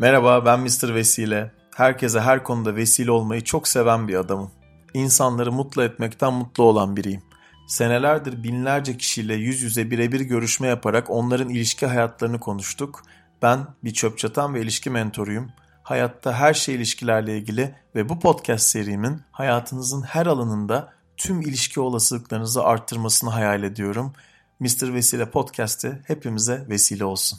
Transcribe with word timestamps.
Merhaba 0.00 0.44
ben 0.44 0.60
Mr. 0.60 0.94
Vesile. 0.94 1.52
Herkese 1.76 2.20
her 2.20 2.44
konuda 2.44 2.76
vesile 2.76 3.10
olmayı 3.10 3.44
çok 3.44 3.68
seven 3.68 4.08
bir 4.08 4.14
adamım. 4.14 4.50
İnsanları 4.94 5.52
mutlu 5.52 5.82
etmekten 5.82 6.32
mutlu 6.32 6.64
olan 6.64 6.96
biriyim. 6.96 7.22
Senelerdir 7.68 8.42
binlerce 8.42 8.96
kişiyle 8.96 9.34
yüz 9.34 9.62
yüze 9.62 9.90
birebir 9.90 10.20
görüşme 10.20 10.66
yaparak 10.66 11.10
onların 11.10 11.48
ilişki 11.48 11.86
hayatlarını 11.86 12.40
konuştuk. 12.40 13.02
Ben 13.42 13.66
bir 13.84 13.92
çöp 13.92 14.18
çatan 14.18 14.54
ve 14.54 14.62
ilişki 14.62 14.90
mentoruyum. 14.90 15.50
Hayatta 15.82 16.34
her 16.34 16.54
şey 16.54 16.74
ilişkilerle 16.74 17.38
ilgili 17.38 17.74
ve 17.94 18.08
bu 18.08 18.20
podcast 18.20 18.66
serimin 18.66 19.22
hayatınızın 19.32 20.02
her 20.02 20.26
alanında 20.26 20.92
tüm 21.16 21.40
ilişki 21.40 21.80
olasılıklarınızı 21.80 22.64
arttırmasını 22.64 23.30
hayal 23.30 23.62
ediyorum. 23.62 24.12
Mr. 24.60 24.94
Vesile 24.94 25.30
Podcast'ı 25.30 26.02
hepimize 26.06 26.66
vesile 26.68 27.04
olsun. 27.04 27.38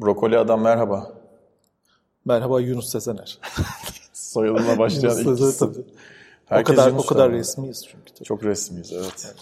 Brokoli 0.00 0.38
adam 0.38 0.60
merhaba. 0.60 1.12
Merhaba 2.24 2.60
Yunus 2.60 2.88
Sezener. 2.88 3.38
Soyadımla 4.12 4.78
başlayan 4.78 5.18
Yunus 5.18 5.40
Sezener 5.40 5.72
tabii. 5.74 5.84
o 5.84 5.94
Herkes 6.46 6.76
kadar 6.76 6.90
Yunus 6.90 7.04
o 7.04 7.08
kadar 7.08 7.32
resmiyiz 7.32 7.86
çünkü. 7.86 8.14
Tabii. 8.14 8.24
Çok 8.24 8.44
resmiyiz 8.44 8.92
evet. 8.92 9.34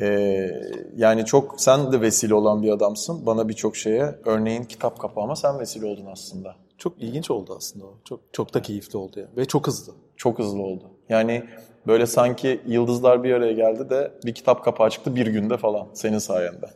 Ee, 0.00 0.50
yani 0.96 1.24
çok 1.24 1.60
sen 1.60 1.92
de 1.92 2.00
vesile 2.00 2.34
olan 2.34 2.62
bir 2.62 2.70
adamsın. 2.70 3.26
Bana 3.26 3.48
birçok 3.48 3.76
şeye 3.76 4.18
örneğin 4.24 4.64
kitap 4.64 4.98
kapağıma 4.98 5.36
sen 5.36 5.58
vesile 5.58 5.86
oldun 5.86 6.06
aslında. 6.12 6.56
Çok 6.78 7.02
ilginç 7.02 7.30
oldu 7.30 7.54
aslında 7.56 7.84
o. 7.86 7.94
Çok 8.04 8.20
çok 8.32 8.54
da 8.54 8.62
keyifli 8.62 8.98
oldu 8.98 9.20
ya 9.20 9.26
ve 9.36 9.44
çok 9.44 9.66
hızlı. 9.66 9.92
Çok 10.16 10.38
hızlı 10.38 10.62
oldu. 10.62 10.84
Yani 11.08 11.44
böyle 11.86 12.06
sanki 12.06 12.60
yıldızlar 12.66 13.22
bir 13.24 13.32
araya 13.32 13.52
geldi 13.52 13.90
de 13.90 14.12
bir 14.24 14.34
kitap 14.34 14.64
kapağı 14.64 14.90
çıktı 14.90 15.16
bir 15.16 15.26
günde 15.26 15.56
falan 15.56 15.88
senin 15.94 16.18
sayende. 16.18 16.66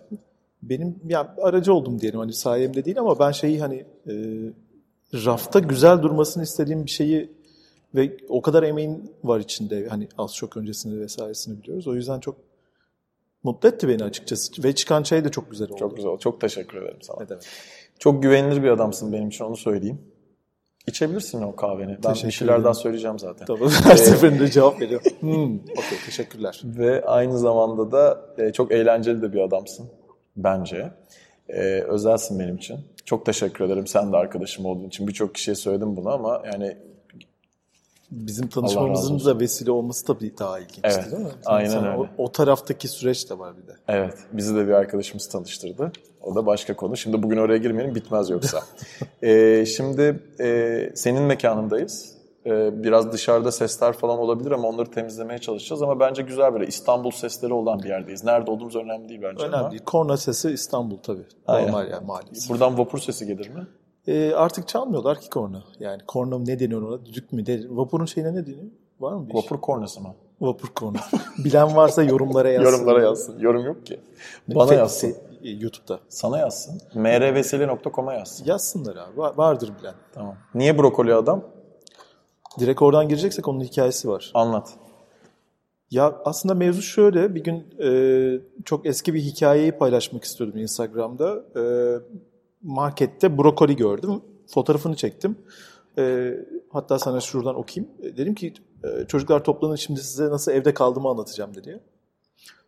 Benim 0.63 0.97
ya 1.09 1.35
aracı 1.43 1.75
oldum 1.75 2.01
diyelim 2.01 2.19
hani 2.19 2.33
sayemde 2.33 2.85
değil 2.85 2.99
ama 2.99 3.19
ben 3.19 3.31
şeyi 3.31 3.61
hani 3.61 3.85
e, 4.09 4.15
rafta 5.15 5.59
güzel 5.59 6.03
durmasını 6.03 6.43
istediğim 6.43 6.85
bir 6.85 6.91
şeyi 6.91 7.33
ve 7.95 8.17
o 8.29 8.43
kadar 8.43 8.63
emeğin 8.63 9.13
var 9.25 9.41
içinde 9.41 9.89
hani 9.89 10.09
az 10.19 10.35
çok 10.35 10.57
öncesinde 10.57 11.01
vesairesini 11.01 11.63
biliyoruz. 11.63 11.87
O 11.87 11.95
yüzden 11.95 12.21
çok 12.21 12.37
mutlu 13.43 13.69
etti 13.69 13.89
beni 13.89 14.05
açıkçası 14.05 14.65
ve 14.65 14.75
çıkan 14.75 15.03
şey 15.03 15.25
de 15.25 15.31
çok 15.31 15.51
güzel 15.51 15.69
oldu. 15.69 15.79
Çok 15.79 15.97
güzel 15.97 16.11
oldu. 16.11 16.21
Çok 16.21 16.41
teşekkür 16.41 16.83
ederim 16.83 17.03
sana. 17.03 17.21
Ne 17.21 17.29
demek. 17.29 17.45
Çok 17.99 18.23
güvenilir 18.23 18.63
bir 18.63 18.69
adamsın 18.69 19.13
benim 19.13 19.29
için 19.29 19.45
onu 19.45 19.57
söyleyeyim. 19.57 19.99
İçebilirsin 20.87 21.43
o 21.43 21.57
kahveni. 21.57 21.99
Ben 22.05 22.15
bir 22.15 22.31
şeyler 22.31 22.65
daha 22.65 22.75
söyleyeceğim 22.75 23.19
zaten. 23.19 23.47
Tamam. 23.47 23.69
Her 23.85 23.97
seferinde 23.97 24.51
cevap 24.51 24.81
veriyorum. 24.81 25.07
Hmm, 25.21 25.57
okey 25.57 25.99
teşekkürler. 26.07 26.63
Ve 26.65 27.05
aynı 27.05 27.39
zamanda 27.39 27.93
da 27.93 28.27
e, 28.39 28.53
çok 28.53 28.73
eğlenceli 28.73 29.23
de 29.23 29.33
bir 29.33 29.41
adamsın 29.41 29.89
bence. 30.37 30.91
E, 31.49 31.61
özelsin 31.81 32.39
benim 32.39 32.57
için. 32.57 32.79
Çok 33.05 33.27
teşekkür 33.27 33.65
ederim 33.65 33.87
sen 33.87 34.13
de 34.13 34.17
arkadaşım 34.17 34.67
olduğun 34.67 34.89
için. 34.89 35.09
Birçok 35.09 35.35
kişiye 35.35 35.55
söyledim 35.55 35.97
bunu 35.97 36.11
ama 36.11 36.43
yani 36.53 36.77
Bizim 38.11 38.49
tanışmamızın 38.49 39.25
da 39.25 39.41
vesile 39.41 39.71
olması 39.71 40.07
tabii 40.07 40.39
daha 40.39 40.59
ilginçti 40.59 40.81
Evet, 40.85 41.13
değil 41.13 41.23
mi? 41.23 41.31
aynen 41.45 41.71
Sana 41.71 41.89
öyle. 41.93 42.11
O, 42.19 42.25
o 42.25 42.33
taraftaki 42.33 42.89
süreç 42.89 43.31
de 43.31 43.39
var 43.39 43.55
bir 43.63 43.67
de. 43.67 43.73
evet 43.89 44.15
bizi 44.33 44.57
de 44.57 44.67
bir 44.67 44.73
arkadaşımız 44.73 45.29
tanıştırdı. 45.29 45.93
O 46.23 46.35
da 46.35 46.47
başka 46.47 46.77
konu. 46.77 46.97
Şimdi 46.97 47.23
bugün 47.23 47.37
oraya 47.37 47.59
girmeyelim 47.59 47.95
bitmez 47.95 48.31
yoksa. 48.31 48.61
E, 49.23 49.67
şimdi 49.67 50.21
e, 50.41 50.91
senin 50.95 51.23
mekanındayız. 51.23 52.16
E, 52.47 52.83
biraz 52.85 53.13
dışarıda 53.13 53.53
sesler 53.53 53.93
falan 53.93 54.19
olabilir 54.19 54.51
ama 54.51 54.69
onları 54.69 54.91
temizlemeye 54.91 55.39
çalışacağız. 55.39 55.83
Ama 55.83 56.01
bence 56.01 56.23
güzel 56.23 56.53
böyle 56.53 56.67
İstanbul 56.67 57.11
sesleri 57.11 57.53
olan 57.53 57.79
bir 57.83 57.89
yerdeyiz. 57.89 58.25
Nerede 58.25 58.51
olduğumuz 58.51 58.77
önemli 58.77 59.09
değil 59.09 59.23
bence 59.23 59.47
ama. 59.47 59.57
Önemli 59.57 59.71
değil. 59.71 59.83
Korna 59.85 60.17
sesi 60.17 60.51
İstanbul 60.51 60.97
tabii. 60.99 61.27
Aynen. 61.47 61.69
Normal 61.69 61.91
yani 61.91 62.07
maalesef. 62.07 62.51
Buradan 62.51 62.79
vapur 62.79 62.99
sesi 62.99 63.27
gelir 63.27 63.49
mi? 63.49 63.67
Ee, 64.07 64.33
artık 64.35 64.69
çalmıyorlar 64.69 65.21
ki 65.21 65.31
korna. 65.31 65.65
Yani 65.81 66.03
korna 66.07 66.39
ne 66.39 66.59
deniyor 66.61 66.83
ona? 66.83 67.07
Düdük 67.07 67.33
mü? 67.33 67.47
De, 67.47 67.61
vapurun 67.71 68.05
şeyine 68.07 68.35
ne 68.35 68.47
deniyor? 68.47 68.65
Var 69.01 69.13
mı 69.13 69.27
bir 69.29 69.33
şey? 69.33 69.41
Vapur 69.43 69.61
kornası 69.61 70.01
mı? 70.01 70.15
Vapur 70.41 70.69
korna. 70.69 70.99
Bilen 71.45 71.77
varsa 71.77 72.03
yorumlara 72.03 72.49
yazsın. 72.51 72.73
Yorumlara 72.73 73.03
yazsın. 73.03 73.39
Yorum 73.39 73.65
yok 73.65 73.87
ki. 73.87 74.01
Bana 74.49 74.71
Fe- 74.73 74.77
yazsın. 74.79 75.09
fe- 75.11 75.63
YouTube'da. 75.63 75.99
Sana 76.09 76.39
yazsın. 76.39 76.81
mrveseli.com'a 76.95 78.15
yazsın. 78.15 78.45
Yazsınlar 78.47 78.97
abi. 78.97 79.21
Va- 79.21 79.37
Vardır 79.37 79.73
bilen. 79.81 79.95
Tamam. 80.15 80.35
Niye 80.55 80.79
brokoli 80.79 81.15
adam? 81.15 81.45
Direkt 82.61 82.83
oradan 82.83 83.09
gireceksek 83.09 83.49
onun 83.49 83.61
hikayesi 83.61 84.09
var. 84.09 84.31
Anlat. 84.35 84.79
Ya 85.91 86.21
aslında 86.25 86.55
mevzu 86.55 86.83
şöyle. 86.83 87.35
Bir 87.35 87.45
gün 87.45 87.67
e, 87.83 88.41
çok 88.65 88.87
eski 88.87 89.15
bir 89.15 89.21
hikayeyi 89.21 89.73
paylaşmak 89.73 90.25
istiyordum 90.25 90.59
Instagram'da. 90.59 91.45
E, 91.57 91.63
markette 92.63 93.39
brokoli 93.39 93.77
gördüm. 93.77 94.23
Fotoğrafını 94.47 94.97
çektim. 94.97 95.37
E, 95.99 96.35
hatta 96.71 96.99
sana 96.99 97.21
şuradan 97.21 97.55
okuyayım. 97.55 97.93
E, 98.03 98.17
dedim 98.17 98.35
ki 98.35 98.55
e, 98.85 99.07
çocuklar 99.07 99.45
toplanın 99.45 99.77
şimdi 99.77 100.01
size 100.01 100.31
nasıl 100.31 100.53
evde 100.53 100.75
kaldığımı 100.75 101.09
anlatacağım 101.09 101.55
dedi. 101.55 101.81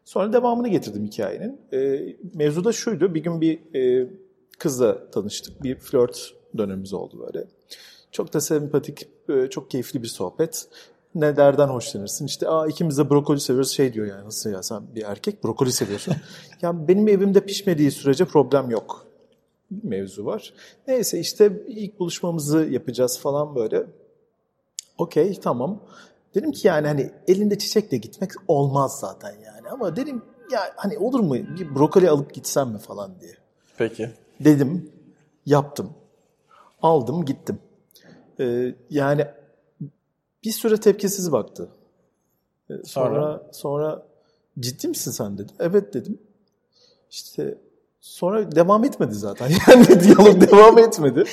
Sonra 0.04 0.32
devamını 0.32 0.68
getirdim 0.68 1.04
hikayenin. 1.04 1.60
E, 1.72 2.00
mevzu 2.34 2.64
da 2.64 2.72
şuydu. 2.72 3.14
Bir 3.14 3.22
gün 3.22 3.40
bir 3.40 3.74
e, 3.74 4.10
kızla 4.58 5.10
tanıştık. 5.10 5.62
Bir 5.62 5.76
flört 5.76 6.34
dönemimiz 6.58 6.92
oldu 6.92 7.26
böyle. 7.26 7.46
Çok 8.12 8.32
da 8.32 8.40
sempatik, 8.40 9.08
e, 9.28 9.50
çok 9.50 9.70
keyifli 9.70 10.02
bir 10.02 10.08
sohbet. 10.08 10.68
Nelerden 11.14 11.68
hoşlanırsın? 11.68 12.26
İşte 12.26 12.48
Aa, 12.48 12.66
ikimiz 12.66 12.98
de 12.98 13.10
brokoli 13.10 13.40
seviyoruz. 13.40 13.70
Şey 13.70 13.92
diyor 13.92 14.06
yani 14.06 14.24
nasıl 14.24 14.50
ya 14.50 14.62
sen 14.62 14.82
bir 14.94 15.02
erkek 15.02 15.44
brokoli 15.44 15.72
seviyorsun. 15.72 16.14
ya 16.62 16.88
benim 16.88 17.08
evimde 17.08 17.40
pişmediği 17.40 17.90
sürece 17.90 18.24
problem 18.24 18.70
yok. 18.70 19.06
Bir 19.70 19.88
mevzu 19.88 20.24
var. 20.24 20.52
Neyse 20.88 21.18
işte 21.20 21.62
ilk 21.66 22.00
buluşmamızı 22.00 22.58
yapacağız 22.58 23.18
falan 23.18 23.54
böyle. 23.54 23.86
Okey 24.98 25.40
tamam. 25.40 25.80
Dedim 26.34 26.52
ki 26.52 26.68
yani 26.68 26.86
hani 26.86 27.10
elinde 27.28 27.58
çiçekle 27.58 27.96
gitmek 27.96 28.30
olmaz 28.48 28.98
zaten 29.00 29.30
yani. 29.44 29.68
Ama 29.70 29.96
dedim 29.96 30.22
ya 30.52 30.60
hani 30.76 30.98
olur 30.98 31.20
mu 31.20 31.34
bir 31.34 31.74
brokoli 31.74 32.10
alıp 32.10 32.34
gitsem 32.34 32.68
mi 32.68 32.78
falan 32.78 33.20
diye. 33.20 33.34
Peki. 33.78 34.10
Dedim, 34.40 34.90
yaptım. 35.46 35.90
Aldım, 36.82 37.24
gittim. 37.24 37.58
Ee, 38.40 38.74
yani 38.90 39.26
bir 40.44 40.50
süre 40.50 40.76
tepkisiz 40.76 41.32
baktı. 41.32 41.68
Ee, 42.70 42.74
sonra, 42.74 42.84
Sonra? 42.84 43.42
sonra 43.52 44.02
ciddi 44.60 44.88
misin 44.88 45.10
sen 45.10 45.38
dedim. 45.38 45.54
Evet 45.60 45.94
dedim. 45.94 46.18
İşte 47.10 47.58
sonra 48.00 48.52
devam 48.52 48.84
etmedi 48.84 49.14
zaten. 49.14 49.50
Yani 49.68 49.86
diyalog 50.00 50.50
devam 50.50 50.78
etmedi. 50.78 51.24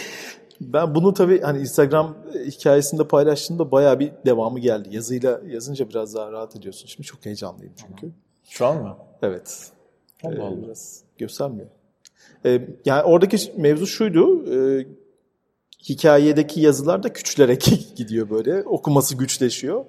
Ben 0.62 0.96
bunu 0.96 1.14
tabii 1.14 1.42
hani 1.42 1.60
Instagram 1.60 2.16
hikayesinde 2.46 3.08
paylaştığımda 3.08 3.72
bayağı 3.72 4.00
bir 4.00 4.12
devamı 4.26 4.60
geldi. 4.60 4.90
Yazıyla 4.96 5.42
yazınca 5.48 5.90
biraz 5.90 6.16
daha 6.16 6.32
rahat 6.32 6.56
ediyorsun. 6.56 6.88
Şimdi 6.88 7.08
çok 7.08 7.26
heyecanlıyım 7.26 7.74
çünkü. 7.88 8.12
Şu 8.50 8.66
an 8.66 8.82
mı? 8.84 8.98
Evet. 9.22 9.72
Allah 10.24 10.36
Ee, 10.36 10.42
Allah. 10.42 10.64
biraz 10.64 11.02
göstermiyor. 11.18 11.68
Ee, 12.46 12.68
yani 12.86 13.04
oradaki 13.04 13.54
mevzu 13.58 13.88
şuydu. 13.88 14.46
e, 14.54 14.88
hikayedeki 15.90 16.62
yazılar 16.62 17.04
da 17.04 17.14
küçülerek 17.14 17.92
gidiyor 17.96 18.30
böyle. 18.30 18.64
Okuması 18.64 19.16
güçleşiyor. 19.16 19.86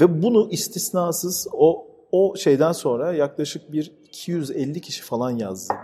Ve 0.00 0.22
bunu 0.22 0.48
istisnasız 0.50 1.48
o 1.52 1.86
o 2.12 2.36
şeyden 2.36 2.72
sonra 2.72 3.12
yaklaşık 3.12 3.72
bir 3.72 3.92
250 4.04 4.80
kişi 4.80 5.02
falan 5.02 5.30
yazdı 5.30 5.74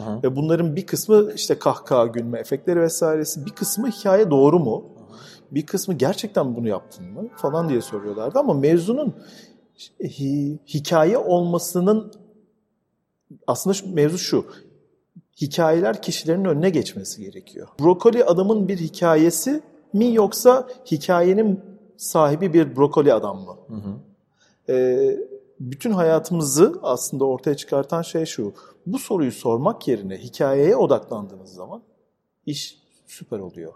hı. 0.00 0.22
Ve 0.22 0.36
bunların 0.36 0.76
bir 0.76 0.86
kısmı 0.86 1.32
işte 1.34 1.58
kahkaha, 1.58 2.06
gülme 2.06 2.38
efektleri 2.38 2.80
vesairesi. 2.80 3.46
Bir 3.46 3.50
kısmı 3.50 3.90
hikaye 3.90 4.30
doğru 4.30 4.58
mu? 4.58 4.84
Bir 5.50 5.66
kısmı 5.66 5.94
gerçekten 5.94 6.56
bunu 6.56 6.68
yaptın 6.68 7.06
mı? 7.06 7.28
Falan 7.36 7.68
diye 7.68 7.80
soruyorlardı 7.80 8.38
ama 8.38 8.54
mevzunun 8.54 9.14
hi- 10.00 10.58
hikaye 10.66 11.18
olmasının 11.18 12.12
aslında 13.46 13.76
mevzu 13.94 14.18
şu. 14.18 14.46
Hikayeler 15.40 16.02
kişilerin 16.02 16.44
önüne 16.44 16.70
geçmesi 16.70 17.22
gerekiyor. 17.22 17.68
Brokoli 17.80 18.24
adamın 18.24 18.68
bir 18.68 18.78
hikayesi 18.78 19.62
mi 19.92 20.14
yoksa 20.14 20.68
hikayenin 20.90 21.60
sahibi 21.96 22.54
bir 22.54 22.76
brokoli 22.76 23.14
adam 23.14 23.40
mı? 23.40 23.56
Hı 23.68 23.74
hı. 23.74 23.94
Ee, 24.72 25.16
bütün 25.60 25.90
hayatımızı 25.90 26.78
aslında 26.82 27.24
ortaya 27.24 27.56
çıkartan 27.56 28.02
şey 28.02 28.24
şu. 28.24 28.52
Bu 28.86 28.98
soruyu 28.98 29.32
sormak 29.32 29.88
yerine 29.88 30.18
hikayeye 30.18 30.76
odaklandığınız 30.76 31.54
zaman 31.54 31.82
iş 32.46 32.78
süper 33.06 33.38
oluyor. 33.38 33.72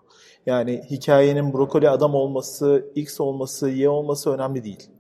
Yani 0.47 0.85
hikayenin 0.91 1.53
brokoli 1.53 1.91
adam 1.91 2.15
olması, 2.15 2.93
X 2.95 3.21
olması, 3.21 3.69
Y 3.69 3.89
olması 3.89 4.31
önemli 4.31 4.65
değil. 4.65 4.91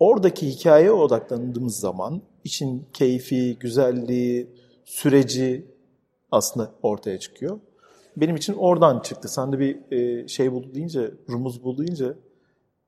Oradaki 0.00 0.48
hikayeye 0.48 0.92
odaklandığımız 0.92 1.76
zaman 1.76 2.22
işin 2.44 2.86
keyfi, 2.92 3.58
güzelliği, 3.58 4.50
süreci 4.84 5.69
aslında 6.30 6.70
ortaya 6.82 7.18
çıkıyor. 7.18 7.60
Benim 8.16 8.36
için 8.36 8.54
oradan 8.54 9.00
çıktı. 9.00 9.28
Sen 9.28 9.52
de 9.52 9.58
bir 9.58 9.92
e, 9.92 10.28
şey 10.28 10.52
buldu 10.52 10.74
deyince, 10.74 11.10
rumuz 11.28 11.64
buldu 11.64 11.82
deyince 11.82 12.12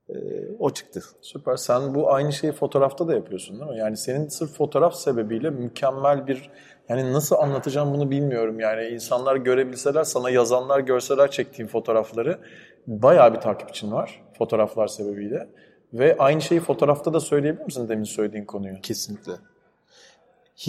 E, 0.08 0.14
o 0.58 0.70
çıktı. 0.70 1.02
Süper. 1.20 1.56
Sen 1.56 1.94
bu 1.94 2.12
aynı 2.12 2.32
şeyi 2.32 2.52
fotoğrafta 2.52 3.08
da 3.08 3.14
yapıyorsun 3.14 3.60
değil 3.60 3.70
mi? 3.70 3.78
Yani 3.78 3.96
senin 3.96 4.28
sırf 4.28 4.50
fotoğraf 4.50 4.94
sebebiyle 4.94 5.50
mükemmel 5.50 6.26
bir 6.26 6.50
yani 6.88 7.12
nasıl 7.12 7.36
anlatacağım 7.36 7.94
bunu 7.94 8.10
bilmiyorum. 8.10 8.60
Yani 8.60 8.86
insanlar 8.86 9.36
görebilseler, 9.36 10.04
sana 10.04 10.30
yazanlar 10.30 10.80
görseler 10.80 11.30
çektiğin 11.30 11.68
fotoğrafları 11.68 12.38
bayağı 12.86 13.34
bir 13.34 13.40
takipçin 13.40 13.92
var 13.92 14.22
fotoğraflar 14.38 14.86
sebebiyle. 14.86 15.48
Ve 15.92 16.16
aynı 16.18 16.40
şeyi 16.40 16.60
fotoğrafta 16.60 17.12
da 17.12 17.20
söyleyebilir 17.20 17.64
misin 17.64 17.88
demin 17.88 18.04
söylediğin 18.04 18.44
konuyu? 18.44 18.80
Kesinlikle. 18.82 19.32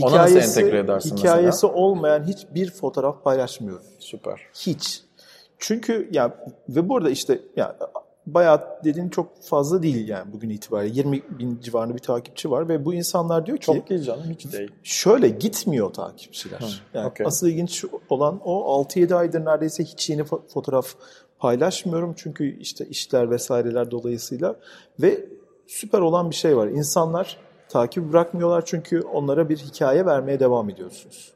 Ona 0.02 0.18
nasıl 0.18 0.36
entegre 0.36 0.80
edersin 0.80 1.18
hikayesi 1.18 1.46
mesela? 1.46 1.74
olmayan 1.74 2.24
hiçbir 2.24 2.72
fotoğraf 2.72 3.24
paylaşmıyorum. 3.24 3.86
Süper. 4.00 4.42
Hiç. 4.54 5.02
Çünkü 5.60 6.10
ya 6.12 6.46
ve 6.70 6.90
burada 6.90 7.10
işte 7.10 7.40
ya 7.56 7.76
bayağı 8.26 8.62
dediğin 8.84 9.10
çok 9.10 9.44
fazla 9.44 9.84
değil 9.84 10.08
yani 10.08 10.34
bugün 10.34 10.50
itibariyle. 10.50 10.96
20 10.96 11.24
bin 11.40 11.60
civarında 11.60 11.96
bir 11.96 12.00
takipçi 12.00 12.52
var 12.52 12.70
ve 12.70 12.86
bu 12.86 12.94
insanlar 12.94 13.46
diyor 13.46 13.58
ki... 13.58 13.66
Çok 13.66 13.90
değil 13.90 14.02
canım 14.02 14.24
hiç 14.30 14.54
değil. 14.54 14.72
Şöyle 14.84 15.30
gitmiyor 15.30 15.94
takipçiler. 15.94 16.60
Hı, 16.60 16.98
yani 16.98 17.08
okay. 17.08 17.28
Asıl 17.28 17.48
ilginç 17.48 17.86
olan 18.10 18.40
o 18.44 18.84
6-7 18.84 19.16
aydır 19.16 19.46
neredeyse 19.46 19.84
hiç 19.84 20.10
yeni 20.10 20.24
fotoğraf 20.24 20.96
paylaşmıyorum. 21.40 22.14
Çünkü 22.18 22.60
işte 22.60 22.86
işler 22.86 23.32
vesaireler 23.32 23.92
dolayısıyla 23.92 24.56
ve 25.02 25.26
süper 25.68 26.00
olan 26.00 26.30
bir 26.30 26.36
şey 26.36 26.58
var. 26.58 26.68
İnsanlar 26.68 27.38
takip 27.74 28.14
bırakmıyorlar 28.14 28.66
çünkü 28.66 29.02
onlara 29.02 29.50
bir 29.50 29.58
hikaye 29.58 30.06
vermeye 30.06 30.40
devam 30.40 30.70
ediyorsunuz. 30.70 31.34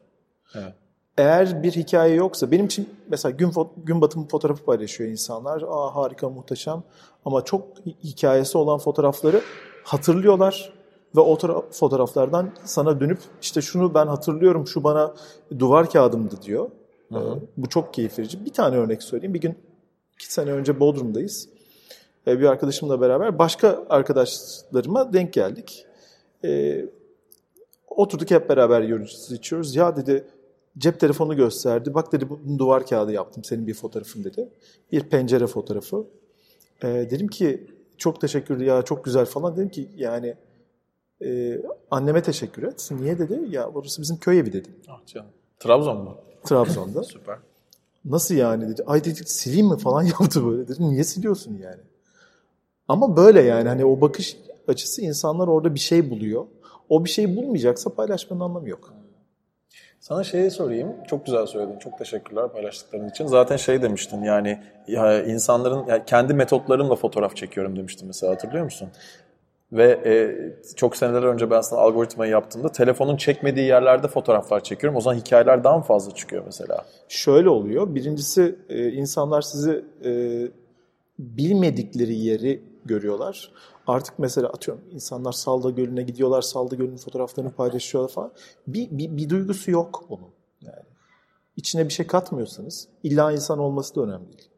Evet. 0.56 0.74
Eğer 1.18 1.64
bir 1.64 1.72
hikaye 1.72 2.16
yoksa 2.16 2.52
benim 2.52 2.66
için 2.66 2.90
mesela 3.10 3.32
gün, 3.32 3.52
gün 3.78 4.02
batımı 4.02 4.28
fotoğrafı 4.28 4.66
paylaşıyor 4.66 5.10
insanlar. 5.10 5.62
Aa 5.62 5.96
harika 5.96 6.30
muhteşem 6.30 6.84
ama 7.26 7.46
çok 7.46 7.68
hikayesi 8.04 8.58
olan 8.58 8.78
fotoğrafları 8.78 9.42
hatırlıyorlar 9.84 10.74
ve 11.16 11.20
o 11.20 11.38
fotoğraflardan 11.72 12.50
sana 12.64 13.00
dönüp 13.00 13.20
işte 13.42 13.62
şunu 13.62 13.94
ben 13.94 14.08
hatırlıyorum 14.08 14.68
şu 14.68 14.84
bana 14.84 15.14
duvar 15.60 15.90
kağıdımdı 15.90 16.42
diyor. 16.42 16.70
Hı 17.12 17.20
hı. 17.20 17.40
Bu 17.58 17.70
çok 17.70 17.94
keyif 17.94 18.20
verici. 18.20 18.46
Bir 18.46 18.54
tane 18.54 18.76
örnek 18.76 19.04
söyleyeyim. 19.04 19.34
Bir 19.34 19.42
gün 19.42 19.56
iki 20.14 20.34
sene 20.34 20.52
önce 20.52 20.80
Bodrum'dayız. 20.80 21.50
Bir 22.28 22.44
arkadaşımla 22.44 23.02
beraber 23.02 23.40
başka 23.40 23.84
arkadaşlarıma 23.90 25.14
denk 25.14 25.34
geldik. 25.34 25.87
E, 26.44 26.86
oturduk 27.88 28.32
hep 28.32 28.50
beraber 28.50 28.82
yiyoruz, 28.82 29.32
içiyoruz. 29.32 29.76
Ya 29.76 29.96
dedi 29.96 30.26
cep 30.78 31.00
telefonu 31.00 31.36
gösterdi. 31.36 31.94
Bak 31.94 32.12
dedi 32.12 32.30
bunu 32.30 32.60
duvar 32.60 32.86
kağıdı 32.86 33.12
yaptım 33.12 33.44
senin 33.44 33.68
bir 33.68 33.74
fotoğrafın 33.74 34.24
dedi. 34.24 34.50
Bir 34.92 35.02
pencere 35.02 35.48
fotoğrafı. 35.48 36.08
E, 36.84 36.88
dedim 36.88 37.28
ki 37.28 37.68
çok 37.98 38.22
teşekkür 38.22 38.62
ya 38.62 38.82
çok 38.82 39.06
güzel 39.06 39.26
falan. 39.26 39.56
Dedim 39.56 39.70
ki 39.70 39.90
yani 39.96 40.36
e, 41.26 41.62
anneme 41.92 42.22
teşekkür 42.24 42.64
et. 42.64 42.90
Niye 42.92 43.20
dedi? 43.20 43.42
Ya 43.50 43.74
burası 43.74 44.02
bizim 44.02 44.18
köy 44.18 44.40
evi 44.40 44.54
dedi. 44.54 44.70
Ah 44.88 45.06
canım. 45.06 45.30
Trabzon 45.60 45.98
mu? 45.98 46.18
Trabzon'da. 46.44 47.04
Süper. 47.04 47.38
Nasıl 48.06 48.36
yani 48.36 48.70
dedi. 48.70 48.84
Ay 48.88 49.04
dedik 49.04 49.30
sileyim 49.30 49.68
mi 49.68 49.78
falan 49.78 50.04
yaptı 50.20 50.46
böyle. 50.46 50.68
Dedim 50.68 50.90
niye 50.90 51.04
siliyorsun 51.04 51.58
yani? 51.58 51.82
Ama 52.88 53.18
böyle 53.18 53.42
yani 53.42 53.70
hani 53.70 53.86
o 53.86 54.02
bakış 54.02 54.38
açısı 54.70 55.02
insanlar 55.02 55.48
orada 55.48 55.76
bir 55.76 55.80
şey 55.80 56.10
buluyor. 56.10 56.46
O 56.90 57.06
bir 57.06 57.10
şey 57.10 57.36
bulmayacaksa 57.36 57.96
paylaşmanın 57.96 58.42
anlamı 58.42 58.70
yok. 58.70 58.94
Sana 60.00 60.24
şeyi 60.24 60.52
sorayım. 60.52 60.96
Çok 61.08 61.26
güzel 61.26 61.46
söyledin. 61.46 61.80
Çok 61.80 61.98
teşekkürler 61.98 62.52
paylaştıkların 62.52 63.10
için. 63.10 63.28
Zaten 63.28 63.58
şey 63.58 63.82
demiştin 63.82 64.24
yani 64.24 64.60
ya 64.88 65.24
insanların 65.24 65.86
ya 65.88 66.06
kendi 66.06 66.34
metotlarımla 66.34 66.96
fotoğraf 66.96 67.36
çekiyorum 67.36 67.76
demiştin 67.78 68.08
mesela 68.08 68.34
hatırlıyor 68.34 68.64
musun? 68.64 68.90
Ve 69.72 70.00
e, 70.06 70.14
çok 70.76 70.96
seneler 70.96 71.24
önce 71.24 71.52
ben 71.52 71.62
sana 71.62 71.80
algoritmayı 71.80 72.32
yaptığımda 72.32 72.72
telefonun 72.72 73.18
çekmediği 73.18 73.68
yerlerde 73.68 74.08
fotoğraflar 74.08 74.64
çekiyorum. 74.64 74.98
O 74.98 75.02
zaman 75.02 75.18
hikayeler 75.18 75.64
daha 75.64 75.78
mı 75.78 75.84
fazla 75.84 76.16
çıkıyor 76.16 76.44
mesela? 76.46 76.86
Şöyle 77.08 77.50
oluyor. 77.50 77.96
Birincisi 77.96 78.56
e, 78.70 78.92
insanlar 78.92 79.42
sizi 79.42 79.86
e, 80.06 80.12
bilmedikleri 81.20 82.16
yeri 82.16 82.62
görüyorlar. 82.86 83.52
Artık 83.88 84.20
mesela 84.20 84.48
atıyorum 84.48 84.84
insanlar 84.92 85.32
Salda 85.32 85.70
Gölü'ne 85.70 86.04
gidiyorlar, 86.04 86.42
Salda 86.42 86.76
Gölü'nün 86.76 86.98
fotoğraflarını 86.98 87.52
paylaşıyorlar 87.52 88.12
falan. 88.12 88.32
Bir, 88.68 88.92
bir, 88.92 89.18
bir 89.18 89.30
duygusu 89.30 89.72
yok 89.72 90.06
onun. 90.10 90.30
Yani 90.62 90.84
içine 91.56 91.86
bir 91.86 91.94
şey 91.94 92.08
katmıyorsanız 92.08 92.88
illa 93.04 93.32
insan 93.32 93.60
olması 93.60 93.96
da 93.96 94.02
önemli 94.02 94.28
değil. 94.38 94.50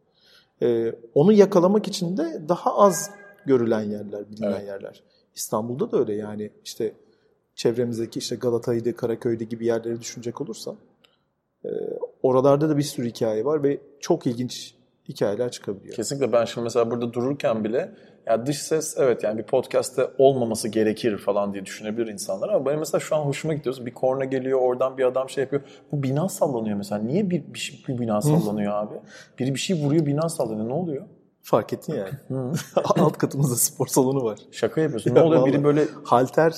Ee, 0.62 0.96
onu 1.14 1.34
yakalamak 1.34 1.88
için 1.88 2.18
de 2.18 2.42
daha 2.50 2.78
az 2.78 3.12
görülen 3.46 3.82
yerler, 3.82 4.32
bilinen 4.32 4.52
evet. 4.52 4.68
yerler. 4.68 5.04
İstanbul'da 5.36 5.92
da 5.92 6.00
öyle 6.00 6.14
yani 6.14 6.52
işte 6.66 6.94
çevremizdeki 7.56 8.20
işte 8.20 8.36
Galata'ydı, 8.36 8.96
Karaköy'de 8.96 9.44
gibi 9.44 9.66
yerleri 9.66 10.00
düşünecek 10.00 10.42
olursan 10.42 10.76
e, 11.66 11.70
oralarda 12.24 12.70
da 12.70 12.78
bir 12.78 12.84
sürü 12.84 13.08
hikaye 13.08 13.46
var 13.46 13.64
ve 13.64 13.82
çok 14.00 14.28
ilginç 14.28 14.76
hikayeler 15.10 15.52
çıkabiliyor. 15.52 15.96
Kesinlikle 15.96 16.32
ben 16.32 16.46
şimdi 16.46 16.64
mesela 16.64 16.92
burada 16.92 17.14
dururken 17.14 17.64
bile 17.64 17.96
ya 18.28 18.46
dış 18.46 18.58
ses 18.58 18.96
evet 18.98 19.24
yani 19.24 19.38
bir 19.38 19.44
podcast'te 19.44 20.08
olmaması 20.18 20.68
gerekir 20.68 21.18
falan 21.18 21.54
diye 21.54 21.66
düşünebilir 21.66 22.08
insanlar 22.08 22.50
ama 22.50 22.66
benim 22.66 22.80
mesela 22.80 23.00
şu 23.00 23.16
an 23.16 23.22
hoşuma 23.22 23.54
gidiyoruz. 23.54 23.86
Bir 23.86 23.94
korna 23.94 24.26
geliyor 24.26 24.60
oradan 24.60 24.98
bir 24.98 25.04
adam 25.04 25.30
şey 25.30 25.42
yapıyor. 25.42 25.62
Bu 25.92 26.04
bina 26.04 26.30
sallanıyor 26.30 26.78
mesela. 26.78 27.02
Niye 27.02 27.30
bir, 27.30 27.54
bir, 27.54 27.60
şey, 27.60 27.84
bir 27.88 28.00
bina 28.00 28.22
sallanıyor 28.22 28.74
abi? 28.74 28.96
Biri 29.40 29.54
bir 29.54 29.60
şey 29.60 29.84
vuruyor 29.84 30.06
bina 30.06 30.30
sallanıyor. 30.30 30.70
Ne 30.70 30.74
oluyor? 30.74 31.06
Fark 31.42 31.74
ettin 31.74 31.94
yani. 31.94 32.10
Alt 32.76 33.18
katımızda 33.18 33.56
spor 33.56 33.88
salonu 33.88 34.24
var. 34.24 34.40
Şaka 34.52 34.82
yapıyorsun. 34.82 35.16
Ne 35.16 35.22
oluyor? 35.22 35.46
Biri 35.46 35.64
böyle 35.64 35.86
halter 36.04 36.54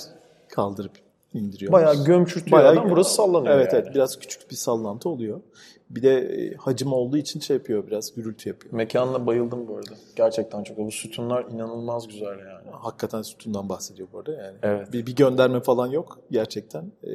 kaldırıp 0.50 1.11
indiriyor. 1.34 1.72
Bayağı 1.72 2.06
gömçürtüyor 2.06 2.58
Bayağı 2.58 2.72
adam. 2.72 2.90
Burası 2.90 3.14
sallanıyor 3.14 3.56
Evet 3.56 3.74
yani. 3.74 3.84
evet 3.84 3.96
biraz 3.96 4.20
küçük 4.20 4.52
bir 4.52 4.56
sallantı 4.56 5.10
oluyor. 5.10 5.42
Bir 5.90 6.02
de 6.02 6.18
e, 6.20 6.56
hacim 6.56 6.94
olduğu 6.94 7.18
için 7.18 7.40
şey 7.40 7.58
yapıyor 7.58 7.88
biraz 7.88 8.16
gürültü 8.16 8.50
yapıyor. 8.50 8.74
Mekanla 8.74 9.26
bayıldım 9.28 9.68
bu 9.68 9.76
arada. 9.76 9.96
Gerçekten 10.16 10.64
çok. 10.64 10.78
Bu 10.78 10.92
sütunlar 10.92 11.46
inanılmaz 11.46 12.08
güzel 12.08 12.40
yani. 12.40 12.70
Hakikaten 12.72 13.22
sütundan 13.22 13.70
bahsediyor 13.70 14.08
bu 14.14 14.20
arada 14.20 14.32
yani. 14.32 14.58
Evet. 14.64 14.94
Bir, 14.94 15.06
bir 15.06 15.16
gönderme 15.16 15.60
falan 15.60 15.88
yok 15.88 16.20
gerçekten. 16.32 16.92
Ee, 17.04 17.10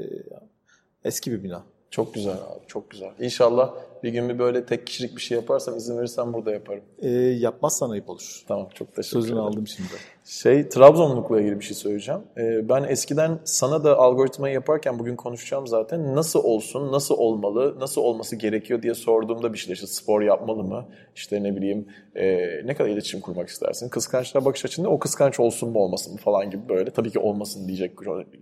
eski 1.05 1.33
bir 1.33 1.45
bina. 1.45 1.63
Çok 1.91 2.15
güzel 2.15 2.35
abi, 2.35 2.67
çok 2.67 2.91
güzel. 2.91 3.11
İnşallah 3.21 3.75
bir 4.03 4.11
gün 4.11 4.29
bir 4.29 4.39
böyle 4.39 4.67
tek 4.67 4.87
kişilik 4.87 5.17
bir 5.17 5.21
şey 5.21 5.37
yaparsam 5.37 5.77
izin 5.77 5.99
verirsen 5.99 6.33
burada 6.33 6.53
yaparım. 6.53 6.83
E, 6.99 7.11
yapmazsan 7.19 7.91
ayıp 7.91 8.11
olur. 8.11 8.45
Tamam, 8.49 8.69
çok 8.75 8.95
teşekkür 8.95 9.21
Sözünü 9.21 9.41
aldım 9.41 9.67
şimdi. 9.67 9.89
Şey, 10.27 10.69
Trabzonlukla 10.69 11.41
ilgili 11.41 11.61
bir 11.61 11.65
şey 11.65 11.77
söyleyeceğim. 11.77 12.21
E, 12.37 12.69
ben 12.69 12.85
eskiden 12.85 13.39
sana 13.45 13.85
da 13.85 13.99
algoritmayı 13.99 14.55
yaparken 14.55 14.99
bugün 14.99 15.17
konuşacağım 15.17 15.67
zaten. 15.67 16.17
Nasıl 16.17 16.45
olsun, 16.45 16.93
nasıl 16.93 17.15
olmalı, 17.19 17.81
nasıl 17.81 18.01
olması 18.01 18.37
gerekiyor 18.37 18.83
diye 18.83 18.95
sorduğumda 18.95 19.53
bir 19.53 19.59
şeyler. 19.59 19.75
İşte 19.75 19.87
spor 19.87 20.23
yapmalı 20.23 20.65
mı? 20.65 20.87
İşte 21.15 21.43
ne 21.43 21.57
bileyim 21.57 21.87
e, 22.15 22.27
ne 22.65 22.75
kadar 22.75 22.91
iletişim 22.91 23.21
kurmak 23.21 23.49
istersin? 23.49 23.89
Kıskançlığa 23.89 24.45
bakış 24.45 24.65
açında 24.65 24.89
o 24.89 24.99
kıskanç 24.99 25.41
olsun 25.41 25.71
mu 25.71 25.79
olmasın 25.79 26.13
mı 26.13 26.19
falan 26.19 26.51
gibi 26.51 26.69
böyle. 26.69 26.91
Tabii 26.91 27.11
ki 27.11 27.19
olmasın 27.19 27.69
diyecek 27.69 27.93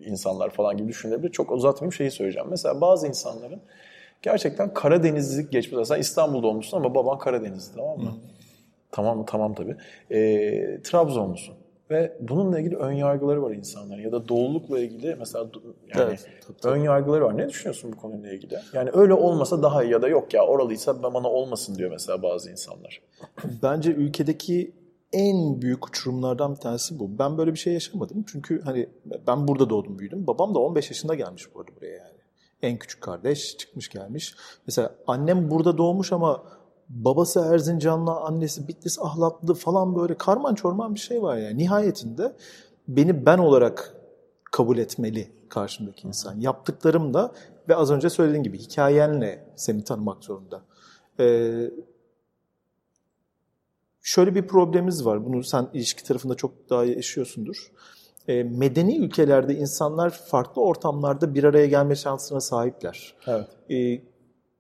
insanlar 0.06 0.50
falan 0.50 0.76
gibi 0.76 0.88
düşünebilir. 0.88 1.32
Çok 1.32 1.52
uzatmayayım 1.52 1.92
şeyi 1.92 2.10
söyleyeceğim. 2.10 2.48
Mesela 2.50 2.80
bazı 2.80 3.08
insanların 3.08 3.60
gerçekten 4.22 4.74
Karadenizlilik 4.74 5.52
geçmiş. 5.52 5.78
Mesela 5.78 5.98
İstanbul'da 5.98 6.46
olmuşsun 6.46 6.76
ama 6.76 6.94
baban 6.94 7.18
Karadenizli 7.18 7.76
tamam 7.76 7.98
mı? 7.98 8.10
Hı. 8.10 8.14
Tamam 8.92 9.24
tamam 9.26 9.54
tabii. 9.54 9.76
E, 10.10 10.82
Trabzonlusun. 10.82 11.63
Ve 11.94 12.16
bununla 12.20 12.60
ilgili 12.60 12.76
ön 12.76 12.92
yargıları 12.92 13.42
var 13.42 13.50
insanların. 13.50 14.02
Ya 14.02 14.12
da 14.12 14.28
doğullukla 14.28 14.78
ilgili 14.78 15.16
mesela 15.18 15.44
yani 15.44 16.08
evet, 16.08 16.28
tabii, 16.46 16.56
tabii. 16.60 16.72
ön 16.72 16.76
yargıları 16.82 17.24
var. 17.24 17.38
Ne 17.38 17.48
düşünüyorsun 17.48 17.92
bu 17.92 17.96
konuyla 17.96 18.32
ilgili? 18.32 18.58
Yani 18.72 18.90
öyle 18.92 19.14
olmasa 19.14 19.62
daha 19.62 19.84
iyi 19.84 19.92
ya 19.92 20.02
da 20.02 20.08
yok 20.08 20.34
ya 20.34 20.46
oralıysa 20.46 21.02
bana 21.02 21.28
olmasın 21.28 21.74
diyor 21.74 21.90
mesela 21.90 22.22
bazı 22.22 22.50
insanlar. 22.50 23.02
Bence 23.62 23.90
ülkedeki 23.90 24.72
en 25.12 25.62
büyük 25.62 25.88
uçurumlardan 25.88 26.54
bir 26.54 26.60
tanesi 26.60 26.98
bu. 26.98 27.18
Ben 27.18 27.38
böyle 27.38 27.52
bir 27.52 27.58
şey 27.58 27.72
yaşamadım. 27.72 28.24
Çünkü 28.28 28.62
hani 28.62 28.88
ben 29.26 29.48
burada 29.48 29.70
doğdum 29.70 29.98
büyüdüm. 29.98 30.26
Babam 30.26 30.54
da 30.54 30.58
15 30.58 30.90
yaşında 30.90 31.14
gelmiş 31.14 31.54
bu 31.54 31.60
arada 31.60 31.76
buraya 31.76 31.96
yani. 31.96 32.18
En 32.62 32.78
küçük 32.78 33.00
kardeş 33.00 33.56
çıkmış 33.56 33.88
gelmiş. 33.88 34.34
Mesela 34.66 34.94
annem 35.06 35.50
burada 35.50 35.78
doğmuş 35.78 36.12
ama 36.12 36.42
babası 36.88 37.40
Erzincanlı, 37.40 38.10
annesi 38.10 38.68
Bitlis 38.68 38.98
ahlatlı 39.00 39.54
falan 39.54 39.96
böyle 39.96 40.14
karman 40.14 40.54
çorman 40.54 40.94
bir 40.94 41.00
şey 41.00 41.22
var 41.22 41.36
yani. 41.36 41.58
Nihayetinde 41.58 42.36
beni 42.88 43.26
ben 43.26 43.38
olarak 43.38 43.94
kabul 44.52 44.78
etmeli 44.78 45.32
karşımdaki 45.48 46.08
insan. 46.08 46.40
Yaptıklarım 46.40 47.14
da 47.14 47.32
ve 47.68 47.76
az 47.76 47.90
önce 47.90 48.10
söylediğim 48.10 48.42
gibi 48.42 48.58
hikayenle 48.58 49.44
seni 49.56 49.84
tanımak 49.84 50.24
zorunda. 50.24 50.62
Ee, 51.20 51.70
şöyle 54.02 54.34
bir 54.34 54.46
problemimiz 54.46 55.06
var. 55.06 55.24
Bunu 55.24 55.42
sen 55.42 55.68
ilişki 55.72 56.04
tarafında 56.04 56.34
çok 56.34 56.70
daha 56.70 56.84
yaşıyorsundur. 56.84 57.72
Ee, 58.28 58.42
medeni 58.42 58.98
ülkelerde 58.98 59.54
insanlar 59.54 60.10
farklı 60.10 60.62
ortamlarda 60.62 61.34
bir 61.34 61.44
araya 61.44 61.66
gelme 61.66 61.96
şansına 61.96 62.40
sahipler. 62.40 63.14
Evet. 63.26 63.48
Ee, 63.70 64.13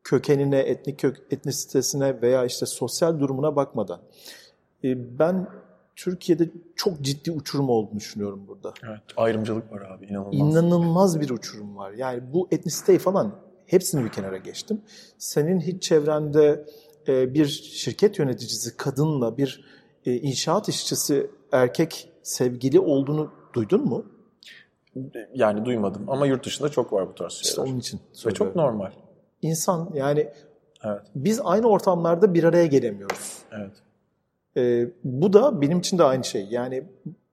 kökenine, 0.04 0.58
etnik 0.58 0.98
kök, 0.98 1.16
etnisitesine 1.30 2.22
veya 2.22 2.44
işte 2.44 2.66
sosyal 2.66 3.20
durumuna 3.20 3.56
bakmadan. 3.56 4.00
E, 4.84 5.18
ben 5.18 5.46
Türkiye'de 5.96 6.50
çok 6.76 7.00
ciddi 7.00 7.30
uçurum 7.30 7.68
olduğunu 7.68 7.96
düşünüyorum 7.96 8.44
burada. 8.48 8.74
Evet, 8.88 9.00
ayrımcılık 9.16 9.72
var 9.72 9.80
abi 9.80 10.06
inanılmaz. 10.06 10.34
İnanılmaz 10.34 11.20
bir 11.20 11.30
uçurum 11.30 11.76
var. 11.76 11.92
Yani 11.92 12.22
bu 12.32 12.48
etnisiteyi 12.50 12.98
falan 12.98 13.34
hepsini 13.66 14.04
bir 14.04 14.08
kenara 14.08 14.36
geçtim. 14.36 14.80
Senin 15.18 15.60
hiç 15.60 15.82
çevrende 15.82 16.64
e, 17.08 17.34
bir 17.34 17.46
şirket 17.46 18.18
yöneticisi 18.18 18.76
kadınla 18.76 19.36
bir 19.36 19.64
e, 20.06 20.14
inşaat 20.14 20.68
işçisi 20.68 21.30
erkek 21.52 22.12
sevgili 22.22 22.80
olduğunu 22.80 23.30
duydun 23.54 23.84
mu? 23.84 24.04
Yani 25.34 25.64
duymadım 25.64 26.04
ama 26.08 26.26
yurt 26.26 26.46
dışında 26.46 26.68
çok 26.68 26.92
var 26.92 27.08
bu 27.08 27.14
tarz 27.14 27.32
şeyler. 27.32 27.48
İşte 27.48 27.60
onun 27.60 27.78
için 27.78 27.96
Ve 27.96 28.02
söylüyorum. 28.12 28.46
çok 28.46 28.56
normal. 28.56 28.90
İnsan 29.44 29.90
yani 29.94 30.28
Evet, 30.84 31.02
biz 31.14 31.40
aynı 31.44 31.66
ortamlarda 31.68 32.34
bir 32.34 32.44
araya 32.44 32.66
gelemiyoruz. 32.66 33.42
evet. 33.52 33.72
E, 34.56 34.90
bu 35.04 35.32
da 35.32 35.60
benim 35.60 35.78
için 35.78 35.98
de 35.98 36.04
aynı 36.04 36.24
şey. 36.24 36.46
Yani 36.50 36.82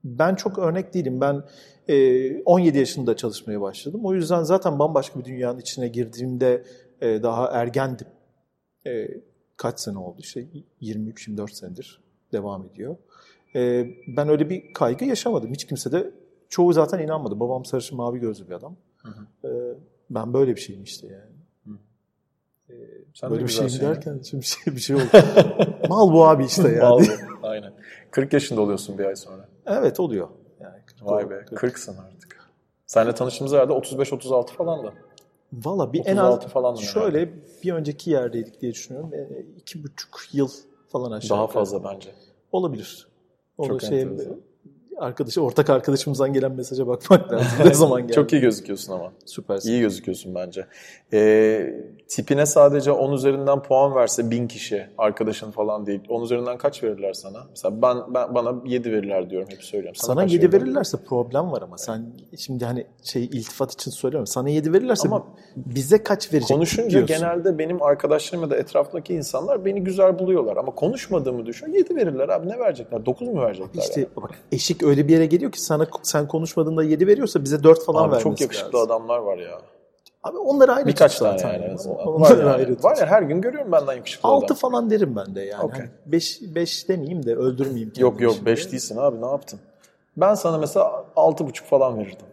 ben 0.04 0.36
çok 0.36 0.60
örnek 0.60 0.94
değilim. 0.94 1.22
Ben 1.22 1.44
e, 1.88 2.44
17 2.44 2.78
yaşında 2.78 3.16
çalışmaya 3.16 3.62
başladım. 3.62 4.02
O 4.04 4.14
yüzden 4.14 4.44
zaten 4.44 4.80
bambaşka 4.80 5.20
bir 5.20 5.26
dünyanın 5.26 5.60
içine 5.60 5.88
girdiğimde 5.88 6.64
e, 7.02 7.24
daha 7.24 7.48
ergendim. 7.48 8.08
E, 8.88 9.08
kaç 9.58 9.80
sene 9.80 9.98
oldu? 9.98 10.16
İşte 10.20 10.46
23-24 10.82 11.52
senedir 11.52 12.02
devam 12.32 12.66
ediyor. 12.66 12.96
E, 13.56 13.88
ben 14.08 14.30
öyle 14.30 14.50
bir 14.50 14.74
kaygı 14.74 15.06
yaşamadım. 15.06 15.52
Hiç 15.52 15.66
kimse 15.66 15.92
de 15.92 16.12
çoğu 16.50 16.74
zaten 16.74 17.00
inanmadı. 17.00 17.40
Babam 17.40 17.66
sarışın 17.66 17.98
mavi 17.98 18.20
gözlü 18.20 18.48
bir 18.48 18.54
adam. 18.54 18.76
Hı 18.98 19.10
hı. 19.10 19.48
E, 19.48 19.78
ben 20.10 20.34
böyle 20.34 20.56
bir 20.56 20.62
şeyim 20.62 20.84
işte 20.84 21.08
yani. 21.08 21.31
E, 22.72 23.02
Sen 23.14 23.30
böyle 23.30 23.42
bir 23.42 23.48
güzel 23.48 23.70
şeyim 23.70 23.80
şeyler. 23.82 23.96
derken 23.96 24.20
şimdi 24.24 24.42
bir 24.42 24.48
şey, 24.48 24.76
bir 24.76 24.80
şey 24.82 24.96
oldu. 24.96 25.06
Mal 25.90 26.14
bu 26.14 26.26
abi 26.28 26.46
işte 26.46 26.70
yani. 26.70 26.82
Vallahi, 26.82 27.08
Aynen. 27.44 27.74
40 28.12 28.34
yaşında 28.34 28.62
oluyorsun 28.62 28.98
bir 28.98 29.06
ay 29.06 29.16
sonra. 29.16 29.50
Evet 29.66 30.00
oluyor. 30.00 30.28
Yani 30.60 30.76
Vay 31.02 31.30
be, 31.30 31.34
40'sın 31.34 31.98
artık. 31.98 32.50
Seninle 32.86 33.16
tanıştığımız 33.16 33.54
herhalde 33.54 33.74
35-36 33.74 34.48
falan 34.48 34.84
da. 34.84 34.94
Valla 35.54 35.94
bir 35.94 36.06
en 36.06 36.18
az 36.18 36.34
36 36.34 36.48
falandım 36.54 36.84
şöyle 36.84 37.30
bir 37.64 37.74
önceki 37.74 38.10
yerdeydik 38.12 38.62
diye 38.62 38.72
düşünüyorum. 38.72 39.14
E, 39.14 39.46
iki 39.58 39.84
buçuk 39.84 40.20
yıl 40.34 40.50
falan 40.90 41.12
aşağı. 41.12 41.30
Daha 41.30 41.42
yukarı. 41.42 41.54
fazla 41.54 41.84
bence. 41.84 42.10
Olabilir. 42.52 43.08
Onu 43.58 43.68
Çok 43.68 43.82
şey, 43.82 44.02
enteresan. 44.02 44.38
Arkadaşı, 45.02 45.42
ortak 45.44 45.70
arkadaşımızdan 45.70 46.34
gelen 46.34 46.52
mesaja 46.52 46.88
bakmak 46.88 47.34
lazım. 47.34 47.48
ne 47.66 47.74
zaman 47.74 48.02
geldi? 48.02 48.14
Çok 48.14 48.34
iyi 48.34 48.42
gözüküyorsun 48.42 48.94
ama. 48.94 49.12
Süpersin. 49.26 49.70
İyi 49.72 49.82
gözüküyorsun 49.82 50.36
bence. 50.36 50.66
Ee, 51.14 51.74
tipine 52.08 52.46
sadece 52.46 52.92
10 52.92 53.14
üzerinden 53.14 53.62
puan 53.64 53.96
verse 53.96 54.32
1000 54.32 54.48
kişi, 54.48 54.88
arkadaşın 54.98 55.52
falan 55.52 55.86
değil. 55.86 56.02
10 56.10 56.24
üzerinden 56.24 56.58
kaç 56.58 56.84
verirler 56.84 57.14
sana? 57.14 57.38
Mesela 57.50 57.82
ben, 57.82 57.98
ben 58.14 58.36
bana 58.36 58.56
7 58.66 58.92
verirler 58.92 59.30
diyorum 59.30 59.48
hep 59.52 59.64
söylüyorum. 59.64 59.96
Sana 59.96 60.22
kaç 60.22 60.34
7 60.34 60.46
verirler? 60.46 60.62
verirlerse 60.62 60.98
problem 61.06 61.52
var 61.52 61.62
ama 61.62 61.78
sen 61.78 62.06
şimdi 62.38 62.66
hani 62.66 62.86
şey 63.04 63.24
iltifat 63.26 63.74
için 63.74 63.92
söylüyorum. 63.92 64.28
Sana 64.28 64.50
7 64.50 64.74
verirlerse 64.74 65.08
Ama 65.08 65.28
bize 65.56 66.04
kaç 66.04 66.34
verecek 66.34 66.48
Konuşunca 66.58 66.90
diyorsun. 66.90 67.18
genelde 67.18 67.58
benim 67.58 67.84
arkadaşlarım 67.84 68.44
ya 68.44 68.50
da 68.50 68.58
etrafındaki 68.58 69.14
insanlar 69.14 69.66
beni 69.66 69.84
güzel 69.84 70.20
buluyorlar. 70.20 70.58
Ama 70.58 70.76
konuşmadığımı 70.76 71.46
düşün 71.46 71.74
7 71.74 71.96
verirler 71.96 72.30
abi 72.30 72.50
ne 72.50 72.60
verecekler? 72.60 73.06
9 73.06 73.28
mu 73.28 73.42
verecekler? 73.42 73.82
İşte 73.82 74.00
yani? 74.02 74.10
bak 74.16 74.32
eşik 74.52 74.84
öyle 74.92 75.08
bir 75.08 75.14
yere 75.14 75.26
geliyor 75.26 75.52
ki 75.52 75.62
sana 75.62 75.88
sen 76.04 76.28
konuşmadığında 76.28 76.84
7 76.84 77.08
veriyorsa 77.08 77.44
bize 77.44 77.64
4 77.64 77.86
falan 77.86 78.04
Abi 78.04 78.08
vermesi 78.12 78.24
çok 78.24 78.42
yakışıklı 78.42 78.78
lazım. 78.78 78.92
adamlar 78.92 79.18
var 79.18 79.38
ya. 79.38 79.62
Abi 80.24 80.38
onları 80.38 80.72
ayrı 80.74 80.88
Birkaç 80.88 81.18
tane 81.20 81.38
zaten 81.38 81.54
yani. 81.62 81.78
Onları 82.06 82.38
Var 82.38 82.38
yani. 82.44 82.50
ayrı 82.50 82.76
tut. 82.76 82.84
Var 82.84 82.98
ya 82.98 83.06
her 83.06 83.22
gün 83.22 83.42
görüyorum 83.42 83.72
benden 83.72 83.94
yakışıklı 83.94 84.30
6 84.30 84.46
adam. 84.46 84.56
falan 84.58 84.90
derim 84.90 85.16
ben 85.16 85.36
de 85.36 85.42
yani. 85.42 85.64
Okey. 85.64 85.86
5 86.06 86.42
5 86.56 86.90
demeyeyim 86.90 87.26
de 87.26 87.36
öldürmeyeyim 87.36 87.90
kendimi. 87.90 88.04
Yok 88.04 88.22
yok 88.22 88.34
şimdi. 88.34 88.46
5 88.46 88.72
değilsin 88.72 88.98
abi 88.98 89.22
ne 89.22 89.26
yaptın? 89.26 89.60
Ben 90.18 90.34
sana 90.34 90.58
mesela 90.58 91.06
6,5 91.16 91.64
falan 91.64 91.98
verirdim. 92.00 92.26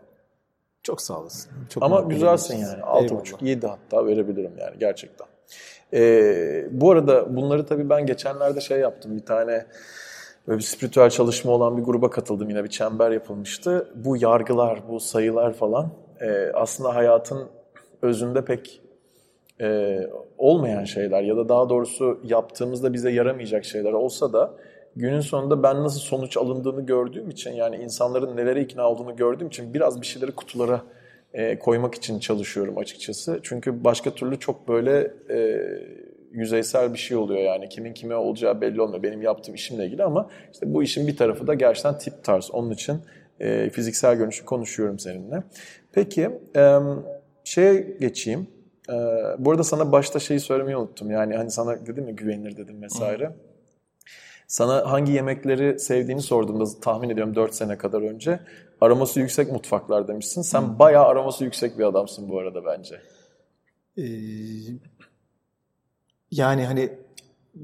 Çok 0.82 1.00
sağ 1.00 1.20
olasın. 1.20 1.50
Çok 1.70 1.82
Ama 1.82 2.00
güzelsin 2.00 2.56
yani. 2.58 2.76
Eyvallah. 2.76 3.02
6,5 3.02 3.44
7 3.44 3.66
hatta 3.66 4.06
verebilirim 4.06 4.52
yani 4.58 4.78
gerçekten. 4.78 5.26
Ee, 5.94 6.66
bu 6.70 6.90
arada 6.90 7.36
bunları 7.36 7.66
tabii 7.66 7.90
ben 7.90 8.06
geçenlerde 8.06 8.60
şey 8.60 8.78
yaptım. 8.80 9.16
Bir 9.16 9.24
tane 9.26 9.66
böyle 10.48 10.58
bir 10.58 10.64
spiritüel 10.64 11.10
çalışma 11.10 11.52
olan 11.52 11.76
bir 11.76 11.82
gruba 11.82 12.10
katıldım. 12.10 12.48
Yine 12.48 12.64
bir 12.64 12.68
çember 12.68 13.10
yapılmıştı. 13.10 13.92
Bu 13.94 14.16
yargılar, 14.16 14.82
bu 14.88 15.00
sayılar 15.00 15.52
falan 15.52 15.90
e, 16.20 16.50
aslında 16.54 16.94
hayatın 16.94 17.48
özünde 18.02 18.44
pek 18.44 18.80
e, 19.60 19.98
olmayan 20.38 20.84
şeyler 20.84 21.22
ya 21.22 21.36
da 21.36 21.48
daha 21.48 21.68
doğrusu 21.68 22.20
yaptığımızda 22.24 22.92
bize 22.92 23.10
yaramayacak 23.10 23.64
şeyler 23.64 23.92
olsa 23.92 24.32
da 24.32 24.54
günün 24.96 25.20
sonunda 25.20 25.62
ben 25.62 25.82
nasıl 25.82 26.00
sonuç 26.00 26.36
alındığını 26.36 26.86
gördüğüm 26.86 27.30
için 27.30 27.52
yani 27.52 27.76
insanların 27.76 28.36
nelere 28.36 28.62
ikna 28.62 28.90
olduğunu 28.90 29.16
gördüğüm 29.16 29.48
için 29.48 29.74
biraz 29.74 30.00
bir 30.00 30.06
şeyleri 30.06 30.32
kutulara 30.32 30.82
e, 31.32 31.58
koymak 31.58 31.94
için 31.94 32.18
çalışıyorum 32.18 32.78
açıkçası. 32.78 33.40
Çünkü 33.42 33.84
başka 33.84 34.10
türlü 34.10 34.38
çok 34.38 34.68
böyle 34.68 35.12
e, 35.30 35.60
yüzeysel 36.32 36.92
bir 36.92 36.98
şey 36.98 37.16
oluyor 37.16 37.40
yani 37.40 37.68
kimin 37.68 37.94
kime 37.94 38.14
olacağı 38.14 38.60
belli 38.60 38.80
olmuyor 38.80 39.02
benim 39.02 39.22
yaptığım 39.22 39.54
işimle 39.54 39.86
ilgili 39.86 40.04
ama 40.04 40.30
işte 40.52 40.74
bu 40.74 40.82
işin 40.82 41.06
bir 41.06 41.16
tarafı 41.16 41.46
da 41.46 41.54
gerçekten 41.54 41.98
tip 41.98 42.24
tarz. 42.24 42.50
Onun 42.52 42.70
için 42.70 43.00
e, 43.40 43.70
fiziksel 43.70 44.16
görünüşü 44.16 44.44
konuşuyorum 44.44 44.98
seninle. 44.98 45.42
Peki 45.92 46.30
e, 46.56 46.78
şeye 47.44 47.96
geçeyim. 48.00 48.48
Ee, 48.90 48.94
bu 49.38 49.50
arada 49.50 49.64
sana 49.64 49.92
başta 49.92 50.18
şeyi 50.18 50.40
söylemeyi 50.40 50.76
unuttum. 50.76 51.10
Yani 51.10 51.36
hani 51.36 51.50
sana 51.50 51.86
dedim 51.86 52.08
ya 52.08 52.12
güvenilir 52.12 52.56
dedim 52.56 52.82
vesaire. 52.82 53.36
Sana 54.46 54.90
hangi 54.90 55.12
yemekleri 55.12 55.78
sevdiğini 55.78 56.22
sorduğumda 56.22 56.64
tahmin 56.80 57.10
ediyorum 57.10 57.34
4 57.34 57.54
sene 57.54 57.78
kadar 57.78 58.02
önce 58.02 58.40
aroması 58.80 59.20
yüksek 59.20 59.52
mutfaklar 59.52 60.08
demişsin. 60.08 60.42
Sen 60.42 60.78
bayağı 60.78 61.04
aroması 61.04 61.44
yüksek 61.44 61.78
bir 61.78 61.84
adamsın 61.84 62.28
bu 62.28 62.38
arada 62.38 62.64
bence. 62.64 63.00
Ee, 63.96 64.02
yani 66.30 66.64
hani 66.66 66.98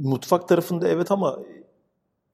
mutfak 0.00 0.48
tarafında 0.48 0.88
evet 0.88 1.10
ama 1.10 1.38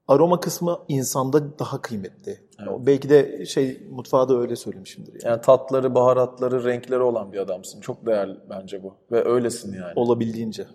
aroma 0.07 0.39
kısmı 0.39 0.79
insanda 0.87 1.59
daha 1.59 1.81
kıymetli. 1.81 2.39
Evet. 2.59 2.71
Belki 2.79 3.09
de 3.09 3.45
şey 3.45 3.81
mutfağı 3.91 4.29
da 4.29 4.37
öyle 4.39 4.55
söylemişimdir. 4.55 5.13
Yani. 5.13 5.31
Yani 5.31 5.41
tatları, 5.41 5.95
baharatları, 5.95 6.63
renkleri 6.65 6.99
olan 7.01 7.31
bir 7.33 7.37
adamsın. 7.37 7.81
Çok 7.81 8.05
değerli 8.05 8.37
bence 8.49 8.83
bu. 8.83 8.93
Ve 9.11 9.25
öylesin 9.25 9.73
yani. 9.73 9.93
Olabildiğince. 9.95 10.65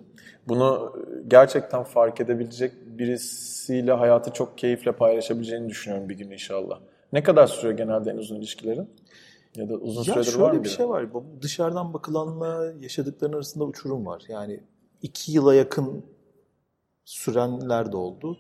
Bunu 0.49 0.97
gerçekten 1.29 1.83
fark 1.83 2.21
edebilecek 2.21 2.73
birisiyle 2.99 3.93
hayatı 3.93 4.31
çok 4.33 4.59
keyifle 4.59 4.93
paylaşabileceğini 4.93 5.69
düşünüyorum 5.69 6.09
bir 6.09 6.15
gün 6.15 6.31
inşallah. 6.31 6.81
Ne 7.13 7.23
kadar 7.23 7.47
sürüyor 7.47 7.77
genelde 7.79 8.11
en 8.11 8.17
uzun 8.17 8.37
ilişkilerin? 8.37 8.91
Ya 9.57 9.69
da 9.69 9.75
uzun 9.75 10.01
Ya 10.01 10.05
süredir 10.15 10.31
şöyle 10.31 10.43
var 10.45 10.51
mı? 10.53 10.59
bir 10.59 10.65
biri? 10.65 10.73
şey 10.73 10.89
var. 10.89 11.15
Bu 11.15 11.25
Dışarıdan 11.43 11.95
bakılanla 11.95 12.73
yaşadıkların 12.81 13.33
arasında 13.33 13.65
uçurum 13.65 14.07
var. 14.07 14.23
Yani 14.29 14.61
iki 15.03 15.33
yıla 15.33 15.55
yakın 15.55 16.05
sürenler 17.05 17.93
de 17.93 17.97
oldu. 17.97 18.39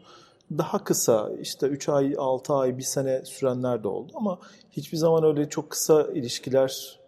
Daha 0.58 0.84
kısa 0.84 1.30
işte 1.40 1.66
3 1.66 1.88
ay, 1.88 2.14
6 2.18 2.54
ay, 2.54 2.78
1 2.78 2.82
sene 2.82 3.24
sürenler 3.24 3.82
de 3.82 3.88
oldu 3.88 4.12
ama 4.14 4.38
hiçbir 4.70 4.96
zaman 4.96 5.24
öyle 5.24 5.48
çok 5.48 5.70
kısa 5.70 6.02
ilişkiler 6.02 7.00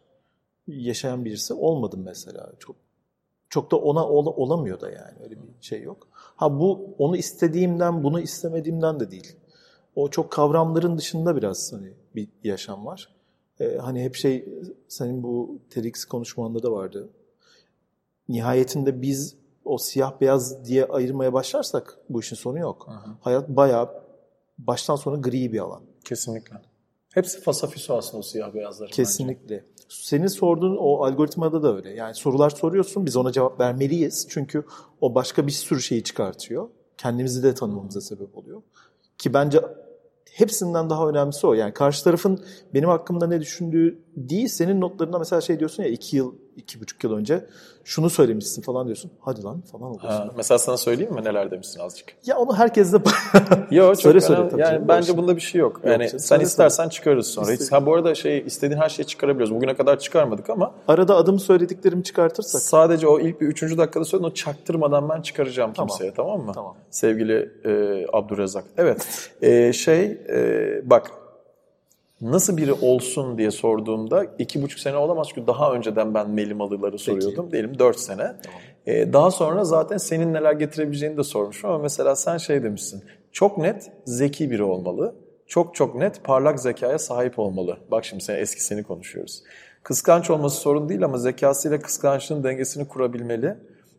yaşayan 0.66 1.24
birisi 1.24 1.54
olmadım 1.54 2.02
mesela. 2.04 2.52
Çok 2.58 2.76
çok 3.50 3.70
da 3.70 3.76
ona 3.76 4.08
ola- 4.08 4.30
olamıyor 4.30 4.80
da 4.80 4.90
yani 4.90 5.18
öyle 5.22 5.36
bir 5.36 5.48
şey 5.60 5.82
yok. 5.82 6.08
Ha 6.12 6.60
bu 6.60 6.94
onu 6.98 7.16
istediğimden, 7.16 8.04
bunu 8.04 8.20
istemediğimden 8.20 9.00
de 9.00 9.10
değil. 9.10 9.36
O 9.96 10.08
çok 10.10 10.30
kavramların 10.32 10.98
dışında 10.98 11.36
biraz 11.36 11.72
hani 11.72 11.92
bir 12.14 12.28
yaşam 12.44 12.86
var. 12.86 13.08
Ee, 13.60 13.76
hani 13.76 14.02
hep 14.02 14.14
şey 14.14 14.48
senin 14.88 15.22
bu 15.22 15.58
TEDx 15.70 16.04
konuşmanda 16.04 16.62
da 16.62 16.72
vardı. 16.72 17.08
Nihayetinde 18.28 19.02
biz 19.02 19.36
o 19.64 19.78
siyah 19.78 20.20
beyaz 20.20 20.64
diye 20.64 20.84
ayırmaya 20.84 21.32
başlarsak 21.32 21.98
bu 22.08 22.20
işin 22.20 22.36
sonu 22.36 22.58
yok. 22.58 22.86
Hı 22.88 22.92
hı. 22.92 23.14
Hayat 23.20 23.48
bayağı 23.48 23.88
baştan 24.58 24.96
sona 24.96 25.16
gri 25.16 25.52
bir 25.52 25.58
alan. 25.58 25.82
Kesinlikle. 26.04 26.56
Hepsi 27.14 27.40
fasafiso 27.40 27.96
aslında 27.96 28.18
o 28.18 28.22
siyah 28.22 28.54
beyazların. 28.54 28.90
Kesinlikle. 28.90 29.64
Senin 29.88 30.26
sorduğun 30.26 30.76
o 30.76 31.04
algoritmada 31.04 31.62
da 31.62 31.76
öyle. 31.76 31.90
Yani 31.90 32.14
sorular 32.14 32.50
soruyorsun 32.50 33.06
biz 33.06 33.16
ona 33.16 33.32
cevap 33.32 33.60
vermeliyiz. 33.60 34.26
Çünkü 34.30 34.64
o 35.00 35.14
başka 35.14 35.46
bir 35.46 35.52
sürü 35.52 35.82
şeyi 35.82 36.04
çıkartıyor. 36.04 36.68
Kendimizi 36.98 37.42
de 37.42 37.54
tanımamıza 37.54 38.00
sebep 38.00 38.38
oluyor. 38.38 38.62
Ki 39.18 39.34
bence 39.34 39.60
hepsinden 40.32 40.90
daha 40.90 41.08
önemlisi 41.08 41.46
o. 41.46 41.54
Yani 41.54 41.72
karşı 41.72 42.04
tarafın 42.04 42.44
benim 42.74 42.88
hakkımda 42.88 43.26
ne 43.26 43.40
düşündüğü 43.40 43.98
değil 44.28 44.48
senin 44.48 44.80
notlarında 44.80 45.18
mesela 45.18 45.40
şey 45.40 45.58
diyorsun 45.58 45.82
ya 45.82 45.88
iki 45.88 46.16
yıl, 46.16 46.32
iki 46.56 46.80
buçuk 46.80 47.04
yıl 47.04 47.12
önce 47.12 47.46
şunu 47.84 48.10
söylemişsin 48.10 48.62
falan 48.62 48.86
diyorsun. 48.86 49.10
Hadi 49.20 49.42
lan 49.42 49.60
falan 49.60 49.84
oluyorsun. 49.84 50.08
Ha, 50.08 50.28
mesela 50.36 50.58
sana 50.58 50.76
söyleyeyim 50.76 51.14
mi 51.14 51.24
neler 51.24 51.50
demişsin 51.50 51.80
azıcık? 51.80 52.14
Ya 52.26 52.38
onu 52.38 52.56
herkes 52.56 52.92
de 52.92 52.96
Yok 53.70 53.94
çok 53.94 54.00
Söyle, 54.02 54.20
söyle 54.20 54.48
tabii 54.50 54.60
yani 54.60 54.70
canım, 54.74 54.88
bence 54.88 55.16
bunda 55.16 55.36
bir 55.36 55.40
şey 55.40 55.60
yok. 55.60 55.76
Yok 55.76 55.86
Yani 55.86 55.98
canım, 56.06 56.10
sen 56.10 56.18
söyle, 56.18 56.42
istersen 56.42 56.88
çıkarırız 56.88 57.26
sonra. 57.26 57.52
İste- 57.52 57.70
ha 57.70 57.86
bu 57.86 57.94
arada 57.94 58.14
şey 58.14 58.38
istediğin 58.46 58.80
her 58.80 58.88
şeyi 58.88 59.06
çıkarabiliyoruz. 59.06 59.54
Bugüne 59.54 59.74
kadar 59.76 59.98
çıkarmadık 59.98 60.50
ama 60.50 60.74
arada 60.88 61.16
adımı 61.16 61.40
söylediklerimi 61.40 62.04
çıkartırsak. 62.04 62.62
sadece 62.62 63.08
o 63.08 63.20
ilk 63.20 63.40
bir 63.40 63.46
üçüncü 63.46 63.78
dakikada 63.78 64.04
söyledin 64.04 64.30
o 64.30 64.34
çaktırmadan 64.34 65.08
ben 65.08 65.22
çıkaracağım 65.22 65.72
Tamam. 65.72 65.88
kimseye 65.88 66.14
tamam 66.14 66.40
mı? 66.40 66.52
Tamam. 66.54 66.76
Sevgili 66.90 67.50
e, 67.64 68.06
Abdurrezzak. 68.12 68.64
Evet 68.76 69.30
e, 69.42 69.72
şey 69.72 70.04
e, 70.04 70.80
bak 70.90 71.10
nasıl 72.20 72.56
biri 72.56 72.72
olsun 72.72 73.38
diye 73.38 73.50
sorduğumda 73.50 74.26
iki 74.38 74.62
buçuk 74.62 74.80
sene 74.80 74.96
olamaz 74.96 75.26
çünkü 75.34 75.46
daha 75.46 75.72
önceden 75.72 76.14
ben 76.14 76.30
Melimalıları 76.30 76.98
soruyordum. 76.98 77.52
Diyelim 77.52 77.78
dört 77.78 78.00
sene. 78.00 78.36
E, 78.86 79.12
daha 79.12 79.30
sonra 79.30 79.64
zaten 79.64 79.96
senin 79.96 80.32
neler 80.34 80.52
getirebileceğini 80.52 81.16
de 81.16 81.22
sormuşum 81.22 81.70
ama 81.70 81.78
mesela 81.78 82.16
sen 82.16 82.38
şey 82.38 82.62
demişsin. 82.62 83.04
Çok 83.32 83.58
net 83.58 83.92
zeki 84.04 84.50
biri 84.50 84.62
olmalı. 84.62 85.14
Çok 85.46 85.74
çok 85.74 85.94
net 85.94 86.24
parlak 86.24 86.60
zekaya 86.60 86.98
sahip 86.98 87.38
olmalı. 87.38 87.76
Bak 87.90 88.04
şimdi 88.04 88.24
sen 88.24 88.34
eski 88.38 88.64
seni 88.64 88.82
konuşuyoruz. 88.82 89.42
Kıskanç 89.82 90.30
olması 90.30 90.56
sorun 90.60 90.88
değil 90.88 91.04
ama 91.04 91.18
zekasıyla 91.18 91.80
kıskançlığın 91.80 92.44
dengesini 92.44 92.88
kurabilmeli. 92.88 93.56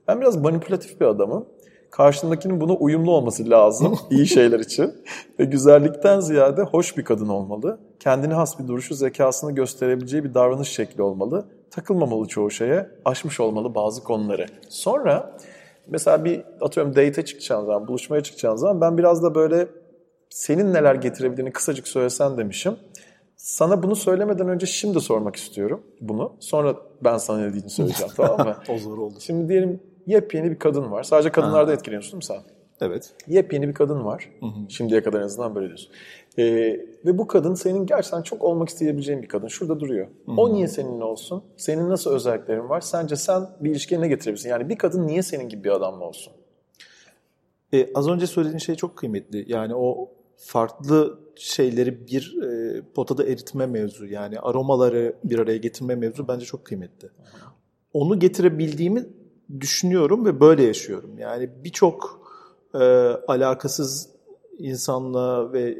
Ben 0.07 0.21
biraz 0.21 0.35
manipülatif 0.35 1.01
bir 1.01 1.05
adamım. 1.05 1.45
Karşındakinin 1.91 2.61
buna 2.61 2.73
uyumlu 2.73 3.11
olması 3.11 3.49
lazım 3.49 3.99
iyi 4.09 4.27
şeyler 4.27 4.59
için. 4.59 4.93
Ve 5.39 5.45
güzellikten 5.45 6.19
ziyade 6.19 6.61
hoş 6.61 6.97
bir 6.97 7.03
kadın 7.03 7.29
olmalı. 7.29 7.79
Kendine 7.99 8.33
has 8.33 8.59
bir 8.59 8.67
duruşu, 8.67 8.95
zekasını 8.95 9.51
gösterebileceği 9.51 10.23
bir 10.23 10.33
davranış 10.33 10.69
şekli 10.69 11.01
olmalı. 11.01 11.45
Takılmamalı 11.71 12.27
çoğu 12.27 12.51
şeye, 12.51 12.89
aşmış 13.05 13.39
olmalı 13.39 13.75
bazı 13.75 14.03
konuları. 14.03 14.45
Sonra 14.69 15.37
mesela 15.87 16.25
bir 16.25 16.43
atıyorum 16.61 16.95
date'e 16.95 17.25
çıkacağın 17.25 17.65
zaman, 17.65 17.87
buluşmaya 17.87 18.23
çıkacağın 18.23 18.55
zaman 18.55 18.81
ben 18.81 18.97
biraz 18.97 19.23
da 19.23 19.35
böyle 19.35 19.67
senin 20.29 20.73
neler 20.73 20.95
getirebildiğini 20.95 21.51
kısacık 21.51 21.87
söylesen 21.87 22.37
demişim. 22.37 22.75
Sana 23.35 23.83
bunu 23.83 23.95
söylemeden 23.95 24.49
önce 24.49 24.65
şimdi 24.65 25.01
sormak 25.01 25.35
istiyorum 25.35 25.81
bunu. 26.01 26.33
Sonra 26.39 26.75
ben 27.03 27.17
sana 27.17 27.37
ne 27.37 27.49
dediğini 27.49 27.69
söyleyeceğim 27.69 28.13
tamam 28.17 28.47
mı? 28.47 28.55
O 28.69 28.77
zor 28.77 28.97
oldu. 28.97 29.15
Şimdi 29.19 29.49
diyelim 29.49 29.79
yepyeni 30.09 30.51
bir 30.51 30.59
kadın 30.59 30.91
var. 30.91 31.03
Sadece 31.03 31.31
kadınlarda 31.31 31.73
etkileniyorsun 31.73 32.11
değil 32.11 32.17
mi 32.17 32.43
sen? 32.43 32.59
Evet. 32.81 33.13
Yepyeni 33.27 33.67
bir 33.67 33.73
kadın 33.73 34.05
var. 34.05 34.29
Şimdiye 34.69 35.03
kadar 35.03 35.19
en 35.19 35.23
azından 35.23 35.55
böyle 35.55 35.67
diyorsun. 35.67 35.91
Ee, 36.37 36.43
ve 37.05 37.17
bu 37.17 37.27
kadın 37.27 37.53
senin 37.53 37.85
gerçekten 37.85 38.21
çok 38.21 38.43
olmak 38.43 38.69
isteyebileceğin 38.69 39.21
bir 39.21 39.27
kadın. 39.27 39.47
Şurada 39.47 39.79
duruyor. 39.79 40.07
O 40.37 40.53
niye 40.53 40.67
seninle 40.67 41.03
olsun? 41.03 41.43
Senin 41.57 41.89
nasıl 41.89 42.11
özelliklerin 42.11 42.69
var? 42.69 42.81
Sence 42.81 43.15
sen 43.15 43.49
bir 43.59 43.71
ilişkiye 43.71 44.01
ne 44.01 44.07
getirebilirsin? 44.07 44.49
Yani 44.49 44.69
bir 44.69 44.77
kadın 44.77 45.07
niye 45.07 45.23
senin 45.23 45.49
gibi 45.49 45.63
bir 45.63 45.69
adamla 45.69 46.05
olsun? 46.05 46.33
E, 47.73 47.93
az 47.93 48.09
önce 48.09 48.27
söylediğin 48.27 48.59
şey 48.59 48.75
çok 48.75 48.97
kıymetli. 48.97 49.45
Yani 49.47 49.75
o 49.75 50.11
farklı 50.37 51.19
şeyleri 51.35 52.07
bir 52.07 52.37
e, 52.43 52.81
potada 52.95 53.23
eritme 53.23 53.65
mevzu 53.65 54.05
yani 54.05 54.39
aromaları 54.39 55.15
bir 55.23 55.39
araya 55.39 55.57
getirme 55.57 55.95
mevzu 55.95 56.27
bence 56.27 56.45
çok 56.45 56.65
kıymetli. 56.65 57.09
Onu 57.93 58.19
getirebildiğimi 58.19 59.05
düşünüyorum 59.59 60.25
ve 60.25 60.39
böyle 60.39 60.63
yaşıyorum. 60.63 61.17
Yani 61.17 61.49
birçok 61.63 62.21
e, 62.73 62.79
alakasız 63.27 64.09
insanla 64.57 65.53
ve 65.53 65.77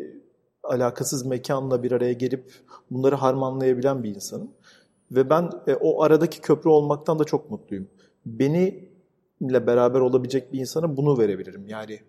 alakasız 0.63 1.25
mekanla 1.25 1.83
bir 1.83 1.91
araya 1.91 2.13
gelip 2.13 2.53
bunları 2.91 3.15
harmanlayabilen 3.15 4.03
bir 4.03 4.15
insanım. 4.15 4.51
Ve 5.11 5.29
ben 5.29 5.49
e, 5.67 5.75
o 5.75 6.03
aradaki 6.03 6.41
köprü 6.41 6.69
olmaktan 6.69 7.19
da 7.19 7.23
çok 7.23 7.51
mutluyum. 7.51 7.87
Beni 8.25 8.89
ile 9.41 9.67
beraber 9.67 9.99
olabilecek 9.99 10.53
bir 10.53 10.59
insana 10.59 10.97
bunu 10.97 11.17
verebilirim. 11.17 11.67
Yani 11.67 11.99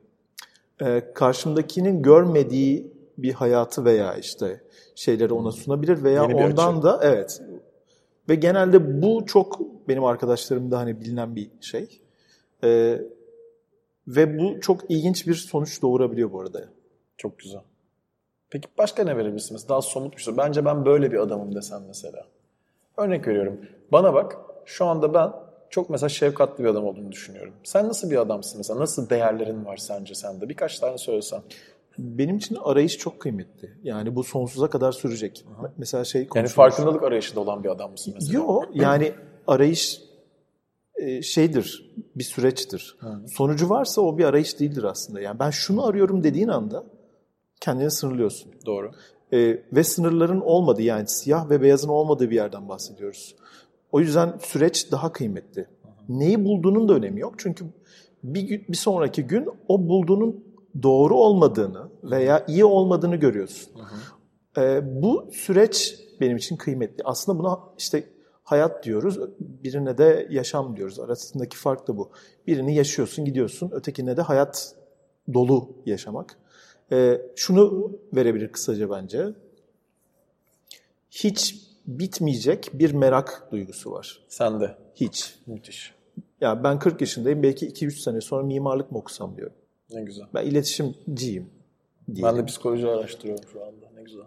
e, 0.81 1.13
karşımdakinin 1.15 2.03
görmediği 2.03 2.93
bir 3.19 3.33
hayatı 3.33 3.85
veya 3.85 4.15
işte 4.15 4.61
şeyleri 4.95 5.33
ona 5.33 5.53
sunabilir 5.53 6.03
veya 6.03 6.23
Yeni 6.23 6.35
ondan 6.35 6.83
da 6.83 7.01
evet. 7.03 7.43
Ve 8.29 8.35
genelde 8.35 9.03
bu 9.03 9.27
çok 9.27 9.61
benim 9.91 10.05
arkadaşlarımda 10.05 10.79
hani 10.79 11.01
bilinen 11.01 11.37
bir 11.37 11.51
şey. 11.61 12.01
E, 12.65 13.01
ve 14.09 14.39
bu 14.39 14.61
çok 14.61 14.91
ilginç 14.91 15.27
bir 15.27 15.35
sonuç 15.35 15.83
doğurabiliyor 15.83 16.33
bu 16.33 16.41
arada. 16.41 16.65
Çok 17.17 17.39
güzel. 17.39 17.61
Peki 18.51 18.69
başka 18.79 19.05
ne 19.05 19.17
verebilirsin? 19.17 19.55
Mesela 19.55 19.69
daha 19.69 19.83
somut 19.83 20.17
bir 20.17 20.23
şey. 20.23 20.37
Bence 20.37 20.65
ben 20.65 20.85
böyle 20.87 21.13
bir 21.13 21.19
adamım 21.19 21.55
desem 21.55 21.83
mesela. 21.89 22.27
Örnek 22.97 23.29
veriyorum. 23.29 23.61
Bana 23.93 24.15
bak 24.15 24.37
şu 24.65 24.85
anda 24.87 25.15
ben 25.15 25.33
çok 25.71 25.91
mesela 25.91 26.09
şefkatli 26.09 26.65
bir 26.65 26.69
adam 26.69 26.85
olduğunu 26.85 27.13
düşünüyorum. 27.13 27.53
Sen 27.65 27.89
nasıl 27.89 28.11
bir 28.11 28.17
adamsın 28.17 28.59
mesela? 28.59 28.81
Nasıl 28.81 29.11
değerlerin 29.11 29.65
var 29.65 29.77
sence 29.77 30.15
sende? 30.15 30.49
Birkaç 30.49 30.79
tane 30.79 30.99
söylesen. 30.99 31.41
Benim 31.99 32.37
için 32.37 32.59
arayış 32.65 32.99
çok 32.99 33.21
kıymetli. 33.21 33.71
Yani 33.83 34.17
bu 34.17 34.25
sonsuza 34.25 34.71
kadar 34.71 34.93
sürecek. 34.93 35.45
Mesela 35.79 36.05
şey 36.05 36.21
Yani 36.21 36.29
konuşuyoruz. 36.29 36.55
farkındalık 36.55 37.03
arayışında 37.03 37.41
olan 37.41 37.65
bir 37.65 37.69
adam 37.69 37.91
mısın 37.91 38.15
mesela? 38.17 38.39
Yok 38.39 38.65
yani 38.75 39.13
arayış 39.51 40.01
e, 40.97 41.23
şeydir, 41.23 41.93
bir 42.17 42.25
süreçtir. 42.25 42.97
Sonucu 43.27 43.71
varsa 43.71 44.01
o 44.01 44.19
bir 44.19 44.25
arayış 44.25 44.61
değildir 44.61 44.85
aslında. 44.85 45.21
Yani 45.21 45.39
ben 45.39 45.51
şunu 45.51 45.87
arıyorum 45.87 46.25
dediğin 46.25 46.49
anda 46.49 46.85
kendini 47.61 47.91
sınırlıyorsun. 47.91 48.53
Doğru. 48.67 48.91
E, 49.33 49.63
ve 49.73 49.85
sınırların 49.85 50.41
olmadığı 50.41 50.83
yani 50.83 51.09
siyah 51.09 51.51
ve 51.51 51.63
beyazın 51.63 51.89
olmadığı 51.89 52.31
bir 52.31 52.35
yerden 52.35 52.69
bahsediyoruz. 52.69 53.35
O 53.93 54.01
yüzden 54.01 54.39
süreç 54.43 54.93
daha 54.93 55.13
kıymetli. 55.13 55.67
Neyi 56.09 56.45
bulduğunun 56.45 56.89
da 56.89 56.95
önemi 56.95 57.21
yok. 57.21 57.35
Çünkü 57.39 57.65
bir, 58.25 58.41
gün- 58.41 58.65
bir 58.69 58.77
sonraki 58.77 59.23
gün 59.23 59.49
o 59.69 59.89
bulduğunun 59.89 60.45
doğru 60.83 61.15
olmadığını 61.17 61.89
veya 62.05 62.45
iyi 62.49 62.65
olmadığını 62.65 63.17
görüyorsun. 63.17 63.73
E, 64.59 64.81
bu 65.03 65.27
süreç 65.33 65.99
benim 66.21 66.37
için 66.37 66.57
kıymetli. 66.57 67.05
Aslında 67.05 67.39
buna 67.39 67.59
işte 67.79 68.05
hayat 68.51 68.85
diyoruz, 68.85 69.19
birine 69.39 69.99
de 69.99 70.29
yaşam 70.31 70.77
diyoruz. 70.77 71.01
Arasındaki 71.01 71.57
fark 71.57 71.89
da 71.89 71.97
bu. 71.97 72.11
Birini 72.47 72.75
yaşıyorsun, 72.75 73.25
gidiyorsun. 73.25 73.71
Ötekine 73.73 74.17
de 74.17 74.23
hayat 74.23 74.75
dolu 75.35 75.77
yaşamak. 75.87 76.39
E, 76.93 77.21
şunu 77.37 77.93
verebilir 78.15 78.53
kısaca 78.53 78.91
bence. 78.91 79.27
Hiç 81.11 81.69
bitmeyecek 81.87 82.71
bir 82.75 82.93
merak 82.93 83.49
duygusu 83.53 83.91
var. 83.93 84.25
Sende. 84.29 84.77
Hiç. 84.95 85.35
Müthiş. 85.47 85.95
Yani 86.41 86.65
ben 86.65 86.79
40 86.79 87.01
yaşındayım. 87.01 87.43
Belki 87.43 87.69
2-3 87.69 87.91
sene 87.91 88.21
sonra 88.21 88.43
mimarlık 88.43 88.93
mı 88.93 88.99
okusam 88.99 89.37
diyorum. 89.37 89.57
Ne 89.93 90.03
güzel. 90.03 90.27
Ben 90.35 90.47
iletişimciyim. 90.47 91.51
diyelim. 92.07 92.23
Ben 92.23 92.37
de 92.37 92.45
psikoloji 92.45 92.89
araştırıyorum 92.89 93.45
şu 93.53 93.65
anda. 93.65 93.87
Ne 93.95 94.03
güzel. 94.03 94.25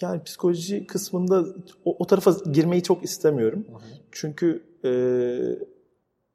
Yani 0.00 0.22
psikoloji 0.22 0.86
kısmında 0.86 1.44
o, 1.84 1.96
o 1.98 2.06
tarafa 2.06 2.30
girmeyi 2.52 2.82
çok 2.82 3.04
istemiyorum. 3.04 3.66
Çünkü 4.12 4.62
e, 4.84 4.90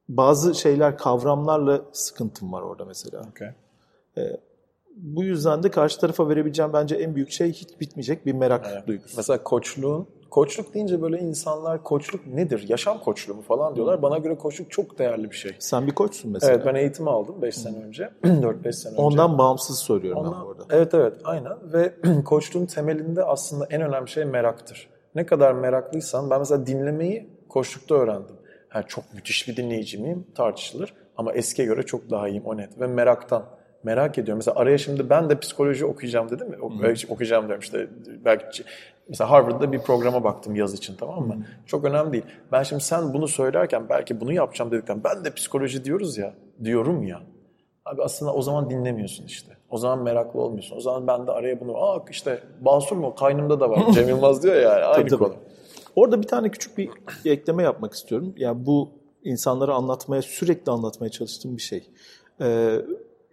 bazı 0.09 0.55
şeyler, 0.55 0.97
kavramlarla 0.97 1.85
sıkıntım 1.93 2.53
var 2.53 2.61
orada 2.61 2.85
mesela. 2.85 3.21
Okay. 3.31 3.51
Bu 4.95 5.23
yüzden 5.23 5.63
de 5.63 5.71
karşı 5.71 5.99
tarafa 5.99 6.29
verebileceğim 6.29 6.73
bence 6.73 6.95
en 6.95 7.15
büyük 7.15 7.31
şey 7.31 7.53
hiç 7.53 7.79
bitmeyecek 7.79 8.25
bir 8.25 8.33
merak 8.33 8.67
Evet. 8.71 8.87
duygusu. 8.87 9.17
Mesela 9.17 9.43
koçluğun, 9.43 10.07
koçluk 10.29 10.73
deyince 10.73 11.01
böyle 11.01 11.19
insanlar 11.19 11.83
koçluk 11.83 12.27
nedir? 12.27 12.65
Yaşam 12.69 12.99
koçluğu 12.99 13.35
mu 13.35 13.41
falan 13.41 13.75
diyorlar. 13.75 14.01
Bana 14.01 14.17
göre 14.17 14.37
koçluk 14.37 14.71
çok 14.71 14.99
değerli 14.99 15.31
bir 15.31 15.35
şey. 15.35 15.51
Sen 15.59 15.87
bir 15.87 15.91
koçsun 15.91 16.31
mesela. 16.31 16.53
Evet 16.53 16.65
ben 16.65 16.75
eğitim 16.75 17.07
aldım 17.07 17.41
5 17.41 17.55
sene 17.55 17.77
önce. 17.77 18.09
4-5 18.23 18.73
sene 18.73 18.91
önce. 18.93 19.01
Ondan 19.01 19.37
bağımsız 19.37 19.79
soruyorum 19.79 20.23
ben 20.23 20.29
Ondan- 20.29 20.45
burada. 20.45 20.63
Evet 20.69 20.93
evet 20.93 21.13
aynen 21.23 21.53
ve 21.73 21.93
koçluğun 22.25 22.65
temelinde 22.65 23.23
aslında 23.23 23.67
en 23.69 23.81
önemli 23.81 24.09
şey 24.09 24.25
meraktır. 24.25 24.89
Ne 25.15 25.25
kadar 25.25 25.53
meraklıysan 25.53 26.29
ben 26.29 26.39
mesela 26.39 26.65
dinlemeyi 26.67 27.29
koçlukta 27.49 27.95
öğrendim. 27.95 28.35
Ha, 28.69 28.83
çok 28.83 29.13
müthiş 29.13 29.47
bir 29.47 29.55
dinleyici 29.57 29.97
miyim 29.97 30.27
tartışılır 30.35 30.93
ama 31.17 31.33
eskiye 31.33 31.67
göre 31.67 31.83
çok 31.83 32.09
daha 32.09 32.27
iyiyim 32.27 32.45
o 32.45 32.57
net 32.57 32.79
ve 32.79 32.87
meraktan. 32.87 33.43
Merak 33.83 34.17
ediyorum. 34.17 34.37
Mesela 34.37 34.59
araya 34.59 34.77
şimdi 34.77 35.09
ben 35.09 35.29
de 35.29 35.39
psikoloji 35.39 35.85
okuyacağım 35.85 36.29
dedim 36.29 36.49
mi? 36.49 36.57
Ok- 36.61 37.05
Okuyacağım 37.09 37.45
diyorum 37.47 37.61
işte 37.61 37.87
belki 38.25 38.63
mesela 39.09 39.29
Harvard'da 39.31 39.71
bir 39.71 39.79
programa 39.79 40.23
baktım 40.23 40.55
yaz 40.55 40.73
için 40.73 40.95
tamam 40.95 41.27
mı? 41.27 41.45
Çok 41.65 41.85
önemli 41.85 42.13
değil. 42.13 42.25
Ben 42.51 42.63
şimdi 42.63 42.83
sen 42.83 43.13
bunu 43.13 43.27
söylerken 43.27 43.89
belki 43.89 44.21
bunu 44.21 44.33
yapacağım 44.33 44.71
dedikten 44.71 45.03
ben 45.03 45.25
de 45.25 45.33
psikoloji 45.33 45.85
diyoruz 45.85 46.17
ya 46.17 46.33
diyorum 46.63 47.03
ya. 47.03 47.21
Abi 47.85 48.03
aslında 48.03 48.33
o 48.33 48.41
zaman 48.41 48.69
dinlemiyorsun 48.69 49.25
işte. 49.25 49.57
O 49.69 49.77
zaman 49.77 50.03
meraklı 50.03 50.41
olmuyorsun. 50.41 50.77
O 50.77 50.79
zaman 50.79 51.07
ben 51.07 51.27
de 51.27 51.31
araya 51.31 51.59
bunu, 51.59 51.77
aa 51.77 52.05
işte 52.09 52.43
Basur 52.61 52.97
mu? 52.97 53.15
Kaynımda 53.15 53.59
da 53.59 53.69
var. 53.69 53.79
Cem 53.93 54.09
Yılmaz 54.09 54.43
diyor 54.43 54.55
ya 54.55 54.61
yani. 54.61 54.83
Aynı 54.83 54.95
Tabii, 54.95 55.09
tabii. 55.09 55.19
konu. 55.19 55.33
Orada 55.95 56.21
bir 56.21 56.27
tane 56.27 56.49
küçük 56.49 56.77
bir 56.77 56.89
ekleme 57.25 57.63
yapmak 57.63 57.93
istiyorum. 57.93 58.33
Yani 58.37 58.65
bu 58.65 58.89
insanlara 59.23 59.73
anlatmaya, 59.73 60.21
sürekli 60.21 60.71
anlatmaya 60.71 61.09
çalıştığım 61.09 61.57
bir 61.57 61.61
şey. 61.61 61.89
Ee, 62.41 62.75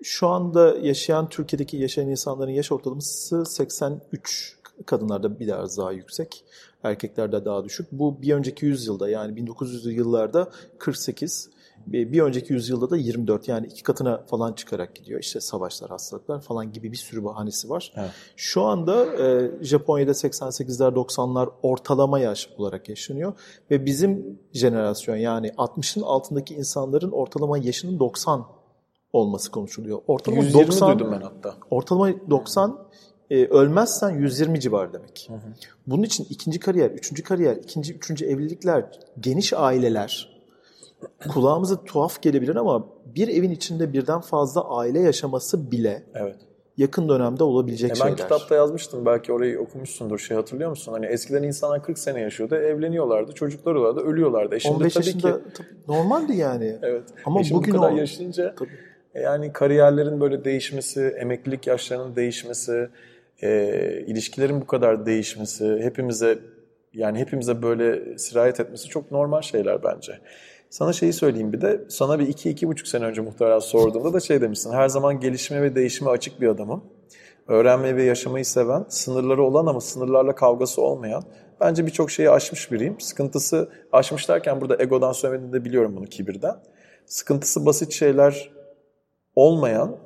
şu 0.03 0.29
anda 0.29 0.77
yaşayan, 0.79 1.29
Türkiye'deki 1.29 1.77
yaşayan 1.77 2.09
insanların 2.09 2.51
yaş 2.51 2.73
ortalaması 2.73 3.47
83 3.47 4.56
Kadınlarda 4.87 5.41
biraz 5.41 5.79
daha 5.79 5.93
yüksek, 5.93 6.45
erkeklerde 6.83 7.45
daha 7.45 7.65
düşük. 7.65 7.93
Bu 7.93 8.23
bir 8.23 8.35
önceki 8.35 8.67
yüzyılda 8.67 9.09
yani 9.09 9.41
1900'lü 9.41 9.91
yıllarda 9.91 10.51
48, 10.79 11.51
bir 11.87 12.21
önceki 12.21 12.53
yüzyılda 12.53 12.91
da 12.91 12.97
24 12.97 13.49
yani 13.49 13.67
iki 13.67 13.83
katına 13.83 14.25
falan 14.27 14.53
çıkarak 14.53 14.95
gidiyor. 14.95 15.21
İşte 15.21 15.41
savaşlar, 15.41 15.91
hastalıklar 15.91 16.41
falan 16.41 16.73
gibi 16.73 16.93
bir 16.93 16.97
sürü 16.97 17.25
bahanesi 17.25 17.71
var. 17.71 17.93
Evet. 17.97 18.11
Şu 18.37 18.63
anda 18.63 19.07
e, 19.07 19.51
Japonya'da 19.65 20.11
88'ler 20.11 20.95
90'lar 20.95 21.49
ortalama 21.63 22.19
yaş 22.19 22.49
olarak 22.59 22.89
yaşanıyor. 22.89 23.33
Ve 23.71 23.87
bizim 23.87 24.41
jenerasyon 24.53 25.17
yani 25.17 25.49
60'ın 25.49 26.03
altındaki 26.03 26.55
insanların 26.55 27.11
ortalama 27.11 27.59
yaşının 27.59 27.99
90 27.99 28.47
olması 29.13 29.51
konuşuluyor. 29.51 30.01
Ortalama 30.07 30.43
120 30.43 30.67
90, 30.67 30.99
duydum 30.99 31.13
ben 31.13 31.21
hatta. 31.21 31.55
Ortalama 31.71 32.31
90 32.31 32.79
e, 33.31 33.47
ölmezsen 33.47 34.11
120 34.11 34.61
civar 34.61 34.93
demek. 34.93 35.27
Hı 35.29 35.35
hı. 35.35 35.39
Bunun 35.87 36.03
için 36.03 36.27
ikinci 36.31 36.61
kariyer, 36.61 36.91
üçüncü 36.91 37.23
kariyer, 37.23 37.57
ikinci, 37.57 37.95
üçüncü 37.95 38.27
evlilikler, 38.27 38.85
geniş 39.21 39.53
aileler 39.53 40.37
kulağımıza 41.33 41.85
tuhaf 41.85 42.23
gelebilir 42.23 42.57
ama 42.57 42.87
bir 43.15 43.29
evin 43.29 43.51
içinde 43.51 43.93
birden 43.93 44.21
fazla 44.21 44.71
aile 44.71 45.01
yaşaması 45.01 45.71
bile 45.71 46.03
evet. 46.15 46.37
yakın 46.77 47.09
dönemde 47.09 47.45
olabilecek 47.45 47.91
e 47.91 47.91
ben 47.91 47.95
şeyler. 47.95 48.11
Ben 48.11 48.17
kitapta 48.17 48.55
yazmıştım 48.55 49.07
belki 49.07 49.33
orayı 49.33 49.61
okumuşsundur 49.61 50.19
şey 50.19 50.37
hatırlıyor 50.37 50.71
musun? 50.71 50.93
Hani 50.93 51.07
eskiden 51.07 51.43
insanlar 51.43 51.83
40 51.83 51.99
sene 51.99 52.21
yaşıyordu, 52.21 52.55
evleniyorlardı, 52.55 53.33
çocukları 53.33 53.83
vardı, 53.83 54.01
ölüyorlardı. 54.01 54.55
E 54.55 54.61
şimdi 54.61 54.77
15 54.77 54.95
tabii 54.95 55.07
yaşında 55.07 55.39
ki... 55.39 55.45
tabii, 55.55 55.69
normaldi 55.89 56.37
yani. 56.37 56.79
evet. 56.83 57.05
Ama 57.25 57.41
e 57.41 57.45
bugün 57.51 57.75
bu 57.75 57.81
kadar 57.81 57.93
o... 57.93 57.97
yaşayınca 57.97 58.55
tabii. 58.55 58.79
E 59.15 59.21
yani 59.21 59.53
kariyerlerin 59.53 60.21
böyle 60.21 60.45
değişmesi, 60.45 61.15
emeklilik 61.21 61.67
yaşlarının 61.67 62.17
değişmesi, 62.17 62.89
e, 63.43 64.05
ilişkilerin 64.07 64.61
bu 64.61 64.67
kadar 64.67 65.07
değişmesi, 65.07 65.79
hepimize 65.83 66.39
yani 66.93 67.19
hepimize 67.19 67.63
böyle 67.63 68.19
sirayet 68.19 68.61
etmesi 68.61 68.89
çok 68.89 69.11
normal 69.11 69.43
şeyler 69.43 69.85
bence. 69.85 70.13
Sana 70.71 70.93
şeyi 70.93 71.13
söyleyeyim 71.13 71.53
bir 71.53 71.61
de. 71.61 71.85
Sana 71.89 72.19
bir 72.19 72.29
iki, 72.29 72.51
iki 72.51 72.69
buçuk 72.69 72.89
sene 72.89 73.05
önce 73.05 73.21
muhtemelen 73.21 73.59
sorduğumda 73.59 74.13
da 74.13 74.21
şey 74.21 74.41
demişsin. 74.41 74.73
Her 74.73 74.89
zaman 74.89 75.21
gelişime 75.21 75.63
ve 75.63 75.75
değişime 75.75 76.11
açık 76.11 76.41
bir 76.41 76.49
adamım. 76.49 76.85
Öğrenmeyi 77.49 77.97
ve 77.97 78.03
yaşamayı 78.03 78.45
seven, 78.45 78.85
sınırları 78.89 79.43
olan 79.43 79.67
ama 79.67 79.81
sınırlarla 79.81 80.35
kavgası 80.35 80.83
olmayan, 80.83 81.23
bence 81.61 81.87
birçok 81.87 82.11
şeyi 82.11 82.31
aşmış 82.31 82.73
biriyim. 82.73 83.01
Sıkıntısı, 83.01 83.69
aşmış 83.93 84.29
derken 84.29 84.61
burada 84.61 84.83
egodan 84.83 85.13
söylemediğini 85.13 85.53
de 85.53 85.65
biliyorum 85.65 85.97
bunu 85.97 86.05
kibirden. 86.05 86.57
Sıkıntısı 87.07 87.67
basit 87.67 87.93
şeyler 87.93 88.51
olmayan, 89.35 89.97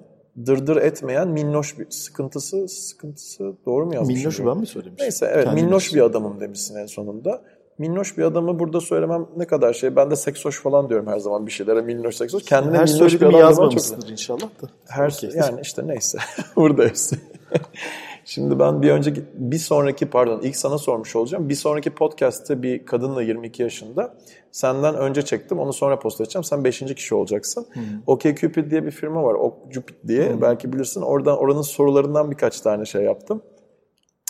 dırdır 0.46 0.76
etmeyen 0.76 1.28
minnoş 1.28 1.78
bir 1.78 1.90
sıkıntısı 1.90 2.68
sıkıntısı 2.68 3.52
doğru 3.66 3.86
mu 3.86 3.94
yazmışım? 3.94 4.20
Minnoş 4.20 4.38
ben 4.38 4.60
mi 4.60 4.66
söylemişim? 4.66 5.04
Neyse 5.04 5.30
evet 5.34 5.44
Kendimiz. 5.44 5.64
minnoş 5.64 5.94
bir 5.94 6.00
adamım 6.00 6.40
demişsin 6.40 6.76
en 6.76 6.86
sonunda 6.86 7.42
minnoş 7.80 8.18
bir 8.18 8.22
adamı 8.22 8.58
burada 8.58 8.80
söylemem 8.80 9.26
ne 9.36 9.46
kadar 9.46 9.72
şey. 9.72 9.96
Ben 9.96 10.10
de 10.10 10.16
seksoş 10.16 10.62
falan 10.62 10.88
diyorum 10.88 11.06
her 11.06 11.18
zaman 11.18 11.46
bir 11.46 11.52
şeylere 11.52 11.82
minnoş 11.82 12.16
seksoş. 12.16 12.42
Kendine 12.42 12.78
her 12.78 12.88
minnoş 12.88 13.20
bir 13.20 13.26
adam 13.26 13.40
yazmamışsındır 13.40 14.08
inşallah 14.08 14.40
da. 14.40 14.68
Her 14.88 15.08
okay. 15.08 15.30
yani 15.34 15.60
işte 15.62 15.86
neyse. 15.86 16.18
Buradayız. 16.56 17.12
Şimdi 18.30 18.58
ben 18.58 18.82
bir 18.82 18.90
önceki 18.90 19.24
bir 19.34 19.58
sonraki 19.58 20.06
pardon 20.06 20.40
ilk 20.40 20.56
sana 20.56 20.78
sormuş 20.78 21.16
olacağım. 21.16 21.48
Bir 21.48 21.54
sonraki 21.54 21.90
podcast'te 21.90 22.62
bir 22.62 22.86
kadınla 22.86 23.22
22 23.22 23.62
yaşında 23.62 24.14
senden 24.52 24.94
önce 24.94 25.22
çektim. 25.22 25.58
Onu 25.58 25.72
sonra 25.72 25.98
post 25.98 26.20
edeceğim. 26.20 26.44
Sen 26.44 26.64
5. 26.64 26.80
kişi 26.80 27.14
olacaksın. 27.14 27.66
Hmm. 27.72 27.82
OkCupid 28.06 28.70
diye 28.70 28.86
bir 28.86 28.90
firma 28.90 29.22
var. 29.24 29.34
OkCupid 29.34 29.94
diye 30.08 30.32
hmm. 30.32 30.42
belki 30.42 30.72
bilirsin. 30.72 31.02
Oradan 31.02 31.38
oranın 31.38 31.62
sorularından 31.62 32.30
birkaç 32.30 32.60
tane 32.60 32.84
şey 32.84 33.02
yaptım 33.02 33.42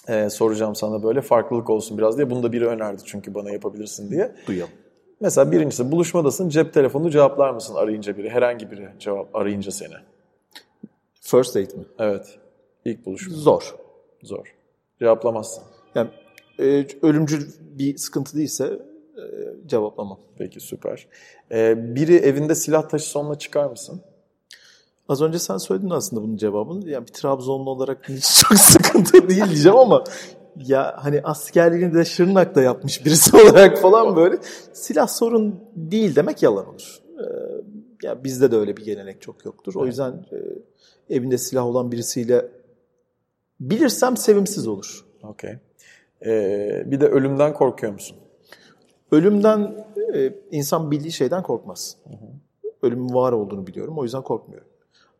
e, 0.08 0.30
soracağım 0.30 0.74
sana 0.74 1.02
böyle 1.02 1.20
farklılık 1.20 1.70
olsun 1.70 1.98
biraz 1.98 2.16
diye. 2.16 2.30
Bunu 2.30 2.42
da 2.42 2.52
biri 2.52 2.66
önerdi 2.66 3.02
çünkü 3.04 3.34
bana 3.34 3.50
yapabilirsin 3.50 4.10
diye. 4.10 4.34
Duyalım. 4.46 4.72
Mesela 5.20 5.52
birincisi 5.52 5.92
buluşmadasın 5.92 6.48
cep 6.48 6.74
telefonunu 6.74 7.10
cevaplar 7.10 7.50
mısın 7.50 7.74
arayınca 7.74 8.16
biri? 8.16 8.30
Herhangi 8.30 8.70
biri 8.70 8.88
cevap 8.98 9.36
arayınca 9.36 9.70
seni. 9.70 9.94
First 11.20 11.54
date 11.54 11.76
mi? 11.76 11.84
Evet. 11.98 12.38
İlk 12.84 13.06
buluşma. 13.06 13.36
Zor. 13.36 13.74
Zor. 14.22 14.54
Cevaplamazsın. 14.98 15.62
Yani 15.94 16.10
e, 16.60 16.86
ölümcül 17.02 17.48
bir 17.60 17.96
sıkıntı 17.96 18.36
değilse 18.36 18.64
e, 19.16 19.22
cevaplamam. 19.66 20.18
Peki 20.38 20.60
süper. 20.60 21.08
E, 21.52 21.94
biri 21.94 22.16
evinde 22.16 22.54
silah 22.54 22.88
taşısa 22.88 23.18
onunla 23.18 23.38
çıkar 23.38 23.66
mısın? 23.66 24.00
Az 25.08 25.22
önce 25.22 25.38
sen 25.38 25.56
söyledin 25.56 25.90
aslında 25.90 26.22
bunun 26.22 26.36
cevabını. 26.36 26.90
Yani 26.90 27.06
bir 27.06 27.12
Trabzonlu 27.12 27.70
olarak 27.70 28.08
hiç 28.08 28.40
çok 28.48 28.58
sıkıntı 28.58 29.28
değil 29.28 29.44
diyeceğim 29.44 29.78
ama 29.78 30.04
ya 30.56 30.96
hani 30.98 31.20
askerliğini 31.22 31.94
de 31.94 32.04
Şırnak'ta 32.04 32.62
yapmış 32.62 33.04
birisi 33.04 33.36
olarak 33.42 33.78
falan 33.78 34.16
böyle 34.16 34.38
silah 34.72 35.08
sorun 35.08 35.60
değil 35.74 36.16
demek 36.16 36.42
yalan 36.42 36.68
olur. 36.68 37.00
Ee, 37.18 37.24
ya 38.02 38.24
bizde 38.24 38.52
de 38.52 38.56
öyle 38.56 38.76
bir 38.76 38.84
gelenek 38.84 39.22
çok 39.22 39.44
yoktur. 39.44 39.74
O 39.74 39.86
yüzden 39.86 40.12
e, 40.12 40.38
evinde 41.16 41.38
silah 41.38 41.66
olan 41.66 41.92
birisiyle 41.92 42.48
bilirsem 43.60 44.16
sevimsiz 44.16 44.66
olur. 44.66 45.04
Okey. 45.22 45.58
Ee, 46.26 46.82
bir 46.86 47.00
de 47.00 47.06
ölümden 47.06 47.54
korkuyor 47.54 47.92
musun? 47.92 48.16
Ölümden 49.12 49.86
e, 50.14 50.32
insan 50.50 50.90
bildiği 50.90 51.12
şeyden 51.12 51.42
korkmaz. 51.42 51.96
Hı 52.04 52.10
hı. 52.10 52.70
Ölümün 52.82 53.14
var 53.14 53.32
olduğunu 53.32 53.66
biliyorum. 53.66 53.98
O 53.98 54.04
yüzden 54.04 54.22
korkmuyorum. 54.22 54.68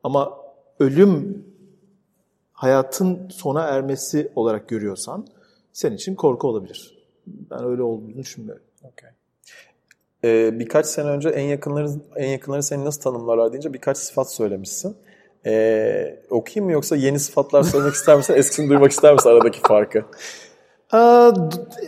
Ama 0.03 0.39
ölüm 0.79 1.45
hayatın 2.53 3.29
sona 3.29 3.63
ermesi 3.63 4.33
olarak 4.35 4.69
görüyorsan 4.69 5.27
senin 5.73 5.97
için 5.97 6.15
korku 6.15 6.49
olabilir. 6.49 7.09
Ben 7.27 7.65
öyle 7.65 7.83
olduğunu 7.83 8.15
düşünmüyorum. 8.15 8.65
Okay. 8.83 9.11
Ee, 10.25 10.59
birkaç 10.59 10.87
sene 10.87 11.09
önce 11.09 11.29
en 11.29 11.45
yakınların 11.45 12.03
en 12.17 12.29
yakınları 12.29 12.63
seni 12.63 12.85
nasıl 12.85 13.01
tanımlarlar 13.01 13.53
deyince 13.53 13.73
birkaç 13.73 13.99
sıfat 13.99 14.33
söylemişsin. 14.33 14.97
Ee, 15.47 16.23
okuyayım 16.31 16.65
mı 16.67 16.73
yoksa 16.73 16.97
yeni 16.97 17.19
sıfatlar 17.19 17.63
söylemek 17.63 17.95
ister 17.95 18.17
misin? 18.17 18.35
Eskisini 18.35 18.69
duymak 18.71 18.91
ister 18.91 19.15
misin 19.15 19.31
aradaki 19.31 19.61
farkı? 19.61 20.05
Aa, 20.93 21.33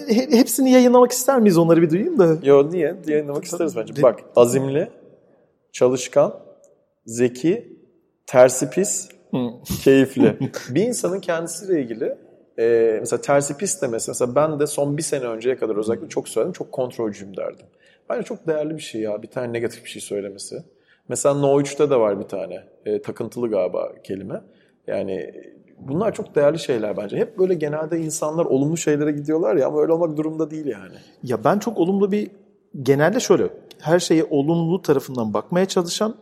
hepsini 0.08 0.70
yayınlamak 0.70 1.12
ister 1.12 1.40
miyiz? 1.40 1.58
Onları 1.58 1.82
bir 1.82 1.90
duyayım 1.90 2.18
da. 2.18 2.36
Yo 2.42 2.70
niye? 2.70 2.96
Yayınlamak 3.06 3.44
isteriz 3.44 3.76
bence. 3.76 4.02
Bak 4.02 4.20
azimli, 4.36 4.90
çalışkan, 5.72 6.34
zeki, 7.06 7.78
tersi 8.26 8.70
pis, 8.70 9.08
keyifli. 9.84 10.38
bir 10.68 10.82
insanın 10.82 11.20
kendisiyle 11.20 11.80
ilgili 11.82 12.16
e, 12.58 12.96
mesela 13.00 13.20
tersi 13.20 13.56
pis 13.56 13.82
demesi 13.82 14.10
mesela 14.10 14.34
ben 14.34 14.60
de 14.60 14.66
son 14.66 14.96
bir 14.96 15.02
sene 15.02 15.24
önceye 15.24 15.56
kadar 15.56 15.76
özellikle 15.76 16.08
çok 16.08 16.28
söyledim 16.28 16.52
çok 16.52 16.72
kontrolcüyüm 16.72 17.36
derdim. 17.36 17.66
Bence 18.10 18.22
çok 18.22 18.46
değerli 18.46 18.76
bir 18.76 18.82
şey 18.82 19.00
ya 19.00 19.22
bir 19.22 19.28
tane 19.28 19.52
negatif 19.52 19.84
bir 19.84 19.90
şey 19.90 20.02
söylemesi. 20.02 20.62
Mesela 21.12 21.34
No 21.34 21.60
3'te 21.60 21.90
de 21.90 21.96
var 21.96 22.20
bir 22.20 22.24
tane 22.24 22.64
e, 22.84 23.02
takıntılı 23.02 23.50
galiba 23.50 23.92
kelime. 24.04 24.40
Yani 24.86 25.34
bunlar 25.78 26.14
çok 26.14 26.34
değerli 26.34 26.58
şeyler 26.58 26.96
bence. 26.96 27.16
Hep 27.16 27.38
böyle 27.38 27.54
genelde 27.54 27.98
insanlar 27.98 28.44
olumlu 28.44 28.76
şeylere 28.76 29.12
gidiyorlar 29.12 29.56
ya 29.56 29.66
ama 29.66 29.80
öyle 29.80 29.92
olmak 29.92 30.16
durumda 30.16 30.50
değil 30.50 30.66
yani. 30.66 30.94
Ya 31.22 31.44
ben 31.44 31.58
çok 31.58 31.78
olumlu 31.78 32.12
bir 32.12 32.30
genelde 32.82 33.20
şöyle 33.20 33.48
her 33.80 33.98
şeye 33.98 34.24
olumlu 34.30 34.82
tarafından 34.82 35.34
bakmaya 35.34 35.66
çalışan 35.66 36.14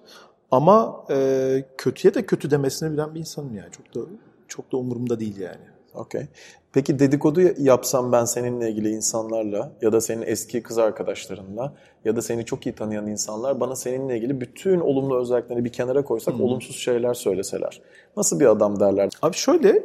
ama 0.51 1.05
e, 1.11 1.65
kötüye 1.79 2.15
de 2.15 2.27
kötü 2.27 2.51
demesini 2.51 2.93
bilen 2.93 3.15
bir 3.15 3.21
insanım 3.21 3.55
yani. 3.55 3.71
Çok 3.71 3.95
da 3.95 4.09
çok 4.49 4.73
da 4.73 4.77
umurumda 4.77 5.21
değil 5.21 5.39
yani. 5.39 5.70
Okey. 5.95 6.27
Peki 6.73 6.99
dedikodu 6.99 7.41
yapsam 7.59 8.13
ben 8.13 8.25
seninle 8.25 8.71
ilgili 8.71 8.91
insanlarla 8.91 9.73
ya 9.83 9.93
da 9.93 10.01
senin 10.01 10.23
eski 10.23 10.63
kız 10.63 10.79
arkadaşlarınla 10.79 11.75
ya 12.05 12.17
da 12.17 12.23
seni 12.23 12.45
çok 12.45 12.67
iyi 12.67 12.75
tanıyan 12.75 13.07
insanlar 13.07 13.61
bana 13.61 13.77
seninle 13.77 14.17
ilgili 14.17 14.41
bütün 14.41 14.81
olumlu 14.81 15.21
özelliklerini 15.21 15.65
bir 15.65 15.73
kenara 15.73 16.05
koysak 16.05 16.35
hmm. 16.35 16.45
olumsuz 16.45 16.77
şeyler 16.77 17.15
söyleseler. 17.15 17.83
Nasıl 18.17 18.41
bir 18.41 18.47
adam 18.47 18.81
derler? 18.81 19.11
Abi 19.23 19.37
şöyle 19.37 19.83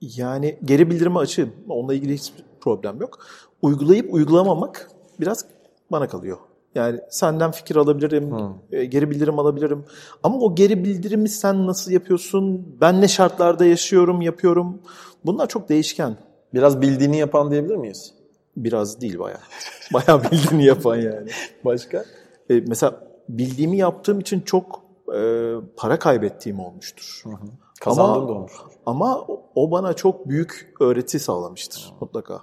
yani 0.00 0.58
geri 0.64 0.90
bildirime 0.90 1.18
açığım. 1.18 1.52
Onunla 1.68 1.94
ilgili 1.94 2.14
hiçbir 2.14 2.44
problem 2.60 3.00
yok. 3.00 3.18
Uygulayıp 3.62 4.14
uygulamamak 4.14 4.90
biraz 5.20 5.44
bana 5.90 6.08
kalıyor. 6.08 6.38
Yani 6.74 7.00
senden 7.10 7.50
fikir 7.50 7.76
alabilirim, 7.76 8.30
hmm. 8.30 8.88
geri 8.90 9.10
bildirim 9.10 9.38
alabilirim. 9.38 9.84
Ama 10.22 10.38
o 10.38 10.54
geri 10.54 10.84
bildirimi 10.84 11.28
sen 11.28 11.66
nasıl 11.66 11.90
yapıyorsun? 11.90 12.76
Ben 12.80 13.00
ne 13.00 13.08
şartlarda 13.08 13.64
yaşıyorum, 13.64 14.20
yapıyorum? 14.20 14.82
Bunlar 15.26 15.48
çok 15.48 15.68
değişken. 15.68 16.16
Biraz 16.54 16.80
bildiğini 16.80 17.16
yapan 17.18 17.50
diyebilir 17.50 17.76
miyiz? 17.76 18.14
Biraz 18.56 19.00
değil 19.00 19.18
bayağı. 19.18 19.40
Bayağı 19.92 20.22
bildiğini 20.24 20.64
yapan 20.64 20.96
yani. 20.96 21.30
Başka? 21.64 22.04
E, 22.50 22.60
mesela 22.60 23.00
bildiğimi 23.28 23.76
yaptığım 23.76 24.20
için 24.20 24.40
çok 24.40 24.82
e, 25.16 25.52
para 25.76 25.98
kaybettiğim 25.98 26.60
olmuştur. 26.60 27.20
Hı 27.24 27.30
hı. 27.30 27.46
Kazandığım 27.80 28.28
da 28.28 28.32
olmuştur. 28.32 28.66
Ama 28.86 29.26
o 29.54 29.70
bana 29.70 29.92
çok 29.92 30.28
büyük 30.28 30.74
öğreti 30.80 31.18
sağlamıştır 31.18 31.90
hı. 31.90 31.94
mutlaka. 32.00 32.40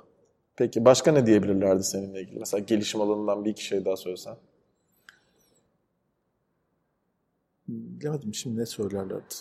Peki 0.57 0.85
başka 0.85 1.11
ne 1.11 1.25
diyebilirlerdi 1.25 1.83
seninle 1.83 2.21
ilgili? 2.21 2.39
Mesela 2.39 2.63
gelişim 2.63 3.01
alanından 3.01 3.45
bir 3.45 3.49
iki 3.49 3.65
şey 3.65 3.85
daha 3.85 3.95
söylesen. 3.95 4.35
Bilemedim 7.67 8.33
şimdi 8.33 8.59
ne 8.59 8.65
söylerlerdi. 8.65 9.35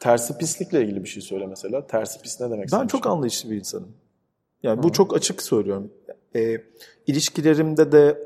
Tersi 0.00 0.38
pislikle 0.38 0.82
ilgili 0.82 1.04
bir 1.04 1.08
şey 1.08 1.22
söyle 1.22 1.46
mesela. 1.46 1.86
Tersi 1.86 2.22
pis 2.22 2.40
ne 2.40 2.50
demek? 2.50 2.72
Ben 2.72 2.76
senin 2.76 2.88
çok 2.88 3.06
anlayışlı 3.06 3.50
bir 3.50 3.56
insanım. 3.56 3.92
Yani 4.62 4.82
bu 4.82 4.92
çok 4.92 5.16
açık 5.16 5.42
söylüyorum. 5.42 5.92
E, 6.36 6.56
ilişkilerimde 7.06 7.92
de 7.92 8.18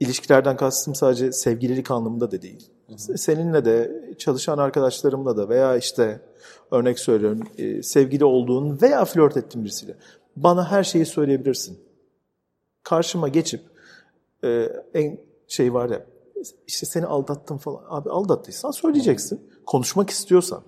ilişkilerden 0.00 0.56
kastım 0.56 0.94
sadece 0.94 1.32
sevgililik 1.32 1.90
anlamında 1.90 2.30
da 2.30 2.42
değil. 2.42 2.70
Seninle 3.16 3.64
de 3.64 4.04
çalışan 4.18 4.58
arkadaşlarımla 4.58 5.36
da 5.36 5.48
veya 5.48 5.76
işte 5.76 6.20
örnek 6.70 6.98
söylüyorum 6.98 7.40
e, 7.58 7.82
sevgili 7.82 8.24
olduğun 8.24 8.80
veya 8.82 9.04
flört 9.04 9.36
ettiğin 9.36 9.64
birisiyle 9.64 9.96
bana 10.36 10.70
her 10.70 10.84
şeyi 10.84 11.06
söyleyebilirsin. 11.06 11.78
Karşıma 12.82 13.28
geçip 13.28 13.60
e, 14.44 14.68
en 14.94 15.20
şey 15.48 15.74
var 15.74 15.90
ya 15.90 16.06
işte 16.66 16.86
seni 16.86 17.06
aldattım 17.06 17.58
falan. 17.58 17.82
Abi 17.88 18.10
aldattıysan 18.10 18.70
söyleyeceksin. 18.70 19.50
Konuşmak 19.66 20.10
istiyorsan. 20.10 20.62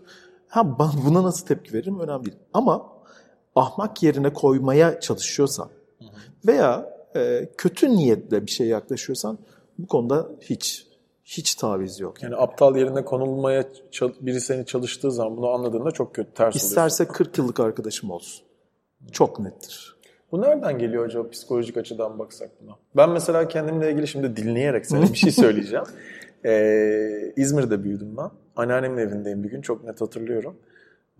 Ha 0.48 0.79
ben 0.79 0.90
buna 1.07 1.22
nasıl 1.22 1.46
tepki 1.46 1.72
veririm 1.72 2.00
önemli 2.00 2.24
değil. 2.24 2.38
Ama 2.55 2.92
ahmak 3.55 4.02
yerine 4.02 4.33
koymaya 4.33 5.00
çalışıyorsan 5.00 5.68
veya 6.46 6.96
e, 7.16 7.48
kötü 7.57 7.88
niyetle 7.88 8.46
bir 8.46 8.50
şeye 8.50 8.70
yaklaşıyorsan 8.70 9.38
bu 9.79 9.87
konuda 9.87 10.29
hiç 10.40 10.87
hiç 11.24 11.55
taviz 11.55 12.00
yok. 12.00 12.22
Yani 12.22 12.37
aptal 12.37 12.76
yerine 12.76 13.05
konulmaya 13.05 13.64
biri 14.20 14.40
seni 14.40 14.66
çalıştığı 14.66 15.12
zaman 15.12 15.37
bunu 15.37 15.48
anladığında 15.48 15.90
çok 15.90 16.14
kötü 16.14 16.35
ters 16.35 16.55
oluyorsun. 16.55 16.68
İsterse 16.68 17.09
40 17.09 17.38
yıllık 17.38 17.61
arkadaşım 17.61 18.11
olsun. 18.11 18.45
Çok 19.12 19.40
nettir. 19.40 19.97
Bu 20.33 20.42
nereden 20.42 20.79
geliyor 20.79 21.05
acaba 21.07 21.31
psikolojik 21.31 21.77
açıdan 21.77 22.19
baksak 22.19 22.51
buna? 22.62 22.77
Ben 22.97 23.11
mesela 23.11 23.49
kendimle 23.49 23.90
ilgili 23.92 24.09
şimdi 24.09 24.37
dinleyerek 24.37 24.87
sana 24.87 25.03
bir 25.03 25.14
şey 25.14 25.33
söyleyeceğim. 25.33 25.85
Ee, 26.45 27.33
İzmir'de 27.37 27.85
büyüdüm 27.85 28.16
ben. 28.16 28.31
Anneannemin 28.57 28.99
evindeyim 28.99 29.45
bir 29.45 29.51
gün 29.51 29.61
çok 29.61 29.85
net 29.85 30.01
hatırlıyorum. 30.01 30.57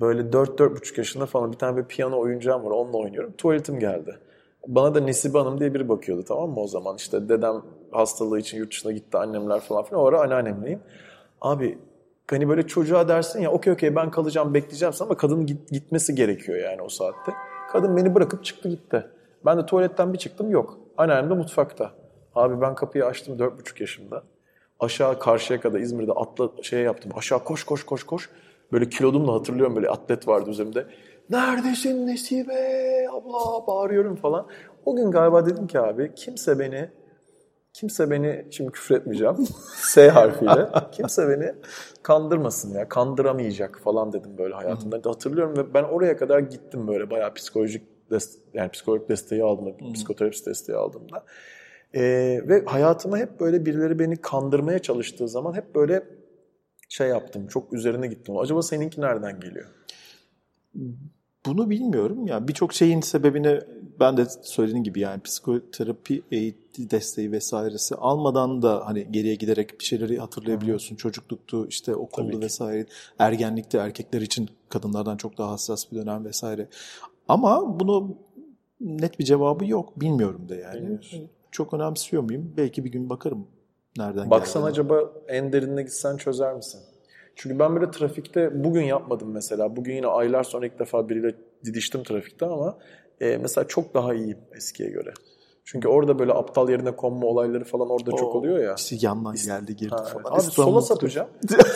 Böyle 0.01 0.23
4-4,5 0.23 0.99
yaşında 0.99 1.27
falan 1.27 1.53
bir 1.53 1.57
tane 1.59 1.77
bir 1.77 1.85
piyano 1.85 2.19
oyuncağım 2.19 2.65
var 2.65 2.71
onunla 2.71 2.97
oynuyorum. 2.97 3.33
Tuvaletim 3.39 3.79
geldi. 3.79 4.19
Bana 4.67 4.95
da 4.95 5.01
Nesibe 5.01 5.39
Hanım 5.39 5.61
diye 5.61 5.75
biri 5.75 5.89
bakıyordu 5.89 6.25
tamam 6.29 6.51
mı 6.51 6.61
o 6.61 6.67
zaman? 6.69 6.97
İşte 6.97 7.29
dedem 7.29 7.63
hastalığı 7.91 8.39
için 8.39 8.59
yurt 8.59 8.71
dışına 8.71 8.93
gitti 8.93 9.19
annemler 9.19 9.61
falan 9.61 9.85
filan. 9.85 10.03
O 10.03 10.07
ara 10.07 10.21
anneannemleyim. 10.21 10.81
Abi 11.41 11.79
hani 12.31 12.49
böyle 12.49 12.67
çocuğa 12.67 13.09
dersin 13.09 13.41
ya 13.41 13.51
okey 13.53 13.73
okey 13.73 13.97
ben 13.97 14.11
kalacağım 14.11 14.55
bekleyeceğim 14.55 14.95
ama 15.01 15.17
kadının 15.17 15.47
git- 15.47 15.71
gitmesi 15.71 16.15
gerekiyor 16.15 16.59
yani 16.59 16.83
o 16.83 16.89
saatte. 16.89 17.33
Kadın 17.73 17.97
beni 17.97 18.15
bırakıp 18.15 18.45
çıktı 18.45 18.69
gitti. 18.69 19.07
Ben 19.45 19.59
de 19.59 19.67
tuvaletten 19.67 20.13
bir 20.13 20.19
çıktım 20.19 20.51
yok. 20.51 20.79
Anneannem 20.97 21.31
de 21.31 21.35
mutfakta. 21.35 21.91
Abi 22.35 22.61
ben 22.61 22.75
kapıyı 22.75 23.07
açtım 23.07 23.39
4,5 23.39 23.81
yaşımda. 23.81 24.23
Aşağı 24.81 25.19
karşıya 25.19 25.61
kadar 25.61 25.81
İzmir'de 25.81 26.13
atla 26.13 26.51
şey 26.63 26.83
yaptım. 26.83 27.13
Aşağı 27.17 27.45
koş 27.45 27.65
koş 27.65 27.87
koş 27.87 28.03
koş. 28.05 28.31
Böyle 28.73 28.89
kilodumla 28.89 29.33
hatırlıyorum 29.35 29.77
böyle 29.77 29.89
atlet 29.89 30.29
vardı 30.29 30.51
üzerimde. 30.51 30.87
Neredesin 31.31 32.07
Nesibe 32.07 33.07
abla 33.13 33.67
bağırıyorum 33.67 34.17
falan. 34.17 34.47
O 34.85 34.97
gün 34.97 35.11
galiba 35.11 35.47
dedim 35.47 35.67
ki 35.67 35.81
abi 35.81 36.13
kimse 36.17 36.59
beni 36.59 36.89
kimse 37.77 38.11
beni 38.11 38.47
şimdi 38.51 38.73
küfür 38.73 38.95
etmeyeceğim 38.95 39.37
S 39.77 40.09
harfiyle 40.09 40.69
kimse 40.93 41.29
beni 41.29 41.55
kandırmasın 42.03 42.75
ya 42.75 42.89
kandıramayacak 42.89 43.81
falan 43.85 44.13
dedim 44.13 44.39
böyle 44.39 44.55
hayatımda. 44.55 44.97
Hatırlıyorum 45.05 45.57
ve 45.57 45.75
ben 45.75 45.83
oraya 45.83 46.17
kadar 46.17 46.39
gittim 46.39 46.89
böyle 46.89 47.11
bayağı 47.11 47.35
psikolojik 47.35 47.83
dest 48.11 48.39
yani 48.55 48.71
psikolojik 48.71 49.09
desteği 49.09 49.43
aldım, 49.43 49.93
psikoterapist 49.95 50.47
desteği 50.47 50.77
aldığımda. 50.77 51.25
Ee, 51.95 52.41
ve 52.45 52.65
hayatıma 52.65 53.19
hep 53.19 53.41
böyle 53.41 53.67
birileri 53.67 53.99
beni 53.99 54.17
kandırmaya 54.17 54.79
çalıştığı 54.79 55.29
zaman 55.29 55.55
hep 55.55 55.75
böyle 55.75 56.05
şey 56.89 57.09
yaptım. 57.09 57.47
Çok 57.47 57.73
üzerine 57.73 58.07
gittim. 58.07 58.37
Acaba 58.39 58.63
seninki 58.63 59.01
nereden 59.01 59.41
geliyor? 59.41 59.67
Bunu 61.47 61.71
bilmiyorum. 61.71 62.27
Yani 62.27 62.49
birçok 62.49 62.73
şeyin 62.73 63.01
sebebini 63.01 63.61
ben 64.01 64.17
de 64.17 64.27
söylediğim 64.43 64.85
gibi 64.85 65.01
yani 65.01 65.21
psikoterapi 65.23 66.23
eğitim 66.33 66.91
desteği 66.91 67.33
vesairesi 67.33 67.95
almadan 67.95 68.63
da 68.63 68.87
hani 68.87 69.13
geriye 69.13 69.35
giderek 69.35 69.81
bir 69.81 69.85
şeyleri 69.85 70.19
hatırlayabiliyorsun. 70.19 70.97
Çocukluktu, 70.97 71.67
işte 71.69 71.95
okuldu 71.95 72.41
vesaire. 72.41 72.87
Ergenlikte 73.19 73.79
erkekler 73.79 74.21
için 74.21 74.49
kadınlardan 74.69 75.17
çok 75.17 75.39
daha 75.39 75.51
hassas 75.51 75.93
bir 75.93 75.97
dönem 75.97 76.25
vesaire. 76.25 76.69
Ama 77.29 77.81
bunu 77.81 78.17
net 78.81 79.19
bir 79.19 79.25
cevabı 79.25 79.67
yok. 79.67 80.01
Bilmiyorum 80.01 80.49
da 80.49 80.55
yani. 80.55 80.81
Bilmiyorsun. 80.81 81.29
Çok 81.51 81.75
önemsiyor 81.75 82.23
muyum? 82.23 82.53
Belki 82.57 82.85
bir 82.85 82.93
gün 82.93 83.11
bakarım 83.11 83.47
nereden 83.99 84.31
Baksan 84.31 84.63
geldiğine. 84.63 84.71
acaba 84.71 85.13
en 85.29 85.53
derinine 85.53 85.83
gitsen 85.83 86.17
çözer 86.17 86.55
misin? 86.55 86.81
Çünkü 87.37 87.59
ben 87.59 87.77
böyle 87.77 87.91
trafikte 87.91 88.65
bugün 88.65 88.83
yapmadım 88.83 89.31
mesela. 89.31 89.77
Bugün 89.77 89.95
yine 89.95 90.07
aylar 90.07 90.43
sonra 90.43 90.67
ilk 90.67 90.79
defa 90.79 91.09
biriyle 91.09 91.35
didiştim 91.65 92.03
trafikte 92.03 92.47
ama 92.47 92.79
e, 93.21 93.37
mesela 93.37 93.69
çok 93.69 93.95
daha 93.95 94.15
iyiyim 94.15 94.39
eskiye 94.57 94.91
göre. 94.91 95.13
Çünkü 95.65 95.89
orada 95.89 96.19
böyle 96.19 96.33
aptal 96.33 96.69
yerine 96.71 96.97
konma 96.97 97.27
olayları 97.27 97.65
falan 97.65 97.91
orada 97.91 98.11
çok 98.11 98.35
O, 98.35 98.39
oluyor 98.39 98.59
ya. 98.59 98.75
İşte 98.79 98.97
yandan 99.01 99.35
geldi 99.47 99.77
girdi 99.77 99.95
Ha, 99.95 100.05
falan. 100.05 100.25
Abi 100.33 100.39
İstanbul- 100.41 100.71
sola 100.71 100.81
sapacağım. 100.83 101.29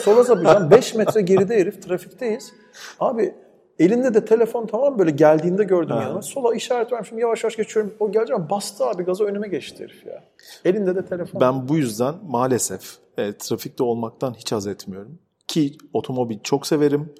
sola 0.02 0.24
sapacağım. 0.24 0.70
5 0.70 0.94
metre 0.94 1.20
geride 1.20 1.56
herif 1.56 1.82
trafikteyiz. 1.82 2.52
Abi 3.00 3.34
elinde 3.78 4.14
de 4.14 4.24
telefon 4.24 4.66
tamam 4.66 4.98
böyle 4.98 5.10
geldiğinde 5.10 5.64
gördüm 5.64 5.96
Ha. 5.96 6.02
yanıma. 6.02 6.22
Sola 6.22 6.54
işaret 6.54 6.92
vermişim 6.92 7.18
yavaş 7.18 7.44
yavaş 7.44 7.56
geçiyorum. 7.56 7.94
O 8.00 8.12
geleceğim 8.12 8.46
bastı 8.50 8.86
abi 8.86 9.02
gaza 9.02 9.24
önüme 9.24 9.48
geçti 9.48 9.84
herif 9.84 10.06
ya. 10.06 10.24
Elinde 10.64 10.94
de 10.96 11.04
telefon. 11.04 11.40
Ben 11.40 11.68
bu 11.68 11.76
yüzden 11.76 12.14
maalesef 12.28 12.96
e, 13.18 13.32
trafikte 13.38 13.82
olmaktan 13.82 14.34
hiç 14.34 14.52
haz 14.52 14.66
etmiyorum. 14.66 15.18
Ki 15.50 15.76
otomobil 15.92 16.38
çok 16.42 16.66
severim 16.66 17.12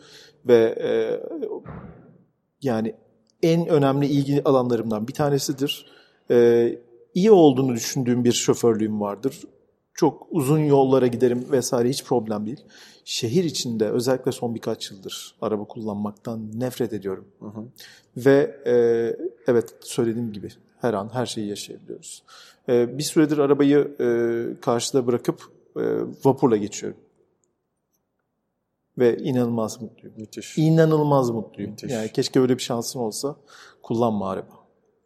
ve 0.46 0.74
e, 0.80 0.90
yani 2.62 2.94
en 3.42 3.66
önemli 3.66 4.06
ilgi 4.06 4.44
alanlarımdan 4.44 5.08
bir 5.08 5.12
tanesidir. 5.12 5.86
E, 6.30 6.78
iyi 7.14 7.30
olduğunu 7.30 7.74
düşündüğüm 7.74 8.24
bir 8.24 8.32
şoförlüğüm 8.32 9.00
vardır. 9.00 9.40
Çok 9.94 10.26
uzun 10.30 10.58
yollara 10.58 11.06
giderim 11.06 11.46
vesaire 11.50 11.88
hiç 11.88 12.04
problem 12.04 12.46
değil. 12.46 12.60
Şehir 13.04 13.44
içinde 13.44 13.90
özellikle 13.90 14.32
son 14.32 14.54
birkaç 14.54 14.90
yıldır 14.90 15.34
araba 15.40 15.64
kullanmaktan 15.64 16.60
nefret 16.60 16.92
ediyorum. 16.92 17.24
Hı 17.40 17.46
hı. 17.46 17.64
Ve 18.16 18.56
e, 18.66 18.72
evet 19.46 19.74
söylediğim 19.80 20.32
gibi 20.32 20.48
her 20.80 20.94
an 20.94 21.10
her 21.12 21.26
şeyi 21.26 21.48
yaşayabiliyoruz. 21.48 22.22
E, 22.68 22.98
bir 22.98 23.02
süredir 23.02 23.38
arabayı 23.38 23.96
e, 24.00 24.06
karşıda 24.60 25.06
bırakıp 25.06 25.40
e, 25.76 25.82
vapurla 26.24 26.56
geçiyorum. 26.56 26.98
Ve 29.00 29.16
inanılmaz 29.16 29.82
mutluyum. 29.82 30.16
Müthiş. 30.18 30.58
İnanılmaz 30.58 31.30
mutluyum. 31.30 31.70
Müthiş. 31.70 31.92
Yani 31.92 32.12
keşke 32.12 32.40
öyle 32.40 32.56
bir 32.56 32.62
şansım 32.62 33.02
olsa 33.02 33.36
kullanma 33.82 34.30
araba. 34.30 34.52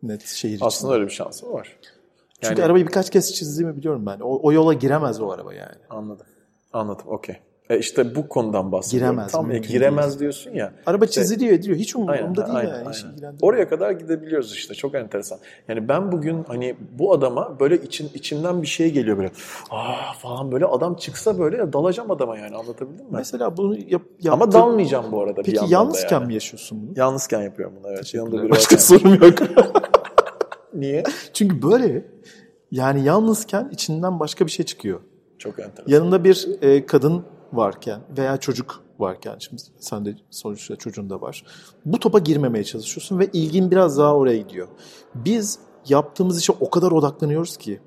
Net 0.02 0.26
şehir. 0.26 0.58
Aslında 0.62 0.94
öyle 0.94 1.04
bir 1.04 1.10
şansım 1.10 1.52
var. 1.52 1.76
Çünkü 2.40 2.60
Yani- 2.60 2.66
arabayı 2.66 2.86
birkaç 2.86 3.10
kez 3.10 3.34
çizdiğimi 3.34 3.76
biliyorum 3.76 4.06
ben. 4.06 4.20
O, 4.20 4.40
o 4.42 4.52
yola 4.52 4.72
giremez 4.72 5.20
o 5.20 5.30
araba 5.30 5.54
yani. 5.54 5.76
Anladım. 5.90 6.26
Anladım. 6.72 7.04
Okey. 7.08 7.36
E 7.70 7.78
işte 7.78 8.14
bu 8.14 8.28
konudan 8.28 8.72
bahsediyorum. 8.72 9.14
Giremez, 9.14 9.32
Tam 9.32 9.46
mümkün 9.46 9.70
giremez 9.72 10.20
diyorsun 10.20 10.50
ya. 10.50 10.72
Araba 10.86 11.04
İşte- 11.04 11.20
çiziliyor 11.20 11.52
ediyor. 11.52 11.76
Hiç 11.76 11.96
umurumda 11.96 12.12
Aynen, 12.22 12.34
değil 12.36 12.48
aynen, 12.58 12.68
yani. 12.70 12.88
aynen. 13.22 13.36
Oraya 13.42 13.68
kadar 13.68 13.90
gidebiliyoruz 13.90 14.52
işte. 14.52 14.74
Çok 14.74 14.94
enteresan. 14.94 15.38
Yani 15.68 15.88
ben 15.88 16.12
bugün 16.12 16.44
hani 16.48 16.76
bu 16.98 17.12
adama 17.12 17.60
böyle 17.60 17.76
için 17.82 18.10
içimden 18.14 18.62
bir 18.62 18.66
şey 18.66 18.90
geliyor 18.92 19.18
böyle. 19.18 19.30
Aa 19.70 20.12
falan 20.18 20.52
böyle 20.52 20.66
adam 20.66 20.94
çıksa 20.94 21.38
böyle 21.38 21.72
dalacağım 21.72 22.10
adama 22.10 22.38
yani 22.38 22.56
anlatabildim 22.56 23.04
mi? 23.04 23.10
Mesela 23.12 23.56
bunu 23.56 23.76
yap, 23.88 24.02
Ama 24.28 24.44
yaptığın- 24.44 24.52
dalmayacağım 24.52 25.12
bu 25.12 25.22
arada 25.22 25.36
bir 25.36 25.42
Peki 25.44 25.60
da 25.60 25.64
yalnızken 25.68 26.16
yani. 26.18 26.26
mi 26.26 26.34
yaşıyorsun 26.34 26.82
bunu? 26.82 26.98
Yalnızken 26.98 27.42
yapıyorum 27.42 27.74
bunu 27.82 27.92
evet. 27.92 28.14
Yanımda 28.14 28.42
biri 28.42 28.50
Başka 28.50 28.78
sorum 28.78 29.14
yok. 29.14 29.38
Niye? 30.74 31.02
Çünkü 31.32 31.62
böyle 31.62 32.04
yani 32.70 33.04
yalnızken 33.04 33.68
içinden 33.72 34.20
başka 34.20 34.46
bir 34.46 34.50
şey 34.50 34.66
çıkıyor. 34.66 35.00
Çok 35.44 35.58
enteresan. 35.58 35.92
Yanında 35.92 36.24
bir 36.24 36.48
e, 36.62 36.86
kadın 36.86 37.24
varken 37.52 38.00
veya 38.18 38.36
çocuk 38.36 38.82
varken 38.98 39.36
şimdi 39.38 39.62
sen 39.78 40.04
de 40.04 40.16
sonuçta 40.30 40.76
çocuğun 40.76 41.10
da 41.10 41.20
var. 41.20 41.44
Bu 41.84 41.98
topa 41.98 42.18
girmemeye 42.18 42.64
çalışıyorsun 42.64 43.18
ve 43.18 43.30
ilgin 43.32 43.70
biraz 43.70 43.98
daha 43.98 44.16
oraya 44.16 44.36
gidiyor. 44.36 44.68
Biz 45.14 45.58
yaptığımız 45.88 46.40
işe 46.40 46.52
o 46.60 46.70
kadar 46.70 46.92
odaklanıyoruz 46.92 47.56
ki 47.56 47.80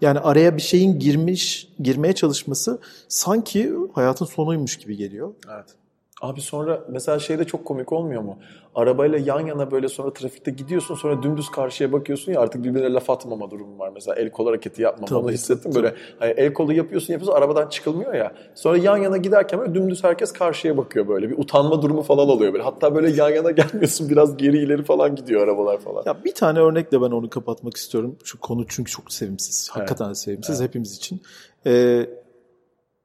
yani 0.00 0.18
araya 0.18 0.56
bir 0.56 0.62
şeyin 0.62 0.98
girmiş, 0.98 1.68
girmeye 1.80 2.12
çalışması 2.12 2.80
sanki 3.08 3.72
hayatın 3.92 4.26
sonuymuş 4.26 4.76
gibi 4.76 4.96
geliyor. 4.96 5.34
Evet. 5.54 5.76
Abi 6.22 6.40
sonra 6.40 6.84
mesela 6.88 7.18
şeyde 7.18 7.44
çok 7.44 7.64
komik 7.64 7.92
olmuyor 7.92 8.22
mu? 8.22 8.38
Arabayla 8.74 9.18
yan 9.18 9.46
yana 9.46 9.70
böyle 9.70 9.88
sonra 9.88 10.12
trafikte 10.12 10.50
gidiyorsun 10.50 10.94
sonra 10.94 11.22
dümdüz 11.22 11.50
karşıya 11.50 11.92
bakıyorsun 11.92 12.32
ya 12.32 12.40
artık 12.40 12.64
birbirine 12.64 12.92
laf 12.92 13.10
atmama 13.10 13.50
durumu 13.50 13.78
var 13.78 13.90
mesela 13.94 14.14
el 14.14 14.30
kol 14.30 14.46
hareketi 14.46 14.82
yapmama 14.82 15.06
Tabii, 15.06 15.18
onu 15.18 15.30
hissettim 15.30 15.74
böyle 15.74 15.94
hani 16.18 16.30
el 16.30 16.52
kolu 16.52 16.72
yapıyorsun 16.72 17.12
yapıyorsun 17.12 17.38
arabadan 17.38 17.68
çıkılmıyor 17.68 18.14
ya 18.14 18.32
sonra 18.54 18.76
yan 18.76 18.96
yana 18.96 19.16
giderken 19.16 19.60
böyle 19.60 19.74
dümdüz 19.74 20.04
herkes 20.04 20.32
karşıya 20.32 20.76
bakıyor 20.76 21.08
böyle 21.08 21.30
bir 21.30 21.38
utanma 21.38 21.82
durumu 21.82 22.02
falan 22.02 22.28
oluyor 22.28 22.52
böyle 22.52 22.64
hatta 22.64 22.94
böyle 22.94 23.10
yan 23.10 23.30
yana 23.30 23.50
gelmiyorsun 23.50 24.08
biraz 24.08 24.36
geri 24.36 24.58
ileri 24.58 24.84
falan 24.84 25.16
gidiyor 25.16 25.42
arabalar 25.42 25.78
falan. 25.78 26.02
Ya 26.06 26.24
bir 26.24 26.34
tane 26.34 26.58
örnekle 26.58 27.00
ben 27.02 27.10
onu 27.10 27.30
kapatmak 27.30 27.76
istiyorum. 27.76 28.16
Şu 28.24 28.40
konu 28.40 28.64
çünkü 28.68 28.90
çok 28.90 29.12
sevimsiz. 29.12 29.70
Hakikaten 29.72 30.12
sevimsiz 30.12 30.60
hepimiz 30.60 30.96
için. 30.96 31.22
Ee, 31.66 32.06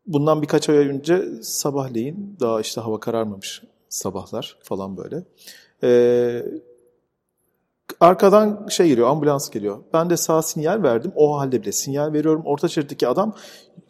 bundan 0.07 0.41
birkaç 0.41 0.69
ay 0.69 0.77
önce 0.77 1.25
sabahleyin 1.41 2.37
daha 2.39 2.61
işte 2.61 2.81
hava 2.81 2.99
kararmamış 2.99 3.63
sabahlar 3.89 4.57
falan 4.63 4.97
böyle. 4.97 5.23
Ee, 5.83 6.45
arkadan 7.99 8.67
şey 8.69 8.87
geliyor 8.87 9.07
ambulans 9.07 9.49
geliyor. 9.49 9.79
Ben 9.93 10.09
de 10.09 10.17
sağ 10.17 10.41
sinyal 10.41 10.83
verdim. 10.83 11.11
O 11.15 11.37
halde 11.37 11.61
bile 11.61 11.71
sinyal 11.71 12.13
veriyorum. 12.13 12.41
Orta 12.45 12.67
şeritteki 12.67 13.07
adam 13.07 13.33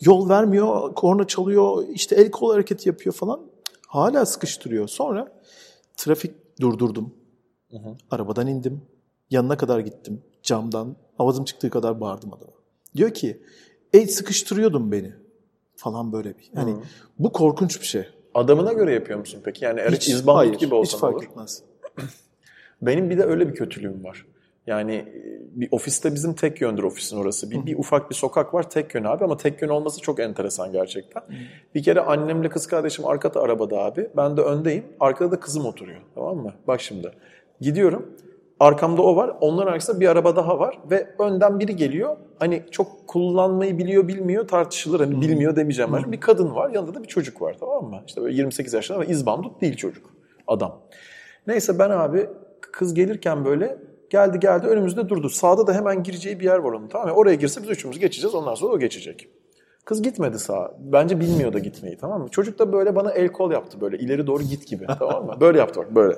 yol 0.02 0.30
vermiyor. 0.30 0.96
Korna 0.96 1.28
çalıyor. 1.28 1.84
işte 1.94 2.16
el 2.16 2.32
kol 2.32 2.52
hareketi 2.52 2.90
yapıyor 2.90 3.14
falan. 3.16 3.42
Hala 3.88 4.26
sıkıştırıyor. 4.26 4.88
Sonra 4.88 5.42
trafik 5.98 6.60
durdurdum. 6.62 7.14
Hı 7.72 7.78
hı. 7.78 7.96
Arabadan 8.12 8.48
indim. 8.48 8.82
Yanına 9.30 9.58
kadar 9.58 9.80
gittim. 9.80 10.24
Camdan 10.44 10.96
avazım 11.20 11.46
çıktığı 11.46 11.70
kadar 11.70 12.02
bağırdım 12.02 12.34
adama. 12.34 12.52
Diyor 12.96 13.14
ki 13.14 13.44
ey 13.94 14.08
sıkıştırıyordun 14.08 14.92
beni 14.92 15.14
falan 15.78 16.12
böyle 16.14 16.38
bir. 16.38 16.52
Yani 16.56 16.72
hı. 16.72 16.78
bu 17.20 17.32
korkunç 17.32 17.82
bir 17.82 17.86
şey. 17.86 18.04
Adamına 18.34 18.74
göre 18.74 18.94
yapıyor 18.94 19.20
musun 19.20 19.42
peki? 19.46 19.66
Yani 19.66 19.82
hiç, 19.92 20.08
izbandut 20.10 20.60
gibi 20.60 20.76
olsa 20.76 20.94
hiç 20.94 21.02
fark 21.02 21.16
olur. 21.16 21.24
etmez. 21.24 21.64
Benim 22.82 23.10
bir 23.10 23.18
de 23.18 23.24
öyle 23.24 23.50
bir 23.50 23.56
kötülüğüm 23.56 24.04
var. 24.04 24.26
Yani 24.68 24.96
e, 24.96 25.40
bir 25.52 25.68
ofiste 25.72 26.16
bizim 26.16 26.34
tek 26.34 26.62
yöndür 26.62 26.84
ofisin 26.84 27.18
orası. 27.18 27.52
Bir, 27.52 27.66
bir 27.66 27.78
ufak 27.78 28.10
bir 28.10 28.16
sokak 28.16 28.54
var 28.54 28.70
tek 28.70 28.96
yön 28.96 29.04
abi 29.04 29.24
ama 29.24 29.38
tek 29.38 29.62
yön 29.62 29.70
olması 29.70 30.02
çok 30.02 30.20
enteresan 30.20 30.72
gerçekten. 30.72 31.24
Bir 31.76 31.84
kere 31.84 32.02
annemle 32.02 32.50
kız 32.50 32.68
kardeşim 32.68 33.06
arkada 33.06 33.42
arabada 33.42 33.80
abi. 33.80 34.10
Ben 34.18 34.38
de 34.38 34.42
öndeyim. 34.42 34.86
Arkada 35.00 35.32
da 35.32 35.40
kızım 35.40 35.66
oturuyor. 35.66 36.02
Tamam 36.16 36.38
mı? 36.38 36.54
Bak 36.68 36.82
şimdi. 36.82 37.12
Gidiyorum. 37.62 38.18
Arkamda 38.60 39.02
o 39.02 39.16
var. 39.16 39.32
Onların 39.42 39.72
arkasında 39.72 40.00
bir 40.00 40.08
araba 40.08 40.36
daha 40.36 40.60
var. 40.60 40.80
Ve 40.92 41.08
önden 41.20 41.60
biri 41.60 41.76
geliyor. 41.76 42.18
Hani 42.40 42.64
çok 42.72 43.08
kullanmayı 43.08 43.78
biliyor 43.78 44.08
bilmiyor 44.08 44.48
tartışılır. 44.48 45.00
Hani 45.00 45.22
bilmiyor 45.22 45.56
demeyeceğim 45.56 45.94
ben. 45.94 46.12
Bir 46.12 46.20
kadın 46.20 46.56
var. 46.56 46.70
Yanında 46.70 46.94
da 46.94 47.04
bir 47.04 47.08
çocuk 47.08 47.42
var. 47.42 47.56
Tamam 47.60 47.86
mı? 47.86 48.02
İşte 48.08 48.22
böyle 48.22 48.36
28 48.36 48.74
yaşında 48.74 48.98
ama 48.98 49.06
izbandut 49.06 49.62
değil 49.62 49.76
çocuk. 49.76 50.06
Adam. 50.48 50.80
Neyse 51.48 51.80
ben 51.80 51.90
abi 51.90 52.30
kız 52.62 52.94
gelirken 52.94 53.46
böyle 53.46 53.78
geldi 54.10 54.40
geldi 54.40 54.68
önümüzde 54.68 55.10
durdu. 55.10 55.30
Sağda 55.30 55.68
da 55.68 55.74
hemen 55.74 56.04
gireceği 56.04 56.40
bir 56.40 56.46
yer 56.46 56.58
var 56.58 56.72
onun 56.72 56.88
tamam 56.88 57.08
mı? 57.08 57.14
Oraya 57.14 57.36
girse 57.36 57.64
biz 57.64 57.70
üçümüz 57.70 58.00
geçeceğiz 58.00 58.36
ondan 58.36 58.56
sonra 58.56 58.74
o 58.74 58.80
geçecek. 58.80 59.28
Kız 59.86 60.02
gitmedi 60.02 60.40
sağa. 60.40 60.72
Bence 60.80 61.20
bilmiyor 61.20 61.54
da 61.54 61.60
gitmeyi 61.60 61.98
tamam 61.98 62.22
mı? 62.22 62.30
Çocuk 62.30 62.60
da 62.60 62.74
böyle 62.74 62.96
bana 62.96 63.12
el 63.12 63.28
kol 63.28 63.52
yaptı 63.52 63.82
böyle 63.82 63.98
ileri 63.98 64.28
doğru 64.28 64.44
git 64.44 64.68
gibi 64.68 64.86
tamam 65.00 65.26
mı? 65.26 65.38
Böyle 65.42 65.58
yaptı 65.58 65.80
bak 65.80 65.96
böyle. 65.96 66.16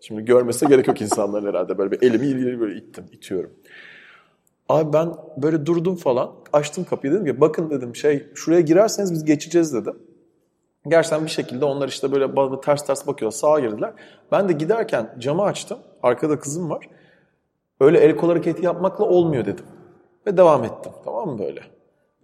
Şimdi 0.00 0.24
görmese 0.24 0.66
gerek 0.66 0.88
yok 0.88 1.00
insanların 1.00 1.46
herhalde. 1.46 1.78
Böyle 1.78 1.90
bir 1.90 2.02
elimi 2.02 2.26
ileri 2.26 2.60
böyle 2.60 2.78
ittim, 2.78 3.04
itiyorum. 3.12 3.50
Abi 4.68 4.92
ben 4.92 5.14
böyle 5.36 5.66
durdum 5.66 5.96
falan. 5.96 6.30
Açtım 6.52 6.84
kapıyı 6.84 7.12
dedim 7.12 7.24
ki 7.24 7.40
bakın 7.40 7.70
dedim 7.70 7.96
şey 7.96 8.26
şuraya 8.34 8.60
girerseniz 8.60 9.12
biz 9.12 9.24
geçeceğiz 9.24 9.74
dedim. 9.74 9.96
Gerçekten 10.88 11.24
bir 11.24 11.30
şekilde 11.30 11.64
onlar 11.64 11.88
işte 11.88 12.12
böyle 12.12 12.36
bana 12.36 12.60
ters 12.60 12.86
ters 12.86 13.06
bakıyor 13.06 13.30
sağa 13.30 13.60
girdiler. 13.60 13.92
Ben 14.32 14.48
de 14.48 14.52
giderken 14.52 15.14
camı 15.18 15.42
açtım. 15.42 15.78
Arkada 16.02 16.38
kızım 16.38 16.70
var. 16.70 16.88
Öyle 17.80 17.98
el 17.98 18.16
kol 18.16 18.28
hareketi 18.28 18.64
yapmakla 18.64 19.04
olmuyor 19.04 19.44
dedim. 19.44 19.64
Ve 20.26 20.36
devam 20.36 20.64
ettim. 20.64 20.92
Tamam 21.04 21.28
mı 21.28 21.38
böyle? 21.38 21.60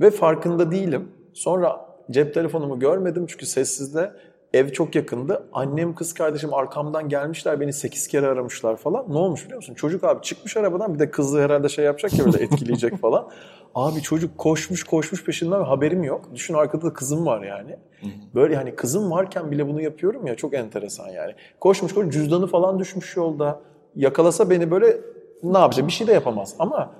Ve 0.01 0.11
farkında 0.11 0.71
değilim. 0.71 1.09
Sonra 1.33 1.87
cep 2.11 2.35
telefonumu 2.35 2.79
görmedim 2.79 3.27
çünkü 3.27 3.47
sessizde. 3.47 4.13
Ev 4.55 4.69
çok 4.69 4.95
yakındı. 4.95 5.49
Annem, 5.53 5.95
kız 5.95 6.15
kardeşim 6.15 6.55
arkamdan 6.55 7.09
gelmişler. 7.09 7.61
Beni 7.61 7.73
8 7.73 8.09
kere 8.09 8.27
aramışlar 8.27 8.77
falan. 8.77 9.05
Ne 9.09 9.19
olmuş 9.19 9.45
biliyor 9.45 9.57
musun? 9.57 9.75
Çocuk 9.75 10.05
abi 10.05 10.23
çıkmış 10.23 10.57
arabadan 10.57 10.95
bir 10.95 10.99
de 10.99 11.11
kızı 11.11 11.43
herhalde 11.43 11.69
şey 11.69 11.85
yapacak 11.85 12.19
ya 12.19 12.25
böyle 12.25 12.45
etkileyecek 12.45 12.97
falan. 12.97 13.29
Abi 13.75 14.03
çocuk 14.03 14.39
koşmuş 14.39 14.85
koşmuş 14.85 15.25
peşinden 15.25 15.61
haberim 15.61 16.05
yok. 16.05 16.29
Düşün 16.35 16.55
arkada 16.55 16.87
da 16.87 16.93
kızım 16.93 17.27
var 17.27 17.43
yani. 17.43 17.77
Böyle 18.35 18.57
hani 18.57 18.77
kızım 18.77 19.11
varken 19.11 19.51
bile 19.51 19.69
bunu 19.69 19.81
yapıyorum 19.81 20.27
ya 20.27 20.37
çok 20.37 20.55
enteresan 20.55 21.09
yani. 21.09 21.35
Koşmuş 21.61 21.95
koşmuş 21.95 22.15
cüzdanı 22.15 22.47
falan 22.47 22.79
düşmüş 22.79 23.17
yolda. 23.17 23.61
Yakalasa 23.97 24.51
beni 24.51 24.71
böyle 24.71 24.97
ne 25.43 25.59
yapacak? 25.59 25.87
Bir 25.87 25.93
şey 25.93 26.07
de 26.07 26.13
yapamaz. 26.13 26.55
Ama 26.59 26.91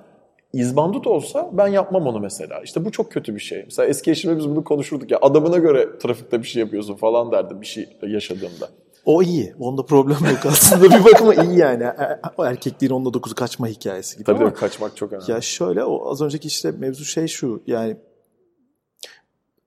izbandut 0.55 1.07
olsa 1.07 1.49
ben 1.53 1.67
yapmam 1.67 2.07
onu 2.07 2.19
mesela. 2.19 2.61
İşte 2.63 2.85
bu 2.85 2.91
çok 2.91 3.11
kötü 3.11 3.35
bir 3.35 3.39
şey. 3.39 3.63
Mesela 3.65 3.87
eski 3.87 4.11
eşimle 4.11 4.37
biz 4.37 4.49
bunu 4.49 4.63
konuşurduk 4.63 5.11
ya 5.11 5.19
adamına 5.21 5.57
göre 5.57 5.97
trafikte 5.99 6.41
bir 6.41 6.47
şey 6.47 6.59
yapıyorsun 6.59 6.95
falan 6.95 7.31
derdi 7.31 7.61
bir 7.61 7.65
şey 7.65 7.89
yaşadığımda. 8.07 8.69
O 9.05 9.23
iyi. 9.23 9.53
Onda 9.59 9.85
problem 9.85 10.17
yok 10.29 10.45
aslında. 10.45 10.83
bir 10.83 11.05
bakıma 11.05 11.33
iyi 11.33 11.57
yani. 11.57 11.83
E, 11.83 12.03
e, 12.03 12.19
o 12.37 12.45
erkekliğin 12.45 12.91
onunla 12.93 13.13
dokuzu 13.13 13.35
kaçma 13.35 13.67
hikayesi 13.67 14.15
gibi. 14.15 14.25
Tabii 14.25 14.43
ama, 14.43 14.53
kaçmak 14.53 14.97
çok 14.97 15.13
önemli. 15.13 15.31
Ya 15.31 15.41
şöyle 15.41 15.83
o 15.83 16.11
az 16.11 16.21
önceki 16.21 16.47
işte 16.47 16.71
mevzu 16.71 17.05
şey 17.05 17.27
şu. 17.27 17.63
Yani 17.67 17.97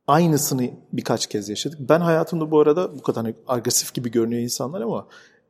aynısını 0.07 0.70
birkaç 0.92 1.27
kez 1.27 1.48
yaşadık. 1.48 1.79
Ben 1.81 2.01
hayatımda 2.01 2.51
bu 2.51 2.61
arada 2.61 2.98
bu 2.98 3.03
kadar 3.03 3.24
hani 3.24 3.35
agresif 3.46 3.94
gibi 3.94 4.11
görünüyor 4.11 4.42
insanlar 4.42 4.81
ama 4.81 5.07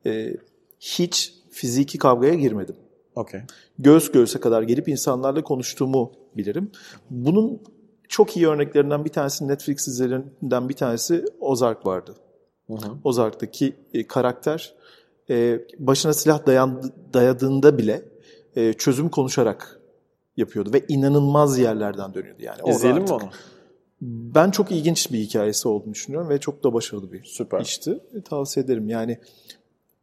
e, 0.07 0.37
hiç 0.81 1.35
fiziki 1.51 1.99
kavgaya 1.99 2.35
girmedim. 2.35 2.77
Okay. 3.19 3.41
Göğüs 3.79 4.13
göğüse 4.13 4.41
kadar 4.41 4.63
gelip 4.63 4.89
insanlarla 4.89 5.43
konuştuğumu 5.43 6.13
bilirim. 6.37 6.71
Bunun 7.11 7.63
çok 8.09 8.37
iyi 8.37 8.49
örneklerinden 8.49 9.05
bir 9.05 9.11
tanesi 9.11 9.49
Netflix 9.49 9.87
dizilerinden 9.87 10.69
bir 10.69 10.75
tanesi 10.75 11.25
Ozark 11.41 11.87
vardı. 11.87 12.15
Hı 12.67 12.75
hı. 12.75 12.93
Ozark'taki 13.05 13.77
e, 13.95 14.07
karakter 14.07 14.75
e, 15.31 15.61
başına 15.79 16.13
silah 16.13 16.47
dayan, 16.47 16.93
dayadığında 17.15 17.79
bile 17.79 18.03
e, 18.57 18.73
çözüm 18.73 19.09
konuşarak 19.09 19.81
yapıyordu 20.37 20.71
ve 20.73 20.85
inanılmaz 20.89 21.59
yerlerden 21.59 22.15
dönüyordu 22.15 22.43
yani. 22.43 22.59
İzleyelim 22.67 23.03
mi 23.03 23.13
onu? 23.13 23.31
Ben 24.01 24.51
çok 24.51 24.71
ilginç 24.71 25.13
bir 25.13 25.19
hikayesi 25.19 25.69
olduğunu 25.69 25.95
düşünüyorum 25.95 26.29
ve 26.29 26.41
çok 26.41 26.65
da 26.65 26.73
başarılı 26.73 27.13
bir 27.13 27.25
Süper. 27.25 27.61
işti. 27.61 28.01
E, 28.15 28.23
tavsiye 28.23 28.65
ederim. 28.65 28.89
Yani 28.89 29.19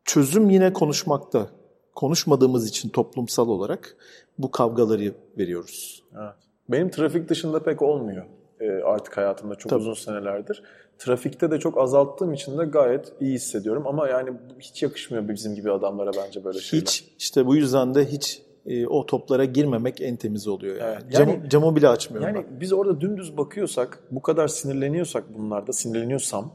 çözüm 0.05 0.49
yine 0.49 0.73
konuşmakta 0.73 1.49
konuşmadığımız 1.95 2.67
için 2.69 2.89
toplumsal 2.89 3.49
olarak 3.49 3.95
bu 4.37 4.51
kavgaları 4.51 5.13
veriyoruz. 5.37 6.03
Evet. 6.15 6.33
Benim 6.69 6.89
trafik 6.89 7.29
dışında 7.29 7.63
pek 7.63 7.81
olmuyor 7.81 8.25
e, 8.59 8.69
artık 8.69 9.17
hayatımda 9.17 9.55
çok 9.55 9.69
Tabii. 9.69 9.79
uzun 9.79 9.93
senelerdir. 9.93 10.63
Trafikte 10.97 11.51
de 11.51 11.59
çok 11.59 11.77
azalttığım 11.77 12.33
için 12.33 12.57
de 12.57 12.65
gayet 12.65 13.13
iyi 13.21 13.33
hissediyorum 13.33 13.87
ama 13.87 14.07
yani 14.07 14.29
hiç 14.59 14.83
yakışmıyor 14.83 15.27
bizim 15.27 15.55
gibi 15.55 15.71
adamlara 15.71 16.11
bence 16.17 16.43
böyle 16.43 16.59
şeyler. 16.59 16.81
Hiç 16.81 17.05
işte 17.19 17.45
bu 17.45 17.55
yüzden 17.55 17.95
de 17.95 18.05
hiç 18.05 18.41
e, 18.65 18.87
o 18.87 19.05
toplara 19.05 19.45
girmemek 19.45 20.01
en 20.01 20.15
temiz 20.15 20.47
oluyor 20.47 20.75
yani. 20.75 20.91
Evet. 20.93 21.03
yani 21.19 21.33
camı, 21.33 21.49
camı 21.49 21.75
bile 21.75 21.87
açmıyorum. 21.87 22.35
Yani 22.35 22.45
ben. 22.51 22.61
biz 22.61 22.73
orada 22.73 23.01
dümdüz 23.01 23.37
bakıyorsak, 23.37 23.99
bu 24.11 24.21
kadar 24.21 24.47
sinirleniyorsak 24.47 25.37
bunlarda, 25.37 25.73
sinirleniyorsam 25.73 26.51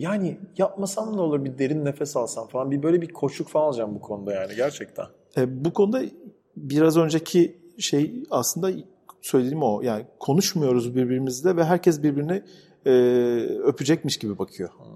yani 0.00 0.38
yapmasam 0.58 1.16
ne 1.16 1.20
olur 1.20 1.44
bir 1.44 1.58
derin 1.58 1.84
nefes 1.84 2.16
alsam 2.16 2.48
falan 2.48 2.70
bir 2.70 2.82
böyle 2.82 3.02
bir 3.02 3.08
koşuk 3.08 3.48
falan 3.48 3.66
alacağım 3.66 3.94
bu 3.94 4.00
konuda 4.00 4.34
yani 4.34 4.54
gerçekten. 4.56 5.06
E, 5.36 5.64
bu 5.64 5.72
konuda 5.72 6.02
biraz 6.56 6.96
önceki 6.96 7.58
şey 7.78 8.24
aslında 8.30 8.70
söylediğim 9.22 9.62
o 9.62 9.82
yani 9.82 10.06
konuşmuyoruz 10.18 10.96
birbirimizle 10.96 11.56
ve 11.56 11.64
herkes 11.64 12.02
birbirini 12.02 12.42
e, 12.86 12.92
öpecekmiş 13.64 14.16
gibi 14.16 14.38
bakıyor. 14.38 14.70
Hmm. 14.70 14.86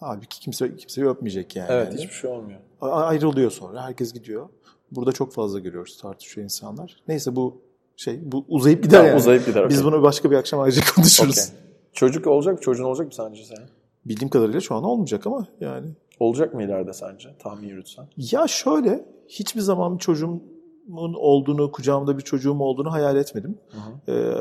Halbuki 0.00 0.40
kimse 0.40 0.76
kimseyi 0.76 1.06
öpmeyecek 1.08 1.56
yani. 1.56 1.68
Evet 1.70 1.94
hiçbir 1.94 2.14
şey 2.14 2.30
olmuyor. 2.30 2.60
Ayrılıyor 2.80 3.50
sonra 3.50 3.82
herkes 3.82 4.12
gidiyor. 4.12 4.48
Burada 4.90 5.12
çok 5.12 5.32
fazla 5.32 5.58
görüyoruz 5.58 5.98
tartışıyor 6.02 6.44
insanlar. 6.44 6.96
Neyse 7.08 7.36
bu 7.36 7.62
şey 7.96 8.20
bu 8.32 8.44
uzayıp 8.48 8.82
gider 8.82 9.04
yani. 9.04 9.16
Uzayıp 9.16 9.46
gider. 9.46 9.68
Biz 9.68 9.84
bunu 9.84 10.02
başka 10.02 10.30
bir 10.30 10.36
akşam 10.36 10.60
ayrıca 10.60 10.82
konuşuruz. 10.94 11.38
Okay. 11.38 11.60
Çocuk 11.92 12.26
olacak, 12.26 12.62
çocuğun 12.62 12.84
olacak 12.84 13.06
mı 13.06 13.12
sence 13.14 13.44
sen? 13.44 13.77
Bildiğim 14.08 14.30
kadarıyla 14.30 14.60
şu 14.60 14.74
an 14.74 14.84
olmayacak 14.84 15.26
ama 15.26 15.46
yani. 15.60 15.88
Olacak 16.20 16.54
mı 16.54 16.62
ileride 16.62 16.92
sence? 16.92 17.28
Tahmin 17.38 17.68
yürütsen. 17.68 18.06
Ya 18.16 18.46
şöyle, 18.46 19.04
hiçbir 19.28 19.60
zaman 19.60 19.94
bir 19.94 20.00
çocuğumun 20.00 21.14
olduğunu, 21.14 21.72
kucağımda 21.72 22.18
bir 22.18 22.22
çocuğum 22.22 22.60
olduğunu 22.60 22.92
hayal 22.92 23.16
etmedim. 23.16 23.58
Hı 23.70 23.78
hı. 23.78 24.12
Ee, 24.12 24.34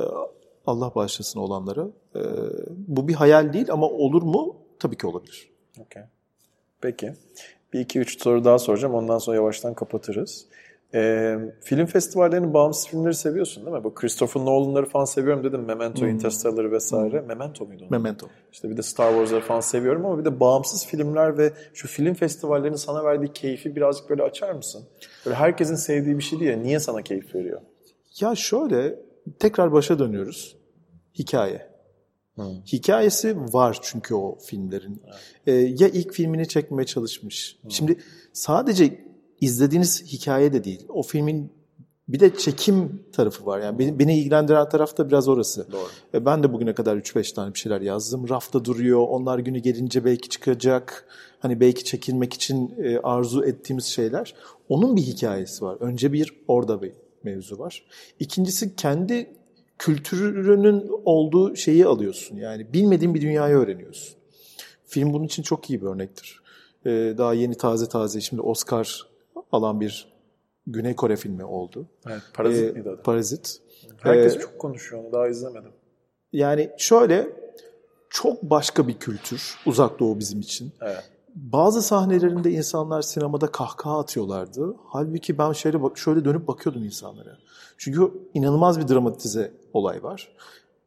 Allah 0.67 0.91
bağışlasın 0.95 1.39
olanlara. 1.39 1.87
Ee, 2.15 2.19
bu 2.69 3.07
bir 3.07 3.13
hayal 3.13 3.53
değil 3.53 3.71
ama 3.71 3.87
olur 3.89 4.21
mu? 4.21 4.55
Tabii 4.79 4.97
ki 4.97 5.07
olabilir. 5.07 5.49
Okay. 5.79 6.03
Peki. 6.81 7.13
Bir 7.73 7.79
iki 7.79 7.99
üç 7.99 8.21
soru 8.23 8.45
daha 8.45 8.59
soracağım. 8.59 8.93
Ondan 8.93 9.17
sonra 9.17 9.35
yavaştan 9.35 9.73
kapatırız. 9.73 10.45
E, 10.93 11.35
film 11.61 11.85
festivallerinin 11.85 12.53
bağımsız 12.53 12.87
filmleri 12.87 13.13
seviyorsun 13.13 13.65
değil 13.65 13.77
mi? 13.77 13.83
Bu 13.83 13.93
Christopher 13.93 14.41
Nolan'ları 14.41 14.85
falan 14.85 15.05
seviyorum 15.05 15.43
dedim. 15.43 15.65
Memento, 15.65 16.01
hmm. 16.01 16.09
Interstellar 16.09 16.71
vesaire. 16.71 17.21
Hmm. 17.21 17.27
Memento 17.27 17.65
muydu? 17.65 17.81
Onun? 17.81 17.91
Memento. 17.91 18.27
İşte 18.51 18.69
bir 18.69 18.77
de 18.77 18.81
Star 18.81 19.09
Wars'ları 19.09 19.41
falan 19.41 19.59
seviyorum 19.59 20.05
ama 20.05 20.19
bir 20.19 20.25
de 20.25 20.39
bağımsız 20.39 20.85
filmler 20.85 21.37
ve 21.37 21.53
şu 21.73 21.87
film 21.87 22.13
festivallerinin 22.13 22.77
sana 22.77 23.03
verdiği 23.03 23.33
keyfi 23.33 23.75
birazcık 23.75 24.09
böyle 24.09 24.23
açar 24.23 24.51
mısın? 24.51 24.85
Böyle 25.25 25.35
herkesin 25.35 25.75
sevdiği 25.75 26.17
bir 26.17 26.23
şey 26.23 26.39
değil 26.39 26.51
ya. 26.51 26.57
Niye 26.57 26.79
sana 26.79 27.01
keyif 27.01 27.35
veriyor? 27.35 27.61
Ya 28.19 28.35
şöyle 28.35 28.99
tekrar 29.39 29.71
başa 29.71 29.99
dönüyoruz. 29.99 30.57
Hikaye. 31.19 31.67
Hmm. 32.35 32.45
Hikayesi 32.65 33.37
var 33.53 33.77
çünkü 33.81 34.15
o 34.15 34.37
filmlerin. 34.45 35.01
Evet. 35.05 35.15
Ee, 35.47 35.51
ya 35.53 35.87
ilk 35.87 36.13
filmini 36.13 36.47
çekmeye 36.47 36.85
çalışmış. 36.85 37.57
Hmm. 37.61 37.71
Şimdi 37.71 37.97
sadece 38.33 39.06
izlediğiniz 39.41 40.03
hikaye 40.05 40.53
de 40.53 40.63
değil. 40.63 40.85
O 40.89 41.03
filmin 41.03 41.51
Bir 42.07 42.19
de 42.19 42.37
çekim 42.37 43.03
tarafı 43.11 43.45
var. 43.45 43.59
Yani 43.59 43.79
beni, 43.79 43.99
beni 43.99 44.19
ilgilendiren 44.19 44.69
taraf 44.69 44.97
da 44.97 45.07
biraz 45.07 45.27
orası. 45.27 45.71
Doğru. 45.71 45.87
E, 46.13 46.25
Ben 46.25 46.43
de 46.43 46.53
bugüne 46.53 46.73
kadar 46.73 46.97
3-5 46.97 47.33
tane 47.35 47.53
bir 47.53 47.59
şeyler 47.59 47.81
yazdım. 47.81 48.29
Rafta 48.29 48.65
duruyor. 48.65 49.05
Onlar 49.09 49.39
günü 49.39 49.59
gelince 49.59 50.05
belki 50.05 50.29
çıkacak. 50.29 51.05
Hani 51.39 51.59
belki 51.59 51.83
çekilmek 51.83 52.33
için 52.33 52.75
e, 52.83 52.97
arzu 52.97 53.43
ettiğimiz 53.43 53.85
şeyler. 53.85 54.35
Onun 54.69 54.95
bir 54.95 55.01
hikayesi 55.01 55.65
var. 55.65 55.77
Önce 55.79 56.13
bir 56.13 56.33
orada 56.47 56.81
bir 56.81 56.91
mevzu 57.23 57.59
var. 57.59 57.83
İkincisi 58.19 58.75
kendi 58.75 59.29
kültürünün 59.77 60.91
olduğu 61.05 61.55
şeyi 61.55 61.85
alıyorsun. 61.85 62.37
Yani 62.37 62.73
bilmediğin 62.73 63.13
bir 63.13 63.21
dünyayı 63.21 63.55
öğreniyorsun. 63.55 64.15
Film 64.85 65.13
bunun 65.13 65.25
için 65.25 65.43
çok 65.43 65.69
iyi 65.69 65.81
bir 65.81 65.87
örnektir. 65.87 66.41
E, 66.85 66.89
daha 67.17 67.33
yeni 67.33 67.55
taze 67.55 67.89
taze 67.89 68.21
şimdi 68.21 68.41
Oscar 68.41 69.07
alan 69.51 69.81
bir 69.81 70.07
Güney 70.67 70.95
Kore 70.95 71.15
filmi 71.15 71.45
oldu. 71.45 71.85
Evet, 72.07 72.21
Parazit 72.33 72.69
E, 72.69 72.71
miydi 72.71 72.89
adı? 72.89 73.01
Parazit. 73.01 73.61
Herkes 73.97 74.35
Ee, 74.35 74.39
çok 74.39 74.59
konuşuyor 74.59 75.03
onu. 75.03 75.13
Daha 75.13 75.27
izlemedim. 75.27 75.71
Yani 76.33 76.69
şöyle 76.77 77.27
çok 78.09 78.43
başka 78.43 78.87
bir 78.87 78.93
kültür 78.99 79.57
uzak 79.65 79.99
doğu 79.99 80.19
bizim 80.19 80.39
için. 80.39 80.71
Evet. 80.81 81.03
Bazı 81.35 81.81
sahnelerinde 81.81 82.51
insanlar 82.51 83.01
sinemada 83.01 83.47
kahkaha 83.47 83.99
atıyorlardı. 83.99 84.75
Halbuki 84.87 85.37
ben 85.37 85.51
şöyle 85.51 85.83
bak 85.83 85.97
şöyle 85.97 86.25
dönüp 86.25 86.47
bakıyordum 86.47 86.83
insanlara. 86.83 87.37
Çünkü 87.77 88.11
inanılmaz 88.33 88.79
bir 88.79 88.87
dramatize 88.87 89.51
olay 89.73 90.03
var. 90.03 90.35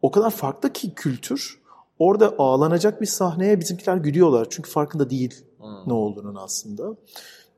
O 0.03 0.11
kadar 0.11 0.31
farklı 0.31 0.73
ki 0.73 0.95
kültür. 0.95 1.61
Orada 1.99 2.35
ağlanacak 2.39 3.01
bir 3.01 3.07
sahneye 3.07 3.61
bizimkiler 3.61 3.97
gülüyorlar. 3.97 4.47
Çünkü 4.51 4.71
farkında 4.71 5.11
değil 5.11 5.45
ne 5.87 5.93
olduğunun 5.93 6.35
aslında. 6.35 6.97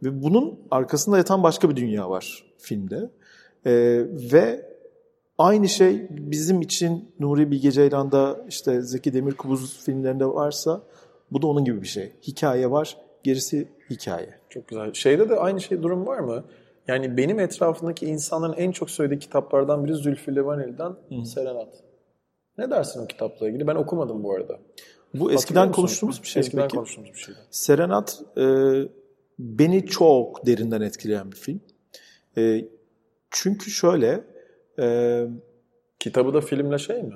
Ve 0.02 0.22
bunun 0.22 0.60
arkasında 0.70 1.16
yatan 1.16 1.42
başka 1.42 1.70
bir 1.70 1.76
dünya 1.76 2.10
var 2.10 2.44
filmde. 2.58 3.10
Ee, 3.66 3.72
ve 4.32 4.72
Aynı 5.38 5.68
şey 5.68 6.06
bizim 6.10 6.60
için 6.60 7.14
Nuri 7.20 7.50
Bilge 7.50 7.70
Ceylan'da 7.70 8.44
işte 8.48 8.82
Zeki 8.82 9.14
Demirkubuz 9.14 9.84
filmlerinde 9.84 10.26
varsa 10.26 10.82
bu 11.30 11.42
da 11.42 11.46
onun 11.46 11.64
gibi 11.64 11.82
bir 11.82 11.86
şey. 11.86 12.12
Hikaye 12.22 12.70
var, 12.70 12.96
gerisi 13.22 13.68
hikaye. 13.90 14.34
Çok 14.50 14.68
güzel. 14.68 14.92
Şeyde 14.92 15.28
de 15.28 15.36
aynı 15.36 15.60
şey 15.60 15.82
durum 15.82 16.06
var 16.06 16.18
mı? 16.18 16.44
Yani 16.88 17.16
benim 17.16 17.40
etrafındaki 17.40 18.06
insanların 18.06 18.52
en 18.52 18.72
çok 18.72 18.90
söylediği 18.90 19.18
kitaplardan 19.18 19.84
biri 19.84 19.94
Zülfü 19.94 20.36
Livaneli'den 20.36 21.24
Serenat. 21.24 21.68
Ne 22.58 22.70
dersin 22.70 23.04
o 23.04 23.06
kitapla 23.06 23.48
ilgili? 23.48 23.66
Ben 23.66 23.74
okumadım 23.74 24.24
bu 24.24 24.34
arada. 24.34 24.58
Bu 25.14 25.32
eskiden 25.32 25.72
konuştuğumuz 25.72 26.22
bir 26.22 26.28
şey. 26.28 26.40
Eskiden 26.40 26.62
peki. 26.62 26.76
konuştuğumuz 26.76 27.10
bir 27.12 27.18
şeydi. 27.18 27.38
Serenat 27.50 28.22
e, 28.36 28.42
beni 29.42 29.86
çok 29.86 30.46
derinden 30.46 30.80
etkileyen 30.80 31.32
bir 31.32 31.36
film. 31.36 31.60
E, 32.38 32.64
çünkü 33.30 33.70
şöyle 33.70 34.24
e, 34.78 35.26
Kitabı 35.98 36.34
da 36.34 36.40
filmle 36.40 36.78
şey 36.78 37.02
mi? 37.02 37.14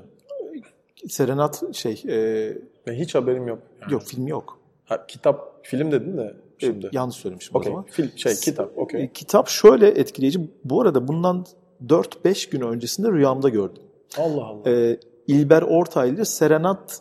Serenat 1.09 1.63
şey 1.77 2.03
e, 2.09 2.53
Ben 2.87 2.95
hiç 2.95 3.15
haberim 3.15 3.49
yok. 3.49 3.59
Yani. 3.83 3.93
yok 3.93 4.03
film 4.03 4.27
yok. 4.27 4.59
Ha, 4.85 5.07
kitap, 5.07 5.61
film 5.67 5.93
dedin 5.93 6.17
de 6.17 6.35
şimdi. 6.59 6.87
E, 6.87 6.91
yanlış 6.93 7.17
söylemişim 7.17 7.57
Okey. 7.57 7.73
o 7.73 7.75
zaman. 7.75 7.85
Film, 7.91 8.11
şey, 8.17 8.35
kitap. 8.35 8.79
Okey. 8.79 9.03
E, 9.03 9.13
kitap 9.13 9.49
şöyle 9.49 9.89
etkileyici. 9.89 10.41
Bu 10.65 10.81
arada 10.83 11.09
bundan 11.09 11.47
4-5 11.87 12.51
gün 12.51 12.61
öncesinde 12.61 13.13
rüyamda 13.13 13.49
gördüm. 13.49 13.83
Allah 14.19 14.45
Allah. 14.45 14.71
e, 14.71 14.99
İlber 15.27 15.63
Ortaylı 15.63 16.27
Serenat 16.27 17.01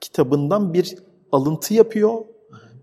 kitabından 0.00 0.74
bir 0.74 0.94
alıntı 1.32 1.74
yapıyor 1.74 2.20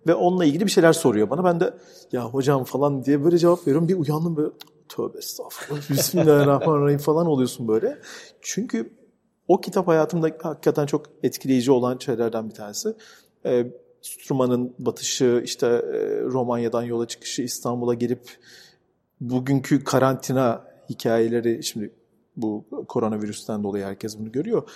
ve 0.08 0.16
onunla 0.16 0.46
ilgili 0.46 0.66
bir 0.66 0.72
şeyler 0.72 0.94
soruyor 0.94 1.30
bana. 1.30 1.44
Ben 1.44 1.60
de 1.60 1.74
ya 2.12 2.26
hocam 2.26 2.64
falan 2.64 3.06
diye 3.06 3.24
böyle 3.24 3.38
cevap 3.38 3.68
veriyorum. 3.68 3.88
Bir 3.88 3.96
uyandım 3.96 4.36
böyle 4.36 4.50
tövbe 4.90 5.18
estağfurullah 5.18 5.90
bismillahirrahmanirrahim 5.90 6.98
falan 6.98 7.28
oluyorsun 7.28 7.68
böyle. 7.68 7.98
Çünkü 8.42 8.94
o 9.48 9.62
kitap 9.62 9.88
hayatımda 9.88 10.32
hakikaten 10.42 10.86
çok 10.86 11.06
etkileyici 11.24 11.72
olan 11.72 11.98
şeylerden 11.98 12.50
bir 12.50 12.54
tanesi. 12.54 12.96
E, 13.46 13.68
Struma'nın 14.02 14.76
batışı, 14.80 15.42
işte 15.46 15.68
e, 15.68 16.22
Romanya'dan 16.22 16.84
yola 16.84 17.08
çıkışı, 17.08 17.42
İstanbul'a 17.42 17.94
gelip 17.94 18.38
bugünkü 19.22 19.84
karantina 19.84 20.66
hikayeleri, 20.90 21.64
şimdi 21.64 21.94
bu 22.38 22.66
koronavirüsten 22.88 23.64
dolayı 23.64 23.84
herkes 23.84 24.20
bunu 24.20 24.32
görüyor. 24.32 24.70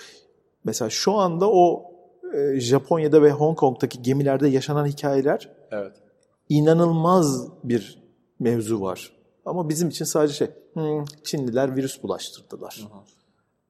Mesela 0.64 0.90
şu 0.90 1.12
anda 1.12 1.50
o 1.50 1.92
e, 2.36 2.60
Japonya'da 2.60 3.22
ve 3.22 3.30
Hong 3.30 3.58
Kong'daki 3.58 4.02
gemilerde 4.02 4.48
yaşanan 4.48 4.86
hikayeler 4.86 5.50
Evet. 5.70 5.92
inanılmaz 6.48 7.48
bir 7.64 8.02
mevzu 8.38 8.80
var. 8.80 9.12
Ama 9.44 9.68
bizim 9.68 9.88
için 9.88 10.04
sadece 10.04 10.34
şey, 10.34 10.48
"Hmm, 10.72 11.04
Çinliler 11.24 11.76
virüs 11.76 12.02
bulaştırdılar. 12.02 12.88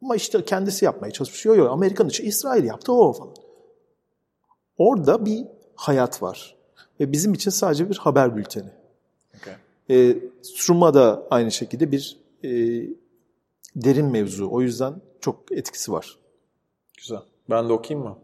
Ama 0.02 0.16
işte 0.16 0.44
kendisi 0.44 0.84
yapmaya 0.84 1.10
çalışmış. 1.10 1.44
Yok 1.44 1.56
yok 1.56 1.70
Amerikan 1.70 2.08
için 2.08 2.24
İsrail 2.24 2.64
yaptı 2.64 2.92
o 2.92 3.12
falan. 3.12 3.34
Orada 4.78 5.26
bir 5.26 5.44
hayat 5.74 6.22
var. 6.22 6.56
Ve 7.00 7.12
bizim 7.12 7.34
için 7.34 7.50
sadece 7.50 7.90
bir 7.90 7.96
haber 7.96 8.36
bülteni. 8.36 8.70
Okey. 9.36 9.54
E, 9.90 10.16
da 10.94 11.26
aynı 11.30 11.50
şekilde 11.52 11.92
bir 11.92 12.16
e, 12.44 12.48
derin 13.76 14.06
mevzu. 14.06 14.48
O 14.50 14.60
yüzden 14.60 14.94
çok 15.20 15.52
etkisi 15.52 15.92
var. 15.92 16.18
Güzel. 16.98 17.20
Ben 17.50 17.68
de 17.68 17.72
okuyayım 17.72 18.08
mı? 18.08 18.18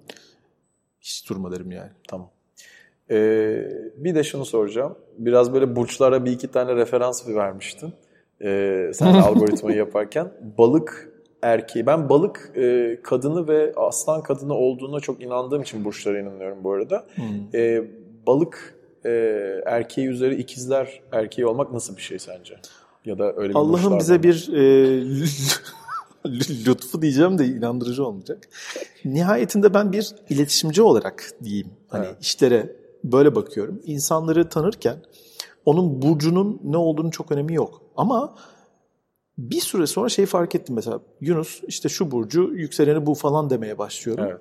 Hiç 1.03 1.29
durma 1.31 1.53
derim 1.53 1.71
yani. 1.71 1.91
Tamam. 2.09 2.31
Ee, 3.11 3.69
bir 3.97 4.15
de 4.15 4.25
şunu 4.25 4.45
soracağım. 4.45 4.99
Biraz 5.19 5.53
böyle 5.53 5.77
burçlara 5.77 6.25
bir 6.25 6.31
iki 6.31 6.49
tane 6.49 6.77
referans 6.77 7.29
vermiştin. 7.29 7.93
Ee, 8.43 8.91
sen 8.95 9.15
algoritmayı 9.15 9.77
yaparken. 9.77 10.33
Balık 10.59 11.13
erkeği. 11.43 11.87
Ben 11.87 12.09
balık 12.09 12.53
e, 12.57 12.99
kadını 13.03 13.49
ve 13.49 13.73
aslan 13.77 14.23
kadını 14.23 14.55
olduğuna 14.55 15.01
çok 15.01 15.23
inandığım 15.23 15.63
için 15.63 15.85
burçlara 15.85 16.19
inanıyorum 16.19 16.65
bu 16.65 16.73
arada. 16.73 17.07
Ee, 17.55 17.85
balık 18.27 18.75
e, 19.05 19.11
erkeği 19.67 20.09
üzeri 20.09 20.35
ikizler 20.35 21.01
erkeği 21.13 21.47
olmak 21.47 21.73
nasıl 21.73 21.97
bir 21.97 22.03
şey 22.03 22.19
sence? 22.19 22.57
Ya 23.05 23.19
da 23.19 23.33
öyle 23.37 23.49
bir 23.49 23.59
Allah'ın 23.59 23.99
bize 23.99 24.17
mı? 24.17 24.23
bir 24.23 24.49
e, 24.53 24.63
lütfu 26.67 27.03
diyeceğim 27.03 27.39
de 27.39 27.47
inandırıcı 27.47 28.07
olmayacak. 28.07 28.49
Nihayetinde 29.05 29.75
ben 29.75 29.93
bir 29.93 30.15
iletişimci 30.31 30.83
olarak 30.83 31.31
diyeyim. 31.45 31.71
Hani 31.89 32.07
Evet. 32.07 32.17
işlere 32.21 32.77
böyle 33.05 33.35
bakıyorum. 33.35 33.81
İnsanları 33.85 34.49
tanırken 34.49 34.97
onun 35.65 36.03
burcunun 36.03 36.61
ne 36.65 36.77
olduğunu 36.77 37.11
çok 37.11 37.33
önemi 37.33 37.55
yok. 37.55 37.83
Ama 37.97 38.35
bir 39.39 39.61
süre 39.61 39.87
sonra 39.87 40.09
şeyi 40.09 40.27
fark 40.27 40.55
ettim 40.55 40.75
mesela. 40.75 41.01
Yunus 41.21 41.61
işte 41.67 41.89
şu 41.89 42.11
burcu 42.11 42.43
yükseleni 42.55 43.07
bu 43.07 43.15
falan 43.15 43.51
demeye 43.51 43.79
başlıyorum. 43.79 44.25
Evet. 44.29 44.41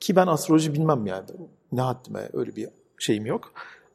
Ki 0.00 0.16
ben 0.16 0.26
astroloji 0.26 0.74
bilmem 0.74 1.06
yani. 1.06 1.24
Ne 1.72 1.80
haddime 1.80 2.28
öyle 2.32 2.56
bir 2.56 2.68
şeyim 2.98 3.26
yok. 3.26 3.52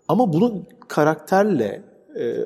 Ama 0.08 0.34
bunun 0.34 0.66
karakterle 0.88 1.84
e, 2.20 2.46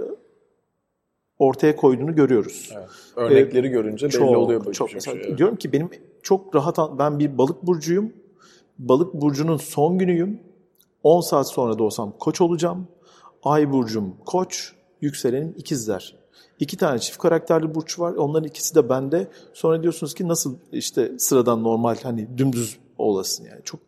ortaya 1.42 1.76
koyduğunu 1.76 2.16
görüyoruz. 2.16 2.70
evet. 2.76 2.90
Örnekleri 3.16 3.70
görünce 3.70 4.10
belli 4.10 4.24
oluyor 4.24 4.66
böyle 4.66 4.74
çok. 4.74 4.90
bir 4.90 4.94
Mesela 4.94 5.18
şey. 5.18 5.26
Evet. 5.28 5.38
Diyorum 5.38 5.56
ki 5.56 5.74
benim 5.74 5.90
çok 6.22 6.56
rahat 6.56 6.80
ben 7.00 7.20
bir 7.20 7.38
balık 7.38 7.64
burcuyum. 7.64 8.14
Balık 8.80 9.14
burcunun 9.14 9.58
son 9.58 9.98
günüyüm. 9.98 10.40
10 11.04 11.22
saat 11.22 11.50
sonra 11.50 11.80
da 11.80 11.84
olsam 11.84 12.14
koç 12.20 12.42
olacağım. 12.42 12.88
Ay 13.44 13.72
burcum 13.72 14.16
koç, 14.26 14.74
yükselenim 15.02 15.54
ikizler. 15.58 16.16
İki 16.60 16.78
tane 16.78 17.00
çift 17.00 17.18
karakterli 17.18 17.76
burç 17.76 18.00
var. 18.00 18.14
Onların 18.14 18.48
ikisi 18.48 18.76
de 18.76 18.90
bende. 18.90 19.28
Sonra 19.54 19.84
diyorsunuz 19.84 20.14
ki 20.14 20.28
nasıl 20.28 20.56
işte 20.72 21.12
sıradan 21.18 21.64
normal 21.64 21.96
hani 22.04 22.38
dümdüz 22.38 22.78
olasın 22.98 23.46
yani. 23.46 23.62
Çok 23.64 23.80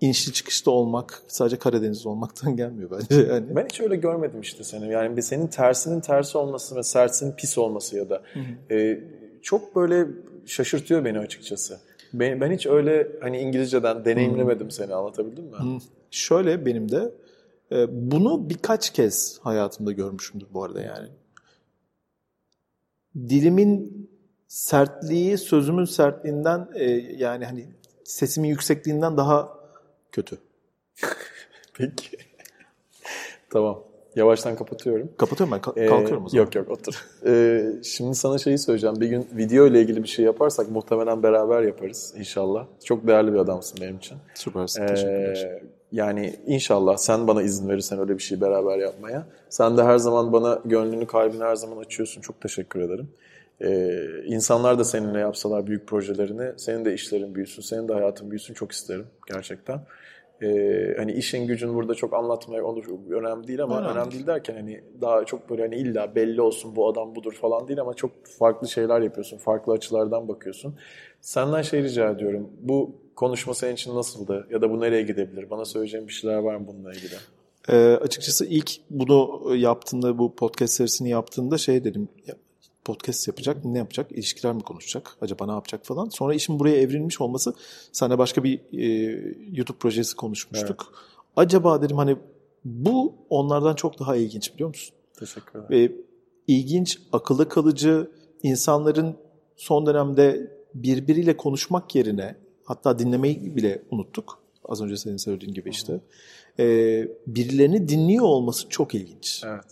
inişli 0.00 0.32
çıkışta 0.32 0.70
olmak 0.70 1.22
sadece 1.26 1.58
Karadeniz'de 1.58 2.08
olmaktan 2.08 2.56
gelmiyor 2.56 2.90
bence 2.90 3.22
yani. 3.22 3.56
Ben 3.56 3.64
hiç 3.64 3.80
öyle 3.80 3.96
görmedim 3.96 4.40
işte 4.40 4.64
seni. 4.64 4.92
Yani 4.92 5.16
bir 5.16 5.22
senin 5.22 5.46
tersinin 5.46 6.00
tersi 6.00 6.38
olması 6.38 6.76
ve 6.76 6.82
sertsinin 6.82 7.32
pis 7.32 7.58
olması 7.58 7.96
ya 7.96 8.10
da 8.10 8.22
e, 8.70 9.00
çok 9.42 9.76
böyle 9.76 10.06
şaşırtıyor 10.46 11.04
beni 11.04 11.18
açıkçası. 11.18 11.80
Ben, 12.12 12.40
ben 12.40 12.52
hiç 12.52 12.66
öyle 12.66 13.08
hani 13.20 13.38
İngilizceden 13.38 14.04
deneyimlemedim 14.04 14.70
seni 14.70 14.94
anlatabildim 14.94 15.44
mi? 15.44 15.78
Şöyle 16.10 16.66
benim 16.66 16.90
de 16.90 17.12
e, 17.72 18.10
bunu 18.10 18.50
birkaç 18.50 18.90
kez 18.90 19.38
hayatımda 19.42 19.92
görmüşümdür 19.92 20.46
bu 20.52 20.64
arada 20.64 20.80
yani. 20.80 21.08
Dilimin 23.16 24.08
sertliği 24.48 25.38
sözümün 25.38 25.84
sertliğinden 25.84 26.68
e, 26.74 26.90
yani 27.16 27.44
hani 27.44 27.68
sesimin 28.04 28.48
yüksekliğinden 28.48 29.16
daha 29.16 29.59
kötü. 30.12 30.38
Peki. 31.74 32.16
tamam. 33.50 33.82
Yavaştan 34.16 34.56
kapatıyorum. 34.56 35.10
Kapatıyorum 35.18 35.52
ben 35.52 35.60
ka- 35.60 35.80
Ee, 35.80 35.86
kalkıyorum 35.86 36.24
o 36.24 36.28
zaman. 36.28 36.44
Yok 36.44 36.54
yok 36.54 36.70
otur. 36.70 37.06
Ee, 37.26 37.64
şimdi 37.84 38.14
sana 38.14 38.38
şeyi 38.38 38.58
söyleyeceğim. 38.58 39.00
Bir 39.00 39.08
gün 39.08 39.28
video 39.32 39.66
ile 39.66 39.80
ilgili 39.80 40.02
bir 40.02 40.08
şey 40.08 40.24
yaparsak 40.24 40.70
muhtemelen 40.70 41.22
beraber 41.22 41.62
yaparız 41.62 42.14
inşallah. 42.16 42.66
Çok 42.84 43.06
değerli 43.06 43.32
bir 43.32 43.38
adamsın 43.38 43.78
benim 43.80 43.96
için. 43.96 44.16
Süpersin. 44.34 44.82
Ee, 44.82 44.86
Teşekkürler. 44.86 45.62
yani 45.92 46.36
inşallah 46.46 46.96
sen 46.96 47.26
bana 47.28 47.42
izin 47.42 47.68
verirsen 47.68 47.98
öyle 47.98 48.14
bir 48.18 48.22
şey 48.22 48.40
beraber 48.40 48.78
yapmaya. 48.78 49.26
Sen 49.48 49.76
de 49.76 49.82
her 49.84 49.98
zaman 49.98 50.32
bana 50.32 50.60
gönlünü 50.64 51.06
kalbini 51.06 51.42
her 51.44 51.56
zaman 51.56 51.76
açıyorsun. 51.76 52.20
Çok 52.20 52.40
teşekkür 52.40 52.80
ederim. 52.80 53.08
Ee, 53.62 54.04
insanlar 54.26 54.78
da 54.78 54.84
seninle 54.84 55.18
yapsalar 55.18 55.66
büyük 55.66 55.86
projelerini, 55.86 56.52
senin 56.56 56.84
de 56.84 56.94
işlerin 56.94 57.34
büyüsün, 57.34 57.62
senin 57.62 57.88
de 57.88 57.92
hayatın 57.92 58.30
büyüsün 58.30 58.54
çok 58.54 58.72
isterim 58.72 59.06
gerçekten. 59.26 59.80
Ee, 60.42 60.94
hani 60.96 61.12
işin 61.12 61.46
gücün 61.46 61.74
burada 61.74 61.94
çok 61.94 62.14
anlatmaya 62.14 62.64
olur 62.64 62.84
önemli 63.10 63.48
değil 63.48 63.62
ama 63.62 63.80
önemli. 63.80 63.92
önemli 63.92 64.12
değil 64.12 64.26
derken 64.26 64.54
hani 64.54 64.80
daha 65.00 65.24
çok 65.24 65.50
böyle 65.50 65.62
hani 65.62 65.76
illa 65.76 66.14
belli 66.14 66.40
olsun 66.40 66.76
bu 66.76 66.88
adam 66.88 67.14
budur 67.14 67.32
falan 67.32 67.68
değil 67.68 67.80
ama 67.80 67.94
çok 67.94 68.10
farklı 68.38 68.68
şeyler 68.68 69.00
yapıyorsun, 69.00 69.38
farklı 69.38 69.72
açılardan 69.72 70.28
bakıyorsun. 70.28 70.74
Senden 71.20 71.62
şey 71.62 71.82
rica 71.82 72.10
ediyorum. 72.10 72.50
Bu 72.60 72.94
konuşma 73.16 73.54
senin 73.54 73.74
için 73.74 73.94
nasıldı 73.94 74.46
ya 74.50 74.62
da 74.62 74.70
bu 74.70 74.80
nereye 74.80 75.02
gidebilir? 75.02 75.50
Bana 75.50 75.64
söyleyeceğin 75.64 76.08
bir 76.08 76.12
şeyler 76.12 76.36
var 76.36 76.56
mı 76.56 76.66
bununla 76.66 76.92
ilgili? 76.92 77.14
E, 77.68 77.96
açıkçası 77.96 78.46
ilk 78.46 78.70
bunu 78.90 79.40
yaptığında, 79.56 80.18
bu 80.18 80.34
podcast 80.34 80.72
serisini 80.72 81.10
yaptığında 81.10 81.58
şey 81.58 81.84
dedim, 81.84 82.08
ya, 82.26 82.34
podcast 82.84 83.28
yapacak, 83.28 83.64
ne 83.64 83.78
yapacak, 83.78 84.12
ilişkiler 84.12 84.52
mi 84.52 84.62
konuşacak, 84.62 85.16
acaba 85.20 85.46
ne 85.46 85.52
yapacak 85.52 85.86
falan. 85.86 86.08
Sonra 86.08 86.34
işin 86.34 86.58
buraya 86.58 86.76
evrilmiş 86.76 87.20
olması, 87.20 87.54
sana 87.92 88.18
başka 88.18 88.44
bir 88.44 88.60
e, 88.72 88.86
YouTube 89.52 89.78
projesi 89.78 90.16
konuşmuştuk. 90.16 90.86
Evet. 90.90 90.98
Acaba 91.36 91.82
dedim 91.82 91.96
hani 91.96 92.16
bu 92.64 93.14
onlardan 93.28 93.74
çok 93.74 94.00
daha 94.00 94.16
ilginç 94.16 94.54
biliyor 94.54 94.68
musun? 94.68 94.94
Teşekkür 95.18 95.58
ederim. 95.58 95.66
Ve 95.70 95.92
ilginç, 96.46 96.98
akılda 97.12 97.48
kalıcı, 97.48 98.10
insanların 98.42 99.16
son 99.56 99.86
dönemde 99.86 100.52
birbiriyle 100.74 101.36
konuşmak 101.36 101.94
yerine 101.94 102.36
hatta 102.64 102.98
dinlemeyi 102.98 103.56
bile 103.56 103.82
unuttuk. 103.90 104.38
Az 104.64 104.82
önce 104.82 104.96
senin 104.96 105.16
söylediğin 105.16 105.54
gibi 105.54 105.70
işte. 105.70 106.00
Ee, 106.58 107.08
birilerini 107.26 107.88
dinliyor 107.88 108.24
olması 108.24 108.68
çok 108.68 108.94
ilginç. 108.94 109.42
Evet. 109.46 109.64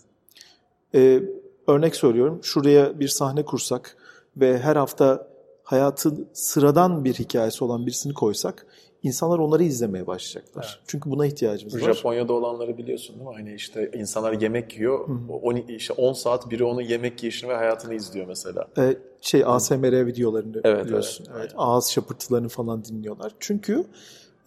Ee, 0.95 1.23
örnek 1.69 1.95
söylüyorum. 1.95 2.39
Şuraya 2.43 2.99
bir 2.99 3.07
sahne 3.07 3.45
kursak 3.45 3.97
ve 4.37 4.59
her 4.59 4.75
hafta 4.75 5.27
hayatın 5.63 6.27
sıradan 6.33 7.05
bir 7.05 7.13
hikayesi 7.13 7.63
olan 7.63 7.85
birisini 7.85 8.13
koysak 8.13 8.65
insanlar 9.03 9.39
onları 9.39 9.63
izlemeye 9.63 10.07
başlayacaklar. 10.07 10.63
Evet. 10.63 10.85
Çünkü 10.87 11.11
buna 11.11 11.25
ihtiyacımız 11.25 11.73
Japonya'da 11.73 11.89
var. 11.89 11.95
Japonya'da 11.95 12.33
olanları 12.33 12.77
biliyorsun 12.77 13.15
değil 13.15 13.29
mi? 13.29 13.35
Hani 13.35 13.53
işte 13.53 13.91
insanlar 13.93 14.41
yemek 14.41 14.77
yiyor. 14.77 15.09
10 15.41 15.55
işte 15.55 15.93
10 15.93 16.13
saat 16.13 16.51
biri 16.51 16.63
onun 16.63 16.81
yemek 16.81 17.23
yiyişini 17.23 17.49
ve 17.49 17.55
hayatını 17.55 17.93
izliyor 17.93 18.27
mesela. 18.27 18.67
Ee, 18.77 18.97
şey 19.21 19.43
ASMR 19.45 20.05
videolarını 20.07 20.61
evet, 20.63 20.85
biliyorsun. 20.85 21.25
Evet, 21.29 21.41
evet. 21.41 21.53
Ağız 21.57 21.87
şapırtılarını 21.89 22.49
falan 22.49 22.85
dinliyorlar. 22.85 23.31
Çünkü 23.39 23.85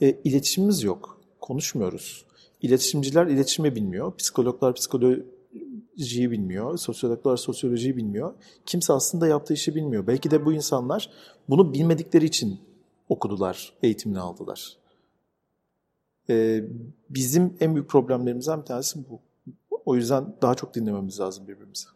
e, 0.00 0.10
iletişimimiz 0.24 0.82
yok. 0.82 1.18
Konuşmuyoruz. 1.40 2.24
İletişimciler 2.62 3.26
iletişimi 3.26 3.76
bilmiyor. 3.76 4.16
Psikologlar 4.16 4.74
psikolojiyi 6.02 6.30
bilmiyor. 6.30 6.78
Sosyologlar 6.78 7.36
sosyolojiyi 7.36 7.96
bilmiyor. 7.96 8.34
Kimse 8.66 8.92
aslında 8.92 9.26
yaptığı 9.26 9.54
işi 9.54 9.74
bilmiyor. 9.74 10.06
Belki 10.06 10.30
de 10.30 10.44
bu 10.44 10.52
insanlar 10.52 11.10
bunu 11.48 11.72
bilmedikleri 11.72 12.24
için 12.24 12.60
okudular, 13.08 13.72
eğitimini 13.82 14.20
aldılar. 14.20 14.76
Ee, 16.30 16.64
bizim 17.10 17.56
en 17.60 17.74
büyük 17.74 17.88
problemlerimizden 17.88 18.60
bir 18.60 18.66
tanesi 18.66 18.98
bu. 19.10 19.20
O 19.84 19.96
yüzden 19.96 20.36
daha 20.42 20.54
çok 20.54 20.74
dinlememiz 20.74 21.20
lazım 21.20 21.48
birbirimizi. 21.48 21.86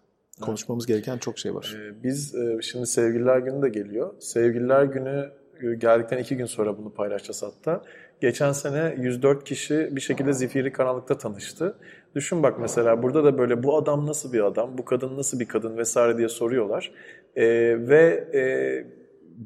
Konuşmamız 0.40 0.84
evet. 0.84 0.88
gereken 0.88 1.18
çok 1.18 1.38
şey 1.38 1.54
var. 1.54 1.76
Ee, 1.76 2.02
biz 2.02 2.34
e, 2.34 2.62
şimdi 2.62 2.86
Sevgililer 2.86 3.38
Günü 3.38 3.62
de 3.62 3.68
geliyor. 3.68 4.14
Sevgililer 4.20 4.84
Günü 4.84 5.32
e, 5.62 5.74
geldikten 5.74 6.18
iki 6.18 6.36
gün 6.36 6.46
sonra 6.46 6.78
bunu 6.78 6.94
paylaşacağız 6.94 7.42
hatta. 7.42 7.82
Geçen 8.20 8.52
sene 8.52 8.94
104 8.98 9.44
kişi 9.44 9.88
bir 9.92 10.00
şekilde 10.00 10.32
Zifiri 10.32 10.72
Karanlık'ta 10.72 11.18
tanıştı. 11.18 11.76
Düşün 12.14 12.42
bak 12.42 12.58
mesela 12.60 13.02
burada 13.02 13.24
da 13.24 13.38
böyle 13.38 13.62
bu 13.62 13.76
adam 13.76 14.06
nasıl 14.06 14.32
bir 14.32 14.40
adam, 14.40 14.78
bu 14.78 14.84
kadın 14.84 15.16
nasıl 15.16 15.40
bir 15.40 15.48
kadın 15.48 15.76
vesaire 15.76 16.18
diye 16.18 16.28
soruyorlar. 16.28 16.92
Ee, 17.36 17.44
ve 17.88 18.28
e, 18.34 18.42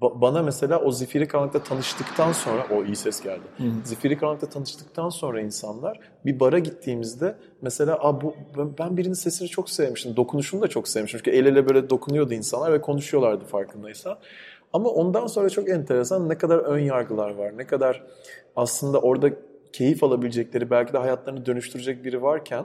bana 0.00 0.42
mesela 0.42 0.80
o 0.80 0.92
Zifiri 0.92 1.28
Karanlık'ta 1.28 1.62
tanıştıktan 1.62 2.32
sonra, 2.32 2.66
o 2.70 2.84
iyi 2.84 2.96
ses 2.96 3.22
geldi. 3.22 3.42
Hı. 3.56 3.64
Zifiri 3.84 4.18
Karanlık'ta 4.18 4.48
tanıştıktan 4.48 5.08
sonra 5.08 5.40
insanlar 5.40 6.00
bir 6.26 6.40
bara 6.40 6.58
gittiğimizde 6.58 7.36
mesela 7.62 7.98
Aa, 8.00 8.20
bu, 8.20 8.34
ben 8.78 8.96
birinin 8.96 9.14
sesini 9.14 9.48
çok 9.48 9.70
sevmiştim, 9.70 10.16
dokunuşunu 10.16 10.62
da 10.62 10.68
çok 10.68 10.88
sevmiştim. 10.88 11.20
Çünkü 11.24 11.30
el 11.36 11.46
ele 11.46 11.68
böyle 11.68 11.90
dokunuyordu 11.90 12.34
insanlar 12.34 12.72
ve 12.72 12.80
konuşuyorlardı 12.80 13.44
farkındaysa. 13.44 14.18
Ama 14.72 14.88
ondan 14.88 15.26
sonra 15.26 15.50
çok 15.50 15.68
enteresan 15.68 16.28
ne 16.28 16.38
kadar 16.38 16.58
ön 16.58 16.78
yargılar 16.78 17.34
var, 17.34 17.58
ne 17.58 17.66
kadar 17.66 18.04
aslında 18.56 19.00
orada 19.00 19.30
keyif 19.72 20.04
alabilecekleri, 20.04 20.70
belki 20.70 20.92
de 20.92 20.98
hayatlarını 20.98 21.46
dönüştürecek 21.46 22.04
biri 22.04 22.22
varken 22.22 22.64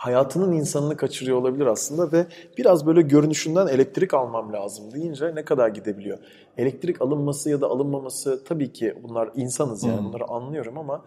hayatının 0.00 0.52
insanını 0.52 0.96
kaçırıyor 0.96 1.36
olabilir 1.36 1.66
aslında 1.66 2.12
ve 2.12 2.26
biraz 2.58 2.86
böyle 2.86 3.02
görünüşünden 3.02 3.66
elektrik 3.66 4.14
almam 4.14 4.52
lazım 4.52 4.92
deyince 4.92 5.34
ne 5.34 5.44
kadar 5.44 5.68
gidebiliyor. 5.68 6.18
Elektrik 6.58 7.02
alınması 7.02 7.50
ya 7.50 7.60
da 7.60 7.66
alınmaması 7.66 8.44
tabii 8.44 8.72
ki 8.72 8.94
bunlar 9.02 9.30
insanız 9.34 9.84
yani 9.84 9.98
hmm. 9.98 10.04
bunları 10.04 10.24
anlıyorum 10.24 10.78
ama 10.78 11.04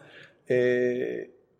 e, 0.49 0.55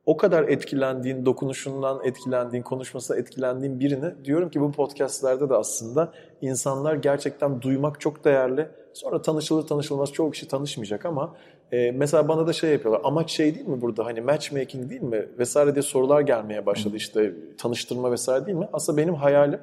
o 0.06 0.18
kadar 0.18 0.44
etkilendiğin, 0.44 1.26
dokunuşundan 1.26 2.00
etkilendiğin, 2.04 2.64
konuşmasına 2.64 3.18
etkilendiğin 3.18 3.80
birini 3.80 4.26
diyorum 4.26 4.50
ki 4.50 4.62
bu 4.62 4.72
podcastlerde 4.72 5.50
de 5.50 5.54
aslında 5.56 6.12
insanlar 6.42 6.96
gerçekten 6.96 7.62
duymak 7.62 8.02
çok 8.02 8.26
değerli. 8.26 8.68
Sonra 8.94 9.22
tanışılır 9.22 9.68
tanışılmaz 9.68 10.12
çok 10.12 10.34
kişi 10.34 10.48
tanışmayacak 10.48 11.06
ama 11.06 11.36
e, 11.72 11.92
mesela 11.92 12.28
bana 12.28 12.48
da 12.48 12.54
şey 12.54 12.72
yapıyorlar. 12.72 13.02
Amaç 13.04 13.32
şey 13.32 13.56
değil 13.56 13.68
mi 13.68 13.82
burada 13.82 14.06
hani 14.06 14.22
matchmaking 14.22 14.90
değil 14.90 15.02
mi 15.02 15.30
vesaire 15.40 15.76
diye 15.76 15.84
sorular 15.84 16.22
gelmeye 16.22 16.66
başladı 16.66 16.96
işte 16.96 17.34
tanıştırma 17.58 18.12
vesaire 18.12 18.46
değil 18.46 18.58
mi? 18.58 18.68
Aslında 18.74 18.98
benim 18.98 19.16
hayalim 19.16 19.60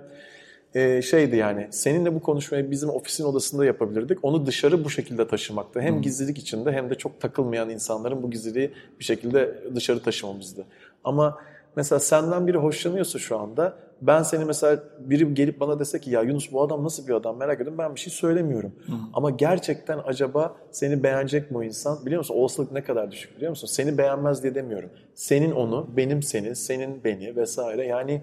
e, 0.75 1.03
şeydi 1.03 1.37
yani 1.37 1.69
seninle 1.71 2.15
bu 2.15 2.21
konuşmayı 2.21 2.71
bizim 2.71 2.91
ofisin 2.91 3.25
odasında 3.25 3.65
yapabilirdik. 3.65 4.19
Onu 4.23 4.47
dışarı 4.47 4.85
bu 4.85 4.91
şekilde 4.91 5.29
taşımaktı. 5.29 5.81
Hem 5.81 6.03
gizlilik 6.03 6.39
içinde 6.39 6.73
hem 6.73 6.91
de 6.91 6.95
çok 6.95 7.21
takılmayan 7.21 7.71
insanların 7.71 8.23
bu 8.23 8.31
gizliliği 8.31 8.73
bir 8.99 9.05
şekilde 9.05 9.55
dışarı 9.75 10.03
taşımamızdı. 10.03 10.65
Ama 11.05 11.39
mesela 11.77 12.01
senden 12.01 12.47
biri 12.47 12.59
hoşlanıyorsa 12.59 13.19
şu 13.19 13.39
anda 13.39 13.77
ben 14.03 14.23
seni 14.23 14.45
mesela 14.45 14.83
biri 15.01 15.35
gelip 15.35 15.61
bana 15.61 15.79
dese 15.79 16.01
ki 16.01 16.11
ya 16.11 16.23
Yunus 16.23 16.53
bu 16.53 16.63
adam 16.63 16.85
nasıl 16.85 17.09
bir 17.09 17.13
adam 17.13 17.37
merak 17.37 17.61
ediyorum 17.61 17.79
ben 17.79 17.95
bir 17.95 18.01
şey 18.01 18.13
söylemiyorum. 18.13 18.73
Hı. 18.87 18.93
Ama 19.15 19.31
gerçekten 19.31 19.99
acaba 20.07 20.57
seni 20.71 21.03
beğenecek 21.03 21.51
mi 21.51 21.59
o 21.59 21.63
insan? 21.63 22.07
Biliyor 22.07 22.19
musun 22.19 22.35
olasılık 22.35 22.73
ne 22.73 22.85
kadar 22.85 23.11
düşük 23.11 23.37
biliyor 23.37 23.51
musun? 23.51 23.67
Seni 23.67 23.99
beğenmez 23.99 24.43
diye 24.43 24.55
demiyorum. 24.55 24.91
Senin 25.15 25.51
onu, 25.51 25.87
benim 25.97 26.23
seni, 26.23 26.57
senin 26.57 27.05
beni 27.05 27.37
vesaire. 27.37 27.87
Yani 27.87 28.23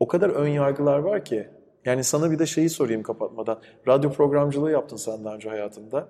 o 0.00 0.08
kadar 0.08 0.28
ön 0.28 0.48
yargılar 0.48 0.98
var 0.98 1.24
ki. 1.24 1.48
Yani 1.84 2.04
sana 2.04 2.30
bir 2.30 2.38
de 2.38 2.46
şeyi 2.46 2.70
sorayım 2.70 3.02
kapatmadan. 3.02 3.58
Radyo 3.88 4.12
programcılığı 4.12 4.70
yaptın 4.70 4.96
sen 4.96 5.24
daha 5.24 5.34
önce 5.34 5.48
hayatında. 5.48 6.08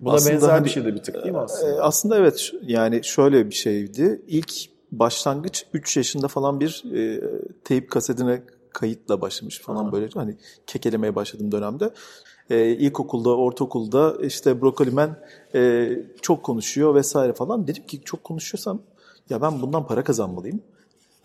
Buna 0.00 0.14
aslında 0.14 0.34
benzer 0.34 0.48
hani, 0.48 0.64
bir 0.64 0.70
şeydi 0.70 0.94
bir 0.94 1.02
tık 1.02 1.14
değil 1.14 1.34
mi 1.34 1.38
aslında? 1.38 1.76
E, 1.76 1.80
aslında 1.80 2.18
evet. 2.18 2.52
Yani 2.62 3.04
şöyle 3.04 3.50
bir 3.50 3.54
şeydi. 3.54 4.22
İlk 4.26 4.52
başlangıç 4.92 5.66
3 5.72 5.96
yaşında 5.96 6.28
falan 6.28 6.60
bir 6.60 6.84
e, 6.94 7.20
teyip 7.64 7.90
kasetine 7.90 8.42
kayıtla 8.72 9.20
başlamış 9.20 9.60
falan 9.60 9.84
Aha. 9.84 9.92
böyle 9.92 10.08
hani 10.14 10.36
kekelemeye 10.66 11.14
başladığım 11.14 11.52
dönemde. 11.52 11.90
E, 12.50 12.66
ilkokulda, 12.66 13.36
ortaokulda 13.36 14.16
işte 14.22 14.62
Brokolimen 14.62 15.16
e, 15.54 15.90
çok 16.22 16.42
konuşuyor 16.42 16.94
vesaire 16.94 17.32
falan. 17.32 17.66
Dedim 17.66 17.86
ki 17.86 18.00
çok 18.04 18.24
konuşuyorsam 18.24 18.82
ya 19.30 19.42
ben 19.42 19.62
bundan 19.62 19.86
para 19.86 20.04
kazanmalıyım. 20.04 20.62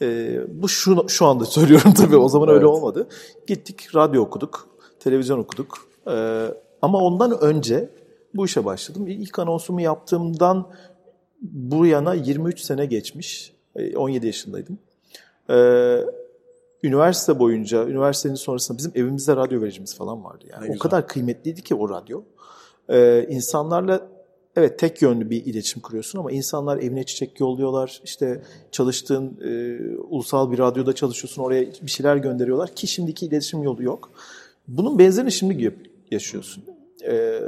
E, 0.01 0.39
bu 0.61 0.69
şu, 0.69 1.09
şu 1.09 1.25
anda 1.25 1.45
söylüyorum 1.45 1.93
tabii 1.97 2.17
o 2.17 2.29
zaman 2.29 2.47
evet. 2.47 2.57
öyle 2.57 2.67
olmadı. 2.67 3.07
Gittik 3.47 3.95
radyo 3.95 4.21
okuduk, 4.21 4.67
televizyon 4.99 5.39
okuduk. 5.39 5.87
E, 6.07 6.45
ama 6.81 6.97
ondan 6.97 7.39
önce 7.41 7.89
bu 8.33 8.45
işe 8.45 8.65
başladım. 8.65 9.07
İlk 9.07 9.39
anonsumu 9.39 9.81
yaptığımdan 9.81 10.67
bu 11.41 11.85
yana 11.85 12.13
23 12.13 12.59
sene 12.59 12.85
geçmiş. 12.85 13.55
17 13.95 14.25
e, 14.25 14.27
yaşındaydım. 14.27 14.77
Ee, 15.49 16.05
üniversite 16.83 17.39
boyunca, 17.39 17.87
üniversitenin 17.87 18.35
sonrasında 18.35 18.77
bizim 18.77 18.91
evimizde 18.95 19.35
radyo 19.35 19.61
vericimiz 19.61 19.97
falan 19.97 20.23
vardı. 20.23 20.45
Yani 20.49 20.69
ne 20.69 20.75
o 20.75 20.79
kadar 20.79 21.07
kıymetliydi 21.07 21.61
ki 21.61 21.75
o 21.75 21.89
radyo. 21.89 22.23
Ee, 22.89 23.25
insanlarla 23.29 24.07
evet 24.55 24.79
tek 24.79 25.01
yönlü 25.01 25.29
bir 25.29 25.45
iletişim 25.45 25.81
kuruyorsun 25.81 26.19
ama 26.19 26.31
insanlar 26.31 26.77
evine 26.77 27.05
çiçek 27.05 27.39
yolluyorlar. 27.39 28.01
İşte 28.03 28.41
çalıştığın 28.71 29.39
e, 29.43 29.79
ulusal 29.97 30.51
bir 30.51 30.59
radyoda 30.59 30.93
çalışıyorsun 30.93 31.41
oraya 31.41 31.65
bir 31.81 31.91
şeyler 31.91 32.15
gönderiyorlar 32.17 32.75
ki 32.75 32.87
şimdiki 32.87 33.25
iletişim 33.25 33.63
yolu 33.63 33.83
yok. 33.83 34.11
Bunun 34.67 34.99
benzerini 34.99 35.31
şimdi 35.31 35.75
yaşıyorsun. 36.11 36.63
Ee, 37.07 37.39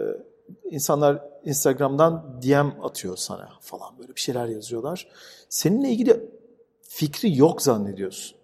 insanlar 0.72 1.22
Instagram'dan 1.46 2.42
DM 2.42 2.84
atıyor 2.84 3.18
sana 3.18 3.50
falan 3.62 4.00
böyle 4.00 4.16
bir 4.16 4.22
şeyler 4.22 4.48
yazıyorlar. 4.48 5.08
Seninle 5.50 5.90
ilgili 5.90 6.30
fikri 6.82 7.38
yok 7.38 7.62
zannediyorsun. 7.62 8.37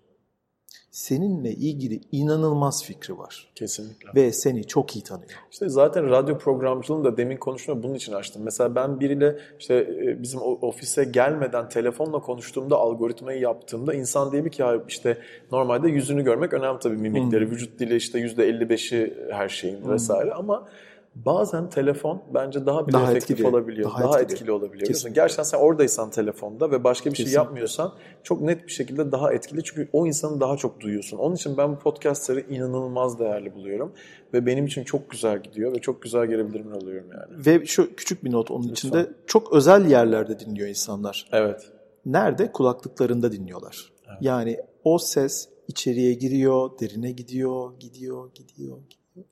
Seninle 0.93 1.51
ilgili 1.51 1.99
inanılmaz 2.11 2.83
fikri 2.83 3.17
var. 3.17 3.47
Kesinlikle. 3.55 4.09
Ve 4.15 4.31
seni 4.31 4.63
çok 4.63 4.95
iyi 4.95 5.03
tanıyor. 5.03 5.31
İşte 5.51 5.69
zaten 5.69 6.09
radyo 6.09 6.37
programcılığını 6.37 7.03
da 7.03 7.17
demin 7.17 7.37
konuştuğumda 7.37 7.83
bunun 7.83 7.93
için 7.93 8.13
açtım. 8.13 8.41
Mesela 8.45 8.75
ben 8.75 8.99
biriyle 8.99 9.37
işte 9.59 9.75
e, 9.75 10.21
bizim 10.21 10.41
ofise 10.41 11.03
gelmeden 11.03 11.69
telefonla 11.69 12.19
konuştuğumda 12.19 12.77
algoritmayı 12.77 13.39
yaptığımda 13.39 13.93
insan 13.93 14.31
diye 14.31 14.45
bir 14.45 14.49
ki 14.49 14.63
işte 14.87 15.17
normalde 15.51 15.89
yüzünü 15.89 16.23
görmek 16.23 16.53
önemli 16.53 16.79
tabii 16.79 16.97
mimikleri, 16.97 17.45
hmm. 17.45 17.51
vücut 17.51 17.79
dili 17.79 17.95
işte 17.95 18.19
%55'i 18.19 19.13
her 19.31 19.49
şeyin 19.49 19.83
hmm. 19.83 19.91
vesaire 19.91 20.33
ama 20.33 20.67
Bazen 21.16 21.70
telefon 21.70 22.22
bence 22.34 22.66
daha 22.66 22.88
bile 22.88 22.93
daha 22.93 23.11
efektif 23.11 23.32
etkili, 23.32 23.47
olabiliyor. 23.47 23.89
Daha, 23.89 24.03
daha 24.03 24.20
etkili. 24.20 24.34
etkili 24.34 24.51
olabiliyor. 24.51 24.88
Kesinlikle. 24.88 25.22
Gerçekten 25.22 25.43
sen 25.43 25.57
oradaysan 25.57 26.09
telefonda 26.09 26.72
ve 26.72 26.84
başka 26.84 27.09
bir 27.11 27.16
şey 27.16 27.26
Kesinlikle. 27.26 27.39
şey 27.39 27.43
yapmıyorsan 27.45 27.93
çok 28.24 28.41
net 28.41 28.68
bir 28.68 28.72
şekilde 28.72 29.11
daha 29.11 29.34
etkili. 29.34 29.64
Çünkü 29.64 29.89
o 29.93 30.07
insanı 30.07 30.41
daha 30.41 30.57
çok 30.57 30.80
duyuyorsun. 30.80 31.18
Onun 31.18 31.36
için 31.36 31.57
ben 31.57 31.72
bu 31.72 31.80
podcastları 31.80 32.39
inanılmaz 32.39 33.20
değerli 33.20 33.55
buluyorum. 33.55 33.93
Ve 34.34 34.45
benim 34.45 34.66
için 34.66 34.84
çok 34.84 35.09
güzel 35.09 35.43
gidiyor 35.43 35.76
ve 35.76 35.80
çok 35.82 36.01
güzel 36.01 36.26
geri 36.26 36.47
bildirimler 36.47 36.76
alıyorum 36.76 37.09
yani. 37.14 37.45
Ve 37.45 37.66
şu 37.66 37.95
küçük 37.95 38.24
bir 38.24 38.32
not 38.32 38.51
onun 38.51 38.64
Lütfen. 38.64 38.74
içinde 38.74 39.09
çok 39.28 39.53
özel 39.53 39.86
yerlerde 39.86 40.39
dinliyor 40.39 40.68
insanlar. 40.68 41.28
Evet. 41.32 41.72
Nerede? 42.05 42.51
Kulaklıklarında 42.51 43.32
dinliyorlar. 43.32 43.91
Evet. 44.07 44.18
Yani 44.22 44.57
o 44.84 44.97
ses 44.97 45.49
içeriye 45.68 46.14
giriyor, 46.14 46.70
derine 46.80 47.11
gidiyor, 47.11 47.74
gidiyor, 47.80 48.30
gidiyor, 48.34 48.78
gidiyor 48.78 48.78
gidiyor, 48.78 48.78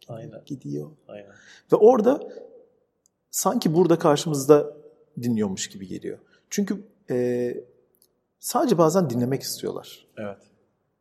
Aynen. 0.08 0.42
gidiyor. 0.46 0.90
Aynen. 1.08 1.32
Ve 1.72 1.76
orada 1.76 2.20
sanki 3.32 3.76
burada 3.76 4.00
karşımızda 4.00 4.78
dinliyormuş 5.22 5.70
gibi 5.70 5.88
geliyor. 5.88 6.18
Çünkü 6.50 6.84
e, 7.10 7.58
sadece 8.40 8.78
bazen 8.78 9.10
dinlemek 9.10 9.42
istiyorlar. 9.42 10.08
Evet. 10.18 10.38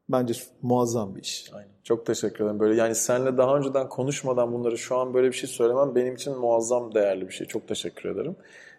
Bence 0.08 0.34
muazzam 0.62 1.14
bir 1.14 1.22
iş. 1.22 1.50
Aynen. 1.52 1.70
Çok 1.84 2.06
teşekkür 2.06 2.44
ederim. 2.44 2.60
Böyle 2.60 2.80
yani 2.80 2.94
seninle 2.94 3.36
daha 3.36 3.56
önceden 3.56 3.88
konuşmadan 3.88 4.52
bunları 4.52 4.78
şu 4.78 4.96
an 4.96 5.14
böyle 5.14 5.28
bir 5.28 5.32
şey 5.32 5.50
söylemem 5.50 5.94
benim 5.94 6.14
için 6.14 6.38
muazzam 6.38 6.94
değerli 6.94 7.28
bir 7.28 7.32
şey. 7.32 7.46
Çok 7.46 7.68
teşekkür 7.68 8.08
ederim. 8.08 8.36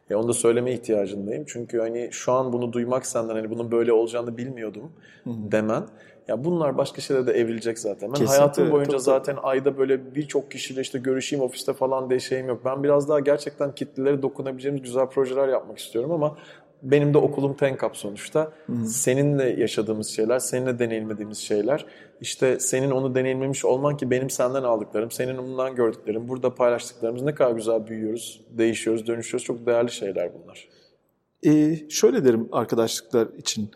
E, 0.09 0.15
onu 0.15 0.27
da 0.27 0.33
söyleme 0.33 0.73
ihtiyacındayım. 0.73 1.43
Çünkü 1.47 1.79
hani 1.79 2.09
şu 2.11 2.31
an 2.31 2.53
bunu 2.53 2.73
duymak 2.73 3.05
senden 3.05 3.35
hani 3.35 3.49
bunun 3.49 3.71
böyle 3.71 3.93
olacağını 3.93 4.37
bilmiyordum 4.37 4.91
Hı-hı. 5.23 5.51
demen 5.51 5.83
ya 6.31 6.43
bunlar 6.43 6.77
başka 6.77 7.01
şeylere 7.01 7.27
de 7.27 7.31
evrilecek 7.31 7.79
zaten. 7.79 8.09
Ben 8.09 8.13
Kesinlikle, 8.13 8.35
hayatım 8.35 8.71
boyunca 8.71 8.91
tabii, 8.91 9.01
zaten 9.01 9.37
ayda 9.43 9.77
böyle 9.77 10.15
birçok 10.15 10.51
kişiyle 10.51 10.81
işte 10.81 10.99
görüşeyim 10.99 11.45
ofiste 11.45 11.73
falan 11.73 12.09
diye 12.09 12.19
şeyim 12.19 12.47
yok. 12.47 12.61
Ben 12.65 12.83
biraz 12.83 13.09
daha 13.09 13.19
gerçekten 13.19 13.75
kitlelere 13.75 14.21
dokunabileceğimiz 14.21 14.81
güzel 14.81 15.07
projeler 15.07 15.47
yapmak 15.47 15.77
istiyorum 15.77 16.11
ama 16.11 16.37
benim 16.83 17.13
de 17.13 17.17
okulum 17.17 17.53
Tenkap 17.53 17.97
sonuçta. 17.97 18.51
Hı-hı. 18.65 18.85
Seninle 18.85 19.49
yaşadığımız 19.61 20.07
şeyler, 20.07 20.39
seninle 20.39 20.79
deneyimlediğimiz 20.79 21.37
şeyler. 21.37 21.85
İşte 22.21 22.59
senin 22.59 22.91
onu 22.91 23.15
deneyimlemiş 23.15 23.65
olman 23.65 23.97
ki 23.97 24.11
benim 24.11 24.29
senden 24.29 24.63
aldıklarım, 24.63 25.11
senin 25.11 25.37
ondan 25.37 25.75
gördüklerim, 25.75 26.27
burada 26.27 26.55
paylaştıklarımız 26.55 27.21
ne 27.21 27.35
kadar 27.35 27.51
güzel 27.51 27.87
büyüyoruz, 27.87 28.41
değişiyoruz, 28.49 29.07
dönüşüyoruz. 29.07 29.45
Çok 29.45 29.65
değerli 29.65 29.91
şeyler 29.91 30.31
bunlar. 30.33 30.69
Ee, 31.45 31.89
şöyle 31.89 32.25
derim 32.25 32.49
arkadaşlıklar 32.51 33.27
için. 33.37 33.71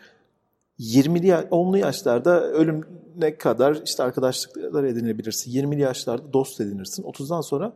20'li 0.80 1.30
10'lu 1.30 1.78
yaşlarda 1.78 2.44
ölümne 2.44 3.38
kadar 3.38 3.82
işte 3.86 4.04
arkadaşlıklar 4.04 4.84
edinebilirsin. 4.84 5.52
20'li 5.52 5.82
yaşlarda 5.82 6.34
dost 6.34 6.62
edinirsin. 6.62 7.04
30'dan 7.04 7.42
sonra 7.42 7.74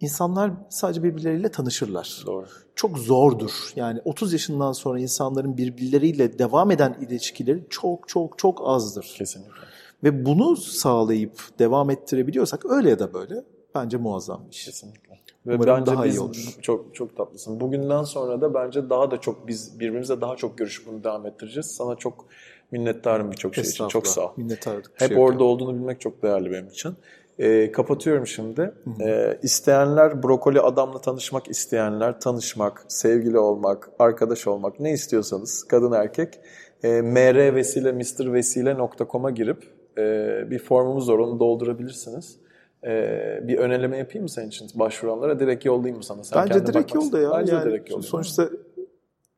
insanlar 0.00 0.50
sadece 0.70 1.02
birbirleriyle 1.02 1.48
tanışırlar. 1.48 2.22
Doğru. 2.26 2.46
Çok 2.74 2.98
zordur. 2.98 3.50
Yani 3.76 4.00
30 4.04 4.32
yaşından 4.32 4.72
sonra 4.72 5.00
insanların 5.00 5.56
birbirleriyle 5.56 6.38
devam 6.38 6.70
eden 6.70 6.96
ilişkileri 7.00 7.66
çok 7.70 8.08
çok 8.08 8.38
çok 8.38 8.60
azdır. 8.64 9.14
Kesinlikle. 9.18 9.66
Ve 10.04 10.24
bunu 10.26 10.56
sağlayıp 10.56 11.58
devam 11.58 11.90
ettirebiliyorsak 11.90 12.66
öyle 12.66 12.90
ya 12.90 12.98
da 12.98 13.14
böyle 13.14 13.44
bence 13.74 13.96
muazzam 13.96 14.44
bir 14.46 14.52
iş. 14.52 14.64
Kesinlikle. 14.64 15.18
Ve 15.46 15.54
Umarım 15.54 15.76
bence 15.76 15.92
daha 15.92 16.04
biz, 16.04 16.16
iyi 16.16 16.20
olur. 16.20 16.56
Çok 16.62 16.94
çok 16.94 17.16
tatlısın. 17.16 17.60
Bugünden 17.60 18.02
sonra 18.02 18.40
da 18.40 18.54
bence 18.54 18.90
daha 18.90 19.10
da 19.10 19.20
çok 19.20 19.48
biz 19.48 19.80
birbirimize 19.80 20.20
daha 20.20 20.36
çok 20.36 20.58
görüşüp 20.58 20.86
bunu 20.86 21.04
devam 21.04 21.26
ettireceğiz. 21.26 21.66
Sana 21.66 21.96
çok 21.96 22.24
minnettarım 22.70 23.30
birçok 23.30 23.54
şey 23.54 23.64
için. 23.64 23.88
Çok 23.88 24.06
sağ 24.06 24.26
ol. 24.26 24.30
Minnettarlık. 24.36 24.90
Hep 24.94 25.08
şey 25.08 25.18
orada 25.18 25.32
yok. 25.32 25.42
olduğunu 25.42 25.74
bilmek 25.74 26.00
çok 26.00 26.22
değerli 26.22 26.52
benim 26.52 26.68
için. 26.68 26.94
E, 27.38 27.72
kapatıyorum 27.72 28.26
şimdi. 28.26 28.74
E, 29.00 29.38
isteyenler 29.42 30.22
brokoli 30.22 30.60
adamla 30.60 31.00
tanışmak 31.00 31.48
isteyenler 31.48 32.20
tanışmak, 32.20 32.84
sevgili 32.88 33.38
olmak, 33.38 33.90
arkadaş 33.98 34.46
olmak 34.46 34.80
ne 34.80 34.92
istiyorsanız 34.92 35.64
kadın 35.64 35.92
erkek 35.92 36.40
e, 36.82 36.88
mrvesile 37.02 37.92
mrvesile.com'a 37.92 39.30
girip 39.30 39.64
e, 39.98 40.02
bir 40.50 40.58
formumuz 40.58 41.08
var 41.08 41.18
onu 41.18 41.40
doldurabilirsiniz. 41.40 42.45
Ee, 42.86 43.40
bir 43.42 43.58
öneleme 43.58 43.98
yapayım 43.98 44.22
mı 44.22 44.28
senin 44.28 44.48
için 44.48 44.68
başvuranlara? 44.74 45.40
Direkt 45.40 45.64
yollayayım 45.64 45.96
mı 45.96 46.04
sana? 46.04 46.24
Sen 46.24 46.44
Bence 46.44 46.66
direkt 46.66 46.94
yolda 46.94 47.18
ya. 47.18 47.30
Bence 47.30 47.54
yani 47.54 47.64
direkt 47.64 47.90
yolda. 47.90 48.02
Sonuçta 48.02 48.48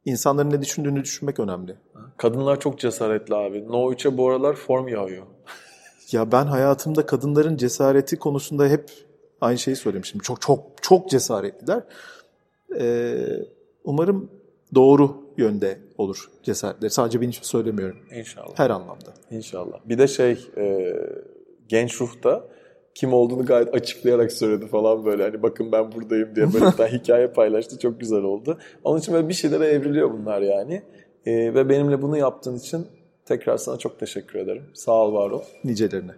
insanların 0.04 0.50
ne 0.50 0.62
düşündüğünü 0.62 1.02
düşünmek 1.02 1.40
önemli. 1.40 1.76
Kadınlar 2.16 2.60
çok 2.60 2.78
cesaretli 2.78 3.34
abi. 3.34 3.68
No 3.68 3.92
3'e 3.92 4.18
bu 4.18 4.28
aralar 4.28 4.54
form 4.54 4.88
yağıyor. 4.88 5.26
ya 6.12 6.32
ben 6.32 6.46
hayatımda 6.46 7.06
kadınların 7.06 7.56
cesareti 7.56 8.16
konusunda 8.18 8.68
hep 8.68 8.90
aynı 9.40 9.58
şeyi 9.58 9.76
söylemiştim. 9.76 10.20
Çok 10.20 10.40
çok 10.40 10.60
çok 10.82 11.10
cesaretliler. 11.10 11.82
Ee, 12.80 13.16
umarım 13.84 14.30
doğru 14.74 15.16
yönde 15.36 15.78
olur 15.98 16.30
cesaretleri. 16.42 16.90
Sadece 16.90 17.20
benim 17.20 17.30
için 17.30 17.42
söylemiyorum. 17.42 17.98
İnşallah. 18.10 18.58
Her 18.58 18.70
anlamda. 18.70 19.14
İnşallah. 19.30 19.78
Bir 19.84 19.98
de 19.98 20.08
şey 20.08 20.48
e, 20.56 20.94
genç 21.68 22.00
ruhta 22.00 22.44
kim 22.98 23.12
olduğunu 23.14 23.46
gayet 23.46 23.74
açıklayarak 23.74 24.32
söyledi 24.32 24.66
falan 24.66 25.04
böyle. 25.04 25.22
Hani 25.22 25.42
bakın 25.42 25.72
ben 25.72 25.92
buradayım 25.92 26.36
diye 26.36 26.46
böyle 26.52 26.64
bir 26.78 26.98
hikaye 26.98 27.26
paylaştı. 27.26 27.78
Çok 27.78 28.00
güzel 28.00 28.22
oldu. 28.22 28.58
Onun 28.84 28.98
için 28.98 29.14
böyle 29.14 29.28
bir 29.28 29.34
şeylere 29.34 29.66
evriliyor 29.66 30.12
bunlar 30.12 30.40
yani. 30.40 30.82
Ee, 31.26 31.54
ve 31.54 31.68
benimle 31.68 32.02
bunu 32.02 32.16
yaptığın 32.16 32.56
için 32.56 32.86
tekrar 33.24 33.56
sana 33.56 33.78
çok 33.78 33.98
teşekkür 34.00 34.38
ederim. 34.38 34.62
Sağ 34.74 34.92
ol, 34.92 35.14
var 35.14 35.30
ol. 35.30 35.42
Nicelerine. 35.64 36.12